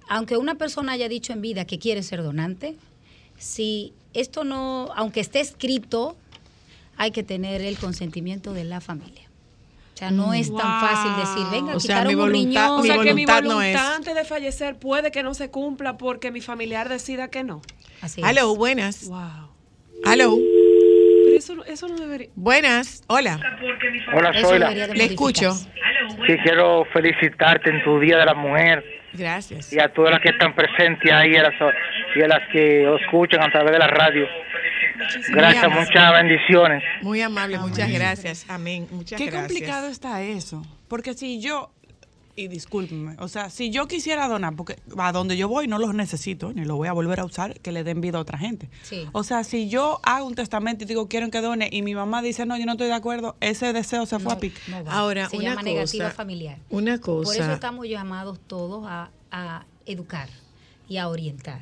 Aunque 0.09 0.38
una 0.38 0.55
persona 0.55 0.93
haya 0.93 1.09
dicho 1.09 1.33
en 1.33 1.41
vida 1.41 1.65
que 1.65 1.79
quiere 1.79 2.01
ser 2.01 2.23
donante, 2.23 2.75
si 3.38 3.93
esto 4.13 4.43
no, 4.43 4.89
aunque 4.95 5.19
esté 5.19 5.39
escrito, 5.39 6.15
hay 6.95 7.11
que 7.11 7.23
tener 7.23 7.61
el 7.61 7.77
consentimiento 7.77 8.53
de 8.53 8.63
la 8.63 8.81
familia. 8.81 9.26
O 9.98 10.00
sea, 10.00 10.12
no 10.12 10.32
es 10.32 10.56
tan 10.56 10.58
Wow. 10.80 10.80
fácil 10.89 11.12
decir, 11.18 11.43
venga, 11.52 11.76
O 11.76 11.80
sea, 11.80 12.04
mi 12.06 12.14
un 12.14 12.20
voluntad- 12.20 12.68
riñón. 12.68 12.70
O 12.80 12.82
mi 12.84 12.88
sea, 12.88 12.98
que 13.00 13.14
mi 13.16 13.26
voluntad 13.26 13.41
no 13.41 13.62
es. 13.64 13.76
antes 13.76 14.14
de 14.14 14.26
fallecer 14.26 14.78
puede 14.78 15.10
que 15.10 15.24
no 15.24 15.34
se 15.34 15.50
cumpla 15.50 15.98
porque 15.98 16.30
mi 16.30 16.39
familiar 16.39 16.88
decida 16.88 17.30
que 17.32 17.43
no. 17.43 17.64
Así 18.02 18.22
es. 18.22 18.28
Aló, 18.28 18.56
buenas. 18.56 19.08
Wow. 19.10 19.50
Aló, 20.06 20.36
Pero 20.38 21.36
eso, 21.36 21.56
no- 21.56 21.64
eso 21.64 21.88
no 21.88 21.95
debería. 21.98 22.28
buenas. 22.36 23.02
Hola, 23.08 23.39
Hola, 24.14 24.32
debería 24.32 24.88
de 24.88 24.93
le 24.93 25.04
escucho. 25.06 25.54
Sí, 25.56 26.38
quiero 26.43 26.86
felicitarte 26.93 27.72
en 27.72 27.84
tu 27.84 28.00
Día 28.00 28.18
de 28.20 28.26
la 28.26 28.36
Mujer 28.36 28.84
Gracias. 29.14 29.74
y 29.74 29.80
a 29.80 29.91
todas 29.91 30.12
las 30.12 30.22
que 30.22 30.30
están 30.30 30.54
presentes 30.56 31.12
ahí 31.12 31.32
y 31.32 31.38
a 31.38 31.41
las, 31.43 31.54
y 32.16 32.22
a 32.22 32.28
las 32.28 32.48
que 32.52 32.86
escuchan 33.02 33.41
a 33.41 33.52
través 33.52 33.72
de 33.72 33.80
la 33.80 33.88
radio. 33.88 34.28
Gracias, 35.30 35.63
amable. 35.63 35.86
muchas 35.86 36.13
bendiciones. 36.13 36.84
Muy 37.01 37.21
amable, 37.21 37.57
muchas 37.59 37.91
gracias. 37.91 38.45
Amén. 38.47 38.88
Muchas 38.91 39.17
Qué 39.17 39.25
gracias. 39.28 39.47
complicado 39.47 39.88
está 39.88 40.21
eso. 40.23 40.63
Porque 40.88 41.13
si 41.13 41.39
yo, 41.39 41.71
y 42.36 42.47
discúlpenme, 42.49 43.15
o 43.19 43.28
sea, 43.28 43.49
si 43.49 43.71
yo 43.71 43.88
quisiera 43.88 44.28
donar, 44.28 44.55
porque 44.55 44.75
a 44.97 45.11
donde 45.11 45.38
yo 45.38 45.47
voy 45.47 45.67
no 45.67 45.80
los 45.80 45.93
necesito, 45.95 46.53
ni 46.53 46.65
lo 46.65 46.75
voy 46.75 46.88
a 46.88 46.93
volver 46.93 47.19
a 47.19 47.25
usar, 47.25 47.59
que 47.61 47.71
le 47.71 47.84
den 47.84 47.99
vida 48.01 48.19
a 48.19 48.21
otra 48.21 48.38
gente. 48.38 48.69
Sí. 48.84 49.07
O 49.11 49.23
sea, 49.23 49.43
si 49.43 49.69
yo 49.69 49.99
hago 50.03 50.28
un 50.28 50.36
testamento 50.36 50.84
y 50.84 50.88
digo 50.88 51.07
quieren 51.07 51.32
que 51.32 51.41
done 51.41 51.67
y 51.71 51.82
mi 51.82 51.95
mamá 51.95 52.21
dice 52.21 52.45
no, 52.45 52.55
yo 52.57 52.65
no 52.65 52.73
estoy 52.73 52.88
de 52.88 52.93
acuerdo, 52.93 53.36
ese 53.41 53.73
deseo 53.73 54.05
se 54.05 54.19
fue 54.19 54.34
a 54.34 54.38
pique. 54.39 54.59
No 54.67 54.84
va. 54.84 54.91
Ahora, 54.93 55.30
se 55.30 55.38
una 55.38 55.49
llama 55.49 55.63
negativa 55.63 56.05
cosa- 56.05 56.15
familiar. 56.15 56.57
Una 56.69 56.97
Por 56.99 57.23
eso 57.23 57.34
cosa. 57.39 57.53
estamos 57.53 57.88
llamados 57.88 58.39
todos 58.45 58.86
a, 58.88 59.09
a 59.32 59.65
educar 59.88 60.30
y 60.88 60.97
a 60.97 61.07
orientar, 61.09 61.61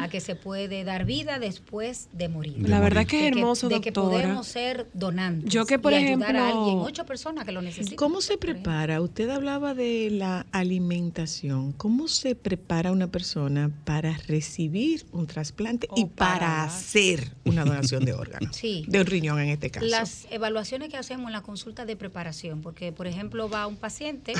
a 0.00 0.08
que 0.08 0.20
se 0.20 0.34
puede 0.34 0.82
dar 0.82 1.04
vida 1.04 1.38
después 1.38 2.08
de 2.12 2.28
morir. 2.28 2.54
De 2.58 2.68
La 2.68 2.80
verdad 2.80 3.02
morir. 3.02 3.08
que 3.10 3.16
es 3.18 3.22
De 3.26 3.30
que- 3.30 3.38
hermoso, 3.38 3.68
de 3.68 3.80
que 3.80 3.92
podemos 3.92 4.46
ser 4.48 4.88
donantes 4.92 5.48
Yo 5.52 5.66
que, 5.66 5.78
por 5.78 5.92
y 5.92 5.96
ayudar 5.96 6.34
a 6.34 6.48
ejemplo- 6.48 6.60
alguien, 6.64 6.78
ocho 6.80 7.06
personas 7.06 7.44
que 7.44 7.52
lo 7.52 7.62
necesitan. 7.62 7.94
¿Cómo 7.96 8.20
se 8.20 8.34
ejemplo. 8.34 8.54
prepara? 8.54 9.00
Usted 9.00 9.30
hablaba 9.30 9.72
de 9.74 10.08
la 10.10 10.46
alimentación. 10.50 11.72
¿Cómo 11.72 12.08
se 12.08 12.34
prepara 12.34 12.90
una 12.90 13.06
persona 13.06 13.70
para 13.84 14.16
recibir 14.26 15.06
un 15.12 15.28
trasplante 15.28 15.86
y 15.96 16.06
para 16.06 16.32
para 16.32 16.64
hacer 16.64 17.30
una 17.44 17.64
donación 17.64 18.04
de 18.04 18.12
órganos? 18.14 18.56
Sí. 18.56 18.84
De 18.88 19.00
un 19.00 19.06
riñón 19.06 19.38
en 19.38 19.50
este 19.50 19.70
caso. 19.70 19.86
Las 19.86 20.26
evaluaciones 20.30 20.88
que 20.88 20.96
hacemos 20.96 21.26
en 21.26 21.32
la 21.34 21.42
consulta 21.42 21.84
de 21.84 21.94
preparación, 21.94 22.62
porque 22.62 22.90
por 22.90 23.06
ejemplo 23.06 23.48
va 23.48 23.66
un 23.68 23.76
paciente 23.76 24.32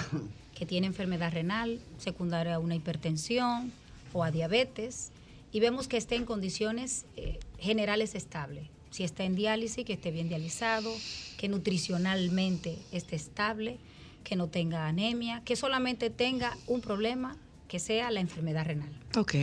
que 0.58 0.66
tiene 0.66 0.88
enfermedad 0.88 1.32
renal 1.32 1.78
secundaria 1.98 2.56
a 2.56 2.58
una 2.58 2.74
hipertensión 2.74 3.70
o 4.12 4.24
a 4.24 4.30
diabetes 4.30 5.11
y 5.52 5.60
vemos 5.60 5.86
que 5.88 5.96
esté 5.96 6.16
en 6.16 6.24
condiciones 6.24 7.04
eh, 7.16 7.38
generales 7.58 8.14
estables. 8.14 8.68
Si 8.90 9.04
está 9.04 9.24
en 9.24 9.34
diálisis, 9.36 9.84
que 9.84 9.92
esté 9.94 10.10
bien 10.10 10.28
dializado, 10.28 10.92
que 11.38 11.48
nutricionalmente 11.48 12.78
esté 12.92 13.16
estable, 13.16 13.78
que 14.24 14.36
no 14.36 14.48
tenga 14.48 14.86
anemia, 14.86 15.42
que 15.44 15.56
solamente 15.56 16.10
tenga 16.10 16.56
un 16.66 16.80
problema 16.80 17.36
que 17.68 17.78
sea 17.78 18.10
la 18.10 18.20
enfermedad 18.20 18.66
renal 18.66 18.90
Ok. 19.16 19.34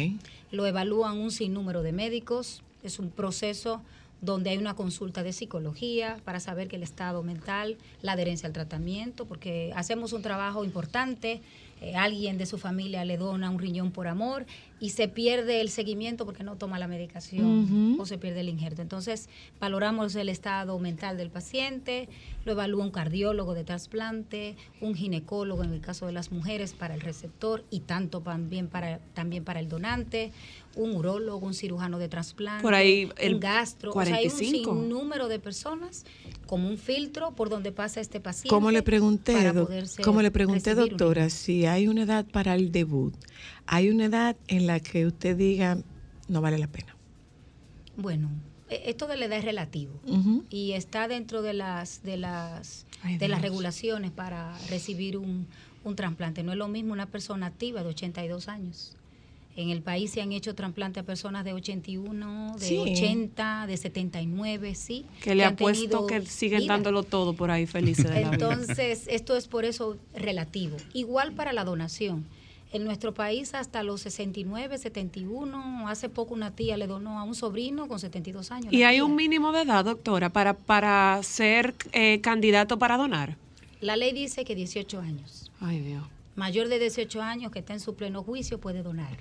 lo 0.52 0.66
evalúan 0.68 1.18
un 1.18 1.32
sinnúmero 1.32 1.82
de 1.82 1.92
médicos, 1.92 2.62
es 2.84 3.00
un 3.00 3.10
proceso 3.10 3.82
donde 4.22 4.50
hay 4.52 4.58
una 4.58 4.76
consulta 4.76 5.24
de 5.24 5.34
psicología 5.34 6.20
para 6.26 6.40
saber 6.40 6.68
que 6.68 6.76
el 6.76 6.84
estado 6.84 7.24
mental, 7.24 7.78
la 8.02 8.14
adherencia 8.14 8.48
al 8.48 8.54
tratamiento, 8.54 9.26
porque 9.26 9.72
hacemos 9.76 10.14
un 10.14 10.22
trabajo 10.22 10.64
importante, 10.66 11.42
eh, 11.82 11.96
alguien 11.96 12.38
de 12.38 12.46
su 12.46 12.58
familia 12.58 13.06
le 13.06 13.18
dona 13.18 13.50
un 13.50 13.60
riñón 13.60 13.92
por 13.92 14.08
amor 14.08 14.46
y 14.80 14.92
se 14.92 15.08
pierde 15.08 15.62
el 15.62 15.70
seguimiento 15.70 16.26
porque 16.26 16.44
no 16.44 16.56
toma 16.56 16.80
la 16.80 16.88
medicación 16.88 17.98
o 18.00 18.06
se 18.06 18.18
pierde 18.18 18.42
el 18.42 18.50
injerto. 18.50 18.82
Entonces, 18.82 19.30
valoramos 19.60 20.16
el 20.16 20.30
estado 20.30 20.78
mental 20.80 21.18
del 21.18 21.30
paciente, 21.30 22.08
lo 22.46 22.54
evalúa 22.54 22.84
un 22.84 22.92
cardiólogo 22.92 23.54
de 23.54 23.64
trasplante, 23.64 24.56
un 24.82 24.96
ginecólogo 24.96 25.64
en 25.64 25.74
el 25.74 25.82
caso 25.82 26.06
de 26.06 26.14
las 26.14 26.32
mujeres 26.32 26.74
para 26.74 26.94
el 26.94 27.02
receptor 27.02 27.64
y 27.70 27.82
tanto 27.82 28.22
también 28.22 28.68
para, 28.68 29.00
también 29.14 29.44
para 29.44 29.60
el 29.60 29.68
donante, 29.68 30.32
un 30.76 30.96
urólogo, 30.96 31.46
un 31.46 31.54
cirujano 31.54 32.00
de 32.00 32.08
trasplante, 32.08 32.62
Por 32.62 32.74
ahí 32.74 33.10
el 33.18 33.36
un 33.36 33.40
gastro, 33.40 33.92
o 33.92 34.06
sea, 34.06 34.16
hay 34.16 34.28
45. 34.28 34.72
un 34.72 34.82
sinnúmero 34.82 35.28
de 35.28 35.40
personas 35.40 36.06
como 36.46 36.70
un 36.70 36.78
filtro 36.78 37.32
por 37.32 37.50
donde 37.50 37.72
pasa 37.72 38.02
este 38.02 38.20
paciente. 38.20 38.50
Como 38.50 38.72
le 38.72 38.82
pregunté, 38.82 39.34
para 39.34 39.54
como 40.04 40.22
le 40.22 40.32
pregunté, 40.32 40.72
un 40.72 40.78
doctora, 40.90 41.30
si 41.30 41.66
hay 41.66 41.88
una 41.88 42.04
edad 42.04 42.26
para 42.26 42.56
el 42.56 42.72
debut, 42.72 43.14
hay 43.72 43.90
una 43.90 44.06
edad 44.06 44.36
en 44.48 44.66
la 44.68 44.80
que 44.80 45.06
usted 45.06 45.38
diga 45.38 45.78
no 46.28 46.42
vale 46.42 46.58
la 46.58 46.68
pena. 46.68 46.96
Bueno, 47.98 48.30
e- 48.70 48.84
esto 48.88 49.08
de 49.08 49.18
la 49.18 49.26
edad 49.26 49.38
es 49.40 49.46
relativo 49.46 49.94
y 50.50 50.72
está 50.74 51.08
dentro 51.08 51.42
de 51.42 51.54
las 51.54 52.02
de 52.04 52.18
las 52.18 52.86
Ay, 53.04 53.18
de 53.18 53.28
las 53.28 53.42
regulaciones 53.42 54.12
para 54.12 54.58
recibir 54.70 55.18
un, 55.18 55.48
un 55.84 55.96
trasplante. 55.96 56.44
No 56.44 56.52
es 56.52 56.58
lo 56.58 56.68
mismo 56.68 56.94
una 56.94 57.06
persona 57.06 57.46
activa 57.48 57.84
de 57.84 57.90
82 57.90 58.48
años. 58.48 58.96
En 59.56 59.70
el 59.72 59.82
país 59.82 60.12
se 60.12 60.22
han 60.22 60.32
hecho 60.32 60.56
trasplantes 60.56 61.04
a 61.04 61.06
personas 61.06 61.44
de 61.44 61.52
81, 61.54 62.56
de 62.58 62.66
Sí. 62.66 62.78
80, 62.78 63.66
de 63.68 63.76
79, 63.78 64.74
sí. 64.76 65.06
Que 65.22 65.36
le 65.36 65.44
apuesto 65.44 66.08
que 66.08 66.26
siguen 66.26 66.62
vida. 66.62 66.74
dándolo 66.74 67.04
todo 67.04 67.34
por 67.34 67.52
ahí 67.52 67.66
felices 67.66 68.06
de 68.06 68.22
la 68.22 68.32
vida. 68.32 68.48
Entonces, 68.54 69.06
esto 69.10 69.36
es 69.36 69.48
por 69.50 69.66
eso 69.66 69.98
relativo. 70.14 70.78
Igual 70.94 71.34
para 71.34 71.52
la 71.52 71.66
donación. 71.66 72.26
En 72.72 72.84
nuestro 72.84 73.14
país 73.16 73.56
hasta 73.56 73.82
los 73.82 74.02
69, 74.02 74.78
71, 74.78 75.88
hace 75.88 76.08
poco 76.08 76.36
una 76.36 76.56
tía 76.56 76.78
le 76.78 76.86
donó 76.86 77.20
a 77.20 77.24
un 77.24 77.34
sobrino 77.34 77.88
con 77.88 78.00
72 78.00 78.52
años. 78.52 78.72
¿Y 78.72 78.84
hay 78.84 78.98
tía. 78.98 79.06
un 79.06 79.16
mínimo 79.16 79.52
de 79.52 79.64
edad, 79.64 79.84
doctora, 79.84 80.30
para, 80.30 80.54
para 80.54 81.20
ser 81.24 81.74
eh, 81.94 82.22
candidato 82.22 82.78
para 82.78 82.98
donar? 82.98 83.38
La 83.82 83.96
ley 83.96 84.12
dice 84.14 84.46
que 84.46 84.54
18 84.54 85.00
años. 85.00 85.52
Ay, 85.60 85.80
Dios. 85.80 86.04
Mayor 86.36 86.68
de 86.68 86.78
18 86.78 87.22
años 87.22 87.52
que 87.52 87.60
está 87.60 87.74
en 87.74 87.80
su 87.80 87.96
pleno 87.96 88.24
juicio 88.24 88.60
puede 88.60 88.84
donar. 88.84 89.18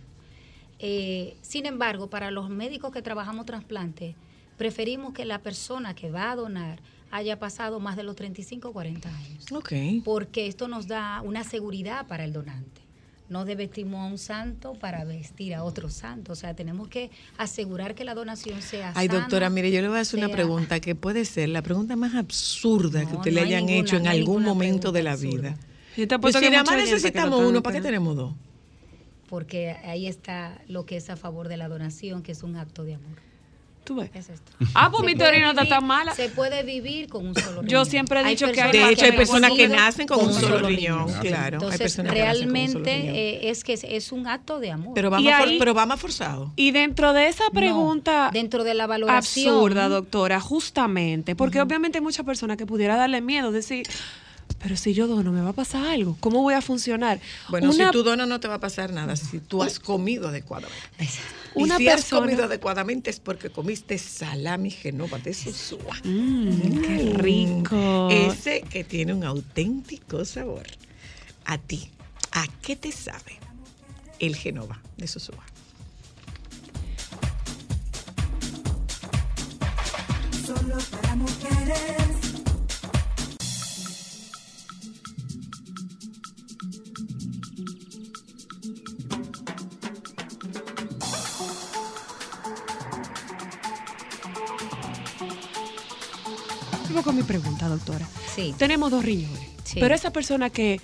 Eh, 0.78 1.36
sin 1.40 1.64
embargo, 1.66 2.10
para 2.10 2.30
los 2.30 2.50
médicos 2.50 2.92
que 2.92 3.02
trabajamos 3.02 3.46
trasplante, 3.46 4.14
preferimos 4.56 5.14
que 5.14 5.24
la 5.24 5.40
persona 5.40 5.94
que 5.94 6.10
va 6.10 6.30
a 6.30 6.36
donar 6.36 6.80
haya 7.10 7.38
pasado 7.38 7.80
más 7.80 7.96
de 7.96 8.02
los 8.02 8.14
35 8.16 8.68
o 8.68 8.72
40 8.72 9.08
años. 9.08 9.52
Ok. 9.52 9.72
Porque 10.04 10.46
esto 10.46 10.68
nos 10.68 10.86
da 10.86 11.22
una 11.22 11.44
seguridad 11.44 12.06
para 12.06 12.24
el 12.24 12.32
donante. 12.32 12.87
No 13.28 13.44
de 13.44 13.54
vestimos 13.56 14.00
a 14.00 14.04
un 14.10 14.16
santo 14.18 14.72
para 14.74 15.04
vestir 15.04 15.54
a 15.54 15.62
otro 15.62 15.90
santo. 15.90 16.32
O 16.32 16.34
sea, 16.34 16.54
tenemos 16.54 16.88
que 16.88 17.10
asegurar 17.36 17.94
que 17.94 18.04
la 18.04 18.14
donación 18.14 18.62
sea 18.62 18.92
Ay, 18.94 19.06
sana, 19.08 19.20
doctora, 19.20 19.50
mire, 19.50 19.70
yo 19.70 19.82
le 19.82 19.88
voy 19.88 19.98
a 19.98 20.00
hacer 20.00 20.18
una 20.18 20.28
sea- 20.28 20.36
pregunta 20.36 20.80
que 20.80 20.94
puede 20.94 21.24
ser 21.26 21.50
la 21.50 21.60
pregunta 21.62 21.94
más 21.96 22.14
absurda 22.14 23.00
que 23.04 23.12
No, 23.12 23.18
usted 23.18 23.30
no 23.30 23.34
le 23.34 23.40
hay 23.42 23.46
hayan 23.48 23.66
ninguna, 23.66 23.86
hecho 23.86 23.96
en 23.96 24.04
no 24.04 24.10
algún 24.10 24.42
momento 24.44 24.92
de 24.92 25.02
la 25.02 25.16
vida. 25.16 25.50
absurda. 25.50 25.66
Yo 25.96 26.08
te 26.08 26.18
Pues 26.18 26.34
si 26.34 26.40
que 26.40 26.50
nada 26.50 26.64
más 26.64 26.74
que 26.76 26.80
necesitamos 26.82 27.40
uno, 27.44 27.62
¿para 27.62 27.76
qué 27.76 27.82
tenemos 27.82 28.16
dos? 28.16 28.34
Porque 29.28 29.72
ahí 29.84 30.06
está 30.06 30.62
lo 30.68 30.86
que 30.86 30.96
es 30.96 31.10
a 31.10 31.16
favor 31.16 31.48
de 31.48 31.58
la 31.58 31.68
donación, 31.68 32.22
que 32.22 32.32
es 32.32 32.42
un 32.42 32.56
acto 32.56 32.84
de 32.84 32.94
amor. 32.94 33.18
¿Tú 33.88 33.94
ves? 33.94 34.10
Es 34.12 34.28
esto. 34.28 34.52
Ah, 34.74 34.90
pues 34.90 35.02
mi 35.02 35.14
teoría 35.14 35.40
no 35.44 35.50
está 35.58 35.64
tan 35.66 35.82
mala. 35.86 36.14
Se 36.14 36.28
puede 36.28 36.62
vivir 36.62 37.08
con 37.08 37.26
un 37.26 37.34
solo 37.34 37.62
riñón. 37.62 37.68
Yo 37.68 37.84
siempre 37.86 38.20
he 38.20 38.24
dicho 38.24 38.44
que 38.52 38.60
hay- 38.60 38.70
personas 38.70 38.86
De 38.86 38.92
hecho, 38.92 39.04
hay 39.06 39.12
personas 39.12 39.50
que 39.52 39.68
nacen 39.68 40.06
con 40.06 40.26
un 40.26 40.34
solo 40.34 40.58
riñón, 40.68 41.06
claro. 41.22 41.46
Hay 41.46 41.52
Entonces, 41.54 41.78
personas 41.80 42.12
que 42.12 42.20
nacen 42.20 42.48
con 42.50 42.60
un 42.60 42.66
solo 42.68 42.84
realmente 42.84 42.96
riñón. 42.98 43.14
eh, 43.16 43.40
es 43.50 43.64
que 43.64 43.72
es, 43.72 43.84
es 43.84 44.12
un 44.12 44.26
acto 44.26 44.60
de 44.60 44.70
amor. 44.72 44.94
Va, 44.98 45.18
for- 45.38 45.48
pero 45.58 45.72
va 45.72 45.86
más 45.86 45.98
forzado. 45.98 46.52
Y 46.54 46.70
dentro 46.72 47.14
de 47.14 47.28
esa 47.28 47.48
pregunta 47.50 48.28
dentro 48.30 48.62
de 48.62 48.74
la 48.74 48.86
valoración 48.86 49.54
absurda, 49.54 49.88
doctora, 49.88 50.38
justamente, 50.38 51.34
porque 51.34 51.58
obviamente 51.62 51.96
hay 51.96 52.02
muchas 52.04 52.26
personas 52.26 52.58
que 52.58 52.66
pudiera 52.66 52.94
darle 52.96 53.22
miedo, 53.22 53.52
decir, 53.52 53.86
pero 54.60 54.76
si 54.76 54.92
yo 54.94 55.06
dono, 55.06 55.30
¿me 55.32 55.40
va 55.40 55.50
a 55.50 55.54
pasar 55.54 55.86
algo? 55.86 56.16
¿Cómo 56.20 56.42
voy 56.42 56.54
a 56.54 56.60
funcionar? 56.62 57.20
Bueno, 57.48 57.70
Una- 57.70 57.86
si 57.86 57.90
tú 57.92 58.02
donas 58.02 58.26
no 58.28 58.40
te 58.40 58.48
va 58.48 58.54
a 58.54 58.60
pasar 58.60 58.92
nada 58.92 59.14
si 59.16 59.38
tú 59.40 59.62
has 59.62 59.78
comido 59.78 60.28
adecuadamente. 60.28 60.78
Una 61.54 61.74
y 61.74 61.78
si 61.78 61.88
has 61.88 62.04
comido 62.10 62.44
adecuadamente 62.44 63.10
es 63.10 63.20
porque 63.20 63.50
comiste 63.50 63.98
salami 63.98 64.70
genova 64.70 65.18
de 65.18 65.32
Sosúa. 65.34 65.96
Mm, 66.04 66.80
qué 66.82 66.98
rico. 67.16 68.08
Ese 68.10 68.62
que 68.62 68.84
tiene 68.84 69.14
un 69.14 69.24
auténtico 69.24 70.24
sabor. 70.24 70.66
A 71.44 71.56
ti, 71.58 71.88
¿a 72.32 72.46
qué 72.62 72.76
te 72.76 72.92
sabe 72.92 73.38
el 74.18 74.36
genova 74.36 74.80
de 74.96 75.06
Sosúa? 75.08 75.44
Solo 80.46 80.76
para 80.90 81.14
mujeres. 81.16 82.27
Vuelvo 96.98 97.10
con 97.12 97.16
mi 97.16 97.22
pregunta, 97.22 97.68
doctora. 97.68 98.08
Sí. 98.34 98.52
Tenemos 98.58 98.90
dos 98.90 99.04
riñones, 99.04 99.38
Sí. 99.62 99.78
pero 99.78 99.94
esa 99.94 100.12
persona 100.12 100.50
que 100.50 100.80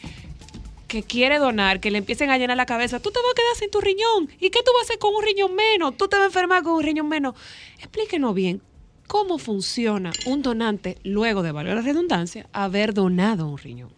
que 0.86 1.03
quiere 1.03 1.39
donar, 1.41 1.81
que 1.81 1.91
le 1.91 1.99
empiecen 1.99 2.31
a 2.31 2.39
llenar 2.39 2.57
la 2.57 2.66
cabeza, 2.66 3.01
tú 3.01 3.11
te 3.11 3.19
vas 3.19 3.32
a 3.32 3.35
quedar 3.35 3.57
sin 3.57 3.69
tu 3.69 3.81
riñón. 3.81 4.28
¿Y 4.39 4.51
qué 4.51 4.61
tú 4.65 4.70
vas 4.74 4.82
a 4.82 4.85
hacer 4.85 4.99
con 5.01 5.12
un 5.12 5.24
riñón 5.24 5.57
menos? 5.57 5.97
Tú 5.97 6.07
te 6.07 6.15
vas 6.15 6.23
a 6.23 6.27
enfermar 6.27 6.62
con 6.62 6.74
un 6.74 6.85
riñón 6.85 7.09
menos. 7.09 7.35
Explíquenos 7.78 8.32
bien 8.32 8.62
cómo 9.09 9.39
funciona 9.39 10.12
un 10.27 10.43
donante 10.43 10.99
luego 11.03 11.43
de, 11.43 11.51
valor 11.51 11.74
la 11.74 11.81
redundancia, 11.81 12.47
haber 12.53 12.95
donado 12.95 13.49
un 13.49 13.59
riñón. 13.59 13.91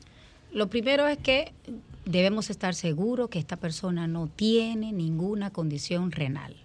Lo 0.52 0.70
primero 0.70 1.06
es 1.06 1.18
que 1.18 1.52
debemos 2.06 2.48
estar 2.48 2.74
seguros 2.74 3.28
que 3.28 3.38
esta 3.38 3.58
persona 3.58 4.06
no 4.06 4.28
tiene 4.28 4.90
ninguna 4.90 5.50
condición 5.50 6.12
renal, 6.12 6.56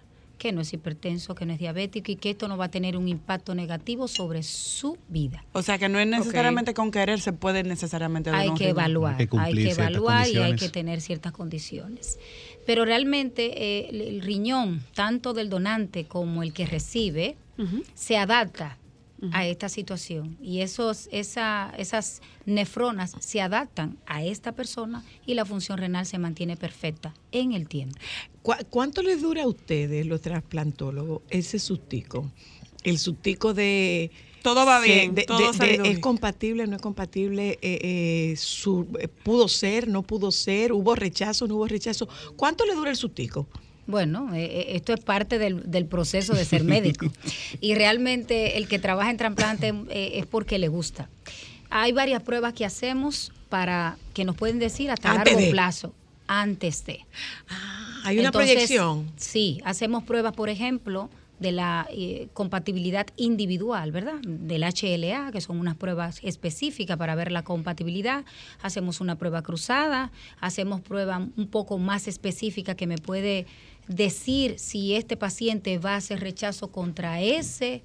que 0.42 0.50
no 0.50 0.60
es 0.60 0.72
hipertenso, 0.72 1.36
que 1.36 1.46
no 1.46 1.52
es 1.52 1.60
diabético 1.60 2.10
y 2.10 2.16
que 2.16 2.30
esto 2.30 2.48
no 2.48 2.56
va 2.56 2.64
a 2.64 2.68
tener 2.68 2.96
un 2.96 3.06
impacto 3.06 3.54
negativo 3.54 4.08
sobre 4.08 4.42
su 4.42 4.98
vida. 5.08 5.44
O 5.52 5.62
sea 5.62 5.78
que 5.78 5.88
no 5.88 6.00
es 6.00 6.06
necesariamente 6.08 6.74
con 6.74 6.90
querer 6.90 7.20
se 7.20 7.32
puede 7.32 7.62
necesariamente 7.62 8.30
Hay 8.30 8.52
que 8.54 8.70
evaluar, 8.70 9.12
Hay 9.12 9.18
que 9.18 9.22
hay 9.22 9.28
cumplir 9.28 9.66
que 9.68 9.72
evaluar 9.74 10.28
y 10.28 10.38
hay 10.38 10.56
que 10.56 10.68
tener 10.68 11.00
ciertas 11.00 11.30
condiciones. 11.30 12.18
Pero 12.66 12.84
realmente 12.84 13.52
eh, 13.62 13.90
el, 13.90 14.00
el 14.00 14.20
riñón, 14.20 14.82
tanto 14.96 15.32
del 15.32 15.48
donante 15.48 16.06
como 16.06 16.42
el 16.42 16.52
que 16.52 16.66
recibe, 16.66 17.36
se 17.94 18.16
adapta 18.16 18.78
a 19.32 19.46
esta 19.46 19.68
situación 19.68 20.36
y 20.42 20.60
esos, 20.62 21.08
esa, 21.12 21.72
esas 21.78 22.20
nefronas 22.44 23.14
se 23.20 23.40
adaptan 23.40 23.98
a 24.06 24.24
esta 24.24 24.52
persona 24.52 25.04
y 25.24 25.34
la 25.34 25.44
función 25.44 25.78
renal 25.78 26.06
se 26.06 26.18
mantiene 26.18 26.56
perfecta 26.56 27.14
en 27.30 27.52
el 27.52 27.68
tiempo. 27.68 27.96
¿Cu- 28.42 28.54
¿Cuánto 28.70 29.02
les 29.02 29.22
dura 29.22 29.44
a 29.44 29.46
ustedes, 29.46 30.06
los 30.06 30.20
trasplantólogos, 30.20 31.22
ese 31.30 31.58
sustico? 31.58 32.32
El 32.82 32.98
sustico 32.98 33.54
de... 33.54 34.10
Todo 34.42 34.66
va 34.66 34.80
bien, 34.80 35.14
de- 35.14 35.22
todo 35.22 35.52
de- 35.52 35.78
de- 35.78 35.90
¿Es 35.92 35.98
compatible, 36.00 36.66
no 36.66 36.74
es 36.74 36.82
compatible? 36.82 37.58
eh, 37.62 37.78
eh, 38.32 38.34
su- 38.36 38.88
eh, 38.98 39.06
¿Pudo 39.06 39.46
ser, 39.46 39.86
no 39.86 40.02
pudo 40.02 40.32
ser? 40.32 40.72
¿Hubo 40.72 40.96
rechazo, 40.96 41.46
no 41.46 41.54
hubo 41.54 41.68
rechazo? 41.68 42.08
¿Cuánto 42.34 42.66
le 42.66 42.74
dura 42.74 42.90
el 42.90 42.96
sustico? 42.96 43.48
Bueno, 43.86 44.34
eh, 44.34 44.44
eh, 44.44 44.66
esto 44.76 44.92
es 44.92 45.00
parte 45.00 45.38
del, 45.38 45.70
del 45.70 45.86
proceso 45.86 46.34
de 46.34 46.44
ser 46.44 46.64
médico. 46.64 47.06
y 47.60 47.74
realmente 47.74 48.56
el 48.56 48.68
que 48.68 48.78
trabaja 48.78 49.10
en 49.10 49.16
trasplante 49.16 49.74
eh, 49.90 50.12
es 50.14 50.26
porque 50.26 50.58
le 50.58 50.68
gusta. 50.68 51.08
Hay 51.70 51.92
varias 51.92 52.22
pruebas 52.22 52.52
que 52.52 52.64
hacemos 52.64 53.32
para 53.48 53.96
que 54.14 54.24
nos 54.24 54.36
pueden 54.36 54.58
decir 54.58 54.90
hasta 54.90 55.10
Antes 55.10 55.32
largo 55.32 55.46
de. 55.46 55.50
plazo, 55.50 55.94
antes 56.26 56.84
de. 56.84 57.04
Hay 58.04 58.18
una 58.18 58.28
Entonces, 58.28 58.52
proyección. 58.52 59.10
Sí, 59.16 59.60
hacemos 59.64 60.04
pruebas, 60.04 60.32
por 60.34 60.48
ejemplo, 60.48 61.10
de 61.42 61.52
la 61.52 61.86
eh, 61.90 62.28
compatibilidad 62.32 63.06
individual, 63.16 63.92
¿verdad? 63.92 64.20
Del 64.22 64.62
HLA, 64.62 65.32
que 65.32 65.40
son 65.40 65.58
unas 65.58 65.76
pruebas 65.76 66.20
específicas 66.22 66.96
para 66.96 67.14
ver 67.14 67.32
la 67.32 67.42
compatibilidad. 67.42 68.24
Hacemos 68.62 69.00
una 69.00 69.16
prueba 69.16 69.42
cruzada, 69.42 70.12
hacemos 70.40 70.80
prueba 70.80 71.18
un 71.18 71.48
poco 71.48 71.78
más 71.78 72.08
específica 72.08 72.74
que 72.74 72.86
me 72.86 72.96
puede 72.96 73.46
decir 73.88 74.58
si 74.58 74.94
este 74.94 75.16
paciente 75.16 75.78
va 75.78 75.94
a 75.94 75.96
hacer 75.96 76.20
rechazo 76.20 76.68
contra 76.70 77.20
ese. 77.20 77.82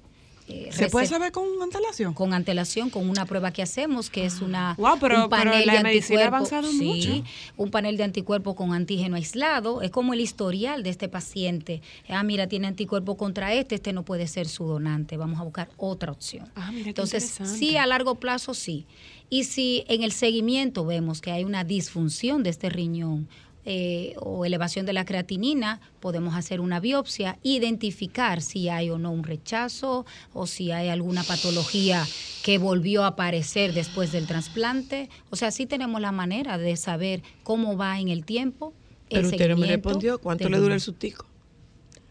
eh, 0.50 0.70
¿Se 0.72 0.88
puede 0.88 1.04
saber 1.06 1.30
con 1.30 1.44
antelación? 1.62 2.14
Con 2.14 2.32
antelación, 2.32 2.88
con 2.88 3.10
una 3.10 3.26
prueba 3.26 3.52
que 3.52 3.60
hacemos, 3.60 4.08
que 4.08 4.24
es 4.24 4.40
una 4.40 4.74
Wow, 4.78 4.96
pero- 4.98 5.24
un 5.24 5.28
panel 5.28 5.52
pero 5.52 5.66
la 5.66 5.72
de 5.74 5.82
medicina 5.82 6.26
avanzado 6.26 6.70
Sí, 6.70 6.82
mucho. 6.82 7.24
un 7.58 7.70
panel 7.70 7.98
de 7.98 8.04
anticuerpos 8.04 8.54
con 8.54 8.72
antígeno 8.72 9.16
aislado. 9.16 9.82
Es 9.82 9.90
como 9.90 10.14
el 10.14 10.20
historial 10.20 10.82
de 10.82 10.88
este 10.88 11.06
paciente. 11.10 11.82
Ah, 12.08 12.22
mira, 12.22 12.46
tiene 12.46 12.66
anticuerpo 12.66 13.18
contra 13.18 13.52
este, 13.52 13.74
este 13.74 13.92
no 13.92 14.06
puede 14.06 14.26
ser 14.26 14.48
su 14.48 14.64
donante. 14.64 15.18
Vamos 15.18 15.38
a 15.38 15.42
buscar 15.42 15.68
otra 15.76 16.12
opción. 16.12 16.48
Ah, 16.54 16.70
mira 16.72 16.84
qué 16.84 16.88
Entonces, 16.90 17.38
sí, 17.44 17.76
a 17.76 17.86
largo 17.86 18.14
plazo 18.14 18.54
sí. 18.54 18.86
Y 19.28 19.44
si 19.44 19.84
en 19.88 20.02
el 20.02 20.12
seguimiento 20.12 20.86
vemos 20.86 21.20
que 21.20 21.30
hay 21.30 21.44
una 21.44 21.62
disfunción 21.62 22.42
de 22.42 22.48
este 22.48 22.70
riñón 22.70 23.28
eh, 23.70 24.14
o 24.16 24.46
elevación 24.46 24.86
de 24.86 24.94
la 24.94 25.04
creatinina, 25.04 25.82
podemos 26.00 26.34
hacer 26.34 26.58
una 26.58 26.80
biopsia, 26.80 27.38
identificar 27.42 28.40
si 28.40 28.70
hay 28.70 28.88
o 28.88 28.96
no 28.96 29.10
un 29.10 29.24
rechazo 29.24 30.06
o 30.32 30.46
si 30.46 30.72
hay 30.72 30.88
alguna 30.88 31.22
patología 31.22 32.06
que 32.42 32.56
volvió 32.56 33.04
a 33.04 33.08
aparecer 33.08 33.74
después 33.74 34.10
del 34.10 34.26
trasplante. 34.26 35.10
O 35.28 35.36
sea, 35.36 35.50
sí 35.50 35.66
tenemos 35.66 36.00
la 36.00 36.12
manera 36.12 36.56
de 36.56 36.78
saber 36.78 37.22
cómo 37.42 37.76
va 37.76 38.00
en 38.00 38.08
el 38.08 38.24
tiempo. 38.24 38.72
el 39.10 39.18
Pero 39.20 39.28
usted 39.28 39.48
no 39.50 39.58
me 39.58 39.66
respondió. 39.66 40.18
¿Cuánto 40.18 40.48
le 40.48 40.56
dura 40.56 40.74
el 40.74 40.80
sustico? 40.80 41.26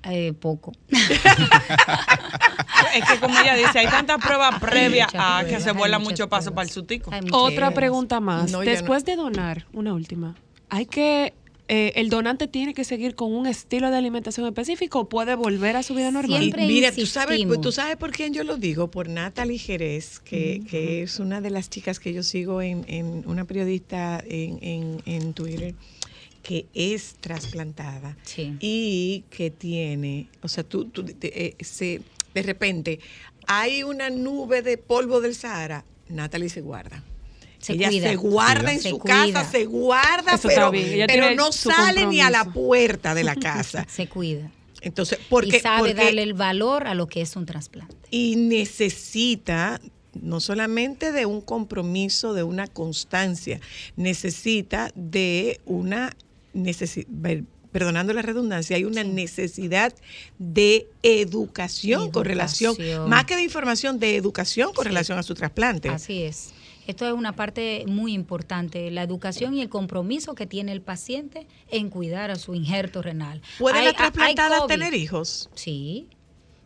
Eh, 0.03 0.33
poco. 0.33 0.73
Es 2.93 3.03
que 3.03 3.19
como 3.19 3.37
ella 3.39 3.55
dice, 3.55 3.79
hay 3.79 3.87
tantas 3.87 4.23
pruebas 4.23 4.59
previas 4.59 5.09
a 5.15 5.43
que 5.43 5.59
se 5.59 5.71
vuela 5.71 5.97
mucho 5.97 6.29
paso 6.29 6.51
pruebas. 6.51 6.53
para 6.53 6.63
el 6.67 6.69
sutico. 6.69 7.09
Otra 7.31 7.55
pruebas. 7.55 7.73
pregunta 7.73 8.19
más. 8.19 8.51
No, 8.51 8.59
Después 8.59 9.05
de 9.05 9.15
donar, 9.15 9.65
una 9.73 9.93
última, 9.93 10.35
¿hay 10.69 10.85
que 10.85 11.33
eh, 11.69 11.91
el 11.95 12.09
donante 12.09 12.47
tiene 12.47 12.73
que 12.73 12.83
seguir 12.83 13.15
con 13.15 13.33
un 13.33 13.45
estilo 13.47 13.91
de 13.91 13.97
alimentación 13.97 14.45
específico 14.47 14.99
o 15.01 15.09
puede 15.09 15.35
volver 15.35 15.75
a 15.75 15.83
su 15.83 15.93
vida 15.95 16.11
normal. 16.11 16.41
Y 16.63 16.67
mira, 16.67 16.91
tú 16.91 17.05
sabes, 17.05 17.37
pues, 17.47 17.61
tú 17.61 17.71
sabes 17.71 17.97
por 17.97 18.11
quién 18.11 18.33
yo 18.33 18.43
lo 18.43 18.57
digo, 18.57 18.89
por 18.89 19.09
Natalie 19.09 19.57
Jerez, 19.57 20.19
que, 20.19 20.61
que 20.69 21.01
es 21.03 21.19
una 21.19 21.41
de 21.41 21.49
las 21.49 21.69
chicas 21.69 21.99
que 21.99 22.13
yo 22.13 22.23
sigo 22.23 22.61
en, 22.61 22.85
en 22.87 23.23
una 23.27 23.45
periodista 23.45 24.23
en, 24.27 24.59
en, 24.61 25.01
en 25.05 25.33
Twitter 25.33 25.75
que 26.43 26.65
es 26.73 27.15
trasplantada 27.19 28.15
y 28.61 29.25
que 29.29 29.51
tiene, 29.51 30.29
o 30.41 30.47
sea, 30.47 30.63
tú, 30.63 30.85
tú 30.85 31.03
te- 31.03 31.47
eh, 31.47 31.55
se, 31.59 31.99
de 32.33 32.41
repente 32.43 32.99
hay 33.47 33.83
una 33.83 34.09
nube 34.09 34.61
de 34.61 34.77
polvo 34.77 35.19
del 35.19 35.35
Sahara, 35.35 35.83
Natalie 36.07 36.47
se 36.49 36.61
guarda. 36.61 37.03
Se 37.59 37.73
ella 37.73 37.89
cuida. 37.89 38.09
se 38.09 38.15
guarda 38.15 38.71
en 38.73 38.81
Se 38.81 38.89
su 38.91 38.99
cuida. 38.99 39.15
casa, 39.33 39.51
se 39.51 39.65
guarda, 39.65 40.33
Eso 40.35 40.47
pero, 40.47 40.71
pero 41.07 41.35
no 41.35 41.51
sale 41.51 42.05
ni 42.05 42.21
a 42.21 42.29
la 42.29 42.45
puerta 42.45 43.13
de 43.15 43.23
la 43.23 43.35
casa. 43.35 43.85
Se 43.89 44.07
cuida. 44.07 44.51
Entonces, 44.81 45.17
porque, 45.29 45.57
y 45.57 45.59
sabe 45.59 45.89
porque- 45.89 46.03
darle 46.05 46.21
el 46.23 46.33
valor 46.35 46.87
a 46.87 46.93
lo 46.93 47.07
que 47.07 47.21
es 47.21 47.35
un 47.35 47.45
trasplante. 47.45 47.95
y 48.11 48.35
necesita 48.35 49.81
no 50.13 50.39
solamente 50.39 51.11
de 51.11 51.25
un 51.25 51.41
compromiso, 51.41 52.33
de 52.33 52.41
una 52.43 52.67
constancia, 52.67 53.59
necesita 53.95 54.91
de 54.95 55.59
una 55.65 56.15
necesidad, 56.53 57.07
perdonando 57.71 58.13
la 58.13 58.21
redundancia, 58.23 58.75
hay 58.77 58.83
una 58.85 59.03
necesidad 59.03 59.93
de 60.39 60.87
educación, 61.03 62.09
con 62.11 62.25
relación, 62.25 62.75
más 63.07 63.25
que 63.25 63.35
de 63.35 63.43
información, 63.43 63.99
de 63.99 64.15
educación 64.15 64.73
con 64.73 64.83
Sí. 64.85 64.89
relación 64.89 65.19
a 65.19 65.23
su 65.23 65.35
trasplante. 65.35 65.89
Así 65.89 66.23
es. 66.23 66.51
Esto 66.87 67.05
es 67.05 67.13
una 67.13 67.33
parte 67.33 67.83
muy 67.85 68.13
importante, 68.13 68.89
la 68.91 69.03
educación 69.03 69.53
y 69.53 69.61
el 69.61 69.67
compromiso 69.67 70.35
que 70.35 70.47
tiene 70.47 70.71
el 70.71 70.81
paciente 70.81 71.45
en 71.69 71.89
cuidar 71.89 72.31
a 72.31 72.35
su 72.37 72.55
injerto 72.55 73.01
renal. 73.01 73.41
¿Pueden 73.59 73.83
las 73.83 73.95
trasplantadas 73.95 74.65
tener 74.67 74.93
hijos? 74.93 75.49
Sí. 75.53 76.07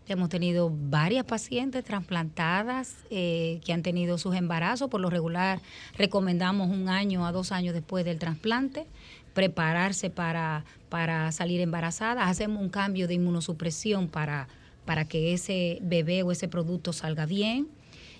Hemos 0.07 0.29
tenido 0.29 0.71
varias 0.71 1.25
pacientes 1.25 1.83
trasplantadas 1.83 2.97
eh, 3.09 3.61
que 3.65 3.73
han 3.73 3.81
tenido 3.81 4.17
sus 4.17 4.35
embarazos. 4.35 4.89
Por 4.89 5.01
lo 5.01 5.09
regular, 5.09 5.59
recomendamos 5.97 6.69
un 6.69 6.89
año 6.89 7.25
a 7.25 7.31
dos 7.31 7.51
años 7.51 7.73
después 7.73 8.05
del 8.05 8.19
trasplante 8.19 8.85
prepararse 9.33 10.09
para, 10.09 10.65
para 10.89 11.31
salir 11.31 11.61
embarazadas. 11.61 12.29
Hacemos 12.29 12.61
un 12.61 12.69
cambio 12.69 13.07
de 13.07 13.15
inmunosupresión 13.15 14.07
para, 14.07 14.47
para 14.85 15.05
que 15.05 15.33
ese 15.33 15.79
bebé 15.81 16.23
o 16.23 16.31
ese 16.31 16.47
producto 16.47 16.93
salga 16.93 17.25
bien. 17.25 17.67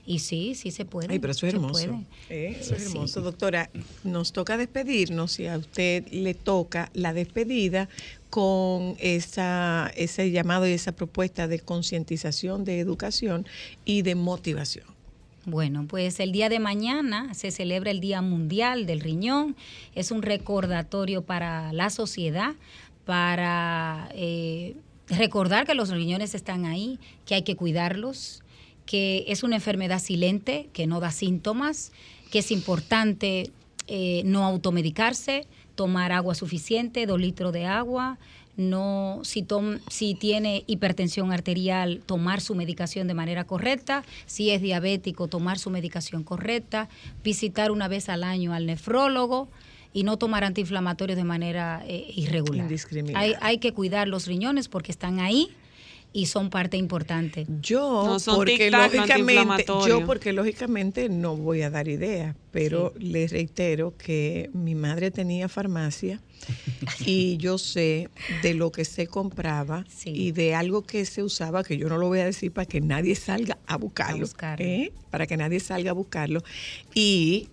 Y 0.06 0.20
sí, 0.20 0.56
sí 0.56 0.72
se 0.72 0.84
puede. 0.86 1.08
Ay, 1.12 1.20
pero 1.20 1.32
eso 1.32 1.46
es 1.46 1.52
se 1.52 1.58
hermoso. 1.58 2.04
Eh, 2.30 2.58
eso 2.60 2.76
es 2.76 2.84
Sí. 2.84 2.92
hermoso. 2.92 3.22
Doctora, 3.22 3.70
nos 4.04 4.34
toca 4.34 4.58
despedirnos 4.58 5.40
y 5.40 5.48
a 5.48 5.58
usted 5.58 6.08
le 6.12 6.34
toca 6.34 6.90
la 6.94 7.14
despedida 7.14 7.88
con 8.30 8.96
esa, 9.00 9.92
ese 9.96 10.32
llamado 10.32 10.68
y 10.68 10.72
esa 10.72 10.94
propuesta 10.94 11.48
de 11.48 11.60
concientización, 11.60 12.64
de 12.66 12.80
educación 12.80 13.46
y 13.86 14.02
de 14.02 14.16
motivación. 14.16 14.86
Bueno, 15.46 15.86
pues 15.88 16.20
el 16.20 16.32
día 16.32 16.50
de 16.50 16.60
mañana 16.60 17.34
se 17.34 17.52
celebra 17.52 17.90
el 17.92 18.00
Día 18.00 18.22
Mundial 18.22 18.86
del 18.86 19.00
Riñón. 19.02 19.56
Es 19.96 20.12
un 20.12 20.22
recordatorio 20.22 21.24
para 21.24 21.74
la 21.74 21.90
sociedad, 21.90 22.54
para 23.06 24.10
eh, 24.14 24.76
recordar 25.10 25.66
que 25.66 25.74
los 25.74 25.90
riñones 25.90 26.36
están 26.36 26.66
ahí, 26.66 27.00
que 27.26 27.36
hay 27.36 27.42
que 27.42 27.56
cuidarlos, 27.56 28.41
que 28.92 29.24
es 29.30 29.44
una 29.44 29.56
enfermedad 29.56 30.00
silente, 30.02 30.68
que 30.74 30.86
no 30.86 31.00
da 31.00 31.12
síntomas, 31.12 31.94
que 32.30 32.40
es 32.40 32.52
importante 32.52 33.50
eh, 33.88 34.22
no 34.26 34.44
automedicarse, 34.44 35.48
tomar 35.76 36.12
agua 36.12 36.36
suficiente, 36.36 37.06
dos 37.06 37.18
litros 37.18 37.54
de 37.54 37.66
agua, 37.66 38.18
no 38.58 39.22
si 39.24 39.44
tom- 39.44 39.80
si 39.90 40.14
tiene 40.14 40.66
hipertensión 40.68 41.32
arterial 41.32 42.02
tomar 42.06 42.42
su 42.42 42.54
medicación 42.54 43.08
de 43.08 43.14
manera 43.14 43.46
correcta, 43.46 44.04
si 44.26 44.50
es 44.50 44.62
diabético 44.62 45.30
tomar 45.30 45.58
su 45.58 45.70
medicación 45.70 46.24
correcta, 46.24 46.90
visitar 47.24 47.72
una 47.72 47.88
vez 47.88 48.10
al 48.10 48.26
año 48.26 48.54
al 48.54 48.66
nefrólogo 48.66 49.48
y 49.94 50.04
no 50.04 50.18
tomar 50.18 50.44
antiinflamatorios 50.44 51.16
de 51.16 51.24
manera 51.24 51.82
eh, 51.88 52.12
irregular. 52.14 52.68
Hay 53.42 53.58
que 53.60 53.72
cuidar 53.72 54.10
los 54.10 54.28
riñones 54.28 54.68
porque 54.68 54.92
están 54.92 55.22
ahí 55.22 55.48
y 56.14 56.26
son 56.26 56.50
parte 56.50 56.78
importante. 56.78 57.46
Yo, 57.62 58.04
No, 58.06 58.20
son 58.20 58.36
porque 58.36 58.70
lógicamente, 58.70 59.66
yo 59.88 60.06
porque 60.06 60.34
lógicamente 60.34 61.10
no 61.10 61.38
voy 61.38 61.62
a 61.62 61.70
dar 61.70 61.88
ideas, 61.88 62.36
pero 62.52 62.94
les 62.98 63.32
reitero 63.32 63.96
que 63.98 64.50
mi 64.54 64.76
madre 64.76 65.12
tenía 65.12 65.48
farmacia 65.48 66.20
y 67.06 67.38
yo 67.38 67.58
sé 67.58 68.10
de 68.42 68.54
lo 68.54 68.72
que 68.72 68.84
se 68.84 69.08
compraba 69.08 69.86
y 70.04 70.32
de 70.32 70.54
algo 70.56 70.84
que 70.84 71.06
se 71.06 71.24
usaba, 71.24 71.64
que 71.64 71.78
yo 71.78 71.88
no 71.88 71.98
lo 71.98 72.08
voy 72.08 72.20
a 72.20 72.26
decir 72.26 72.52
para 72.52 72.66
que 72.66 72.82
nadie 72.82 73.16
salga 73.16 73.58
a 73.66 73.78
buscarlo, 73.78 74.28
¿eh? 74.58 74.92
para 75.10 75.28
que 75.28 75.38
nadie 75.38 75.60
salga 75.60 75.92
a 75.92 75.94
buscarlo, 75.94 76.44
y 76.94 77.48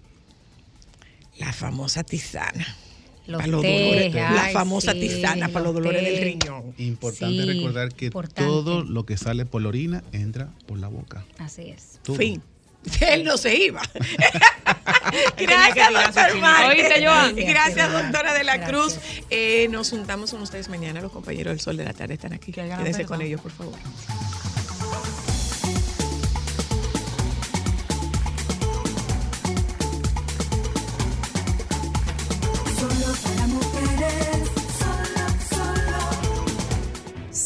la 1.39 1.53
famosa 1.53 2.03
tisana. 2.03 2.67
Los 3.29 3.41
para 3.43 3.49
los 3.53 3.63
dolores, 3.63 4.15
la 4.15 4.45
ay, 4.45 4.53
famosa 4.55 4.93
sí, 4.93 5.01
tisana 5.01 5.49
para 5.49 5.65
los 5.67 5.75
los 5.75 5.85
dolores 5.85 6.03
del 6.03 6.25
riñón. 6.25 6.75
Importante 6.79 7.43
Sí, 7.43 7.45
recordar 7.45 7.93
que 7.95 8.07
importante. 8.07 8.43
todo 8.43 8.83
lo 8.85 9.05
que 9.05 9.17
sale 9.17 9.45
por 9.47 9.63
la 9.63 9.69
orina 9.69 10.03
entra 10.13 10.49
por 10.67 10.79
la 10.79 10.89
boca. 10.89 11.25
Así 11.39 11.69
es. 11.69 12.01
Todo. 12.03 12.17
Fin. 12.17 12.43
Él 13.01 13.25
no 13.25 13.37
se 13.37 13.55
iba. 13.57 13.83
Gracias, 15.37 15.93
doctor. 15.93 16.41
Gracias, 17.37 17.93
doctora 17.93 18.35
de 18.35 18.45
la 18.45 18.57
Gracias. 18.57 18.71
Cruz. 18.71 18.99
Eh, 19.31 19.69
nos 19.71 19.91
juntamos 19.91 20.31
con 20.31 20.41
ustedes 20.43 20.69
mañana. 20.69 21.01
Los 21.01 21.13
compañeros 21.13 21.53
del 21.53 21.61
Sol 21.61 21.77
de 21.77 21.85
la 21.85 21.93
Tarde 21.93 22.15
están 22.15 22.33
aquí. 22.33 22.53
Quédense 22.53 23.05
con 23.05 23.21
ellos, 23.21 23.41
por 23.41 23.53
favor. 23.53 23.75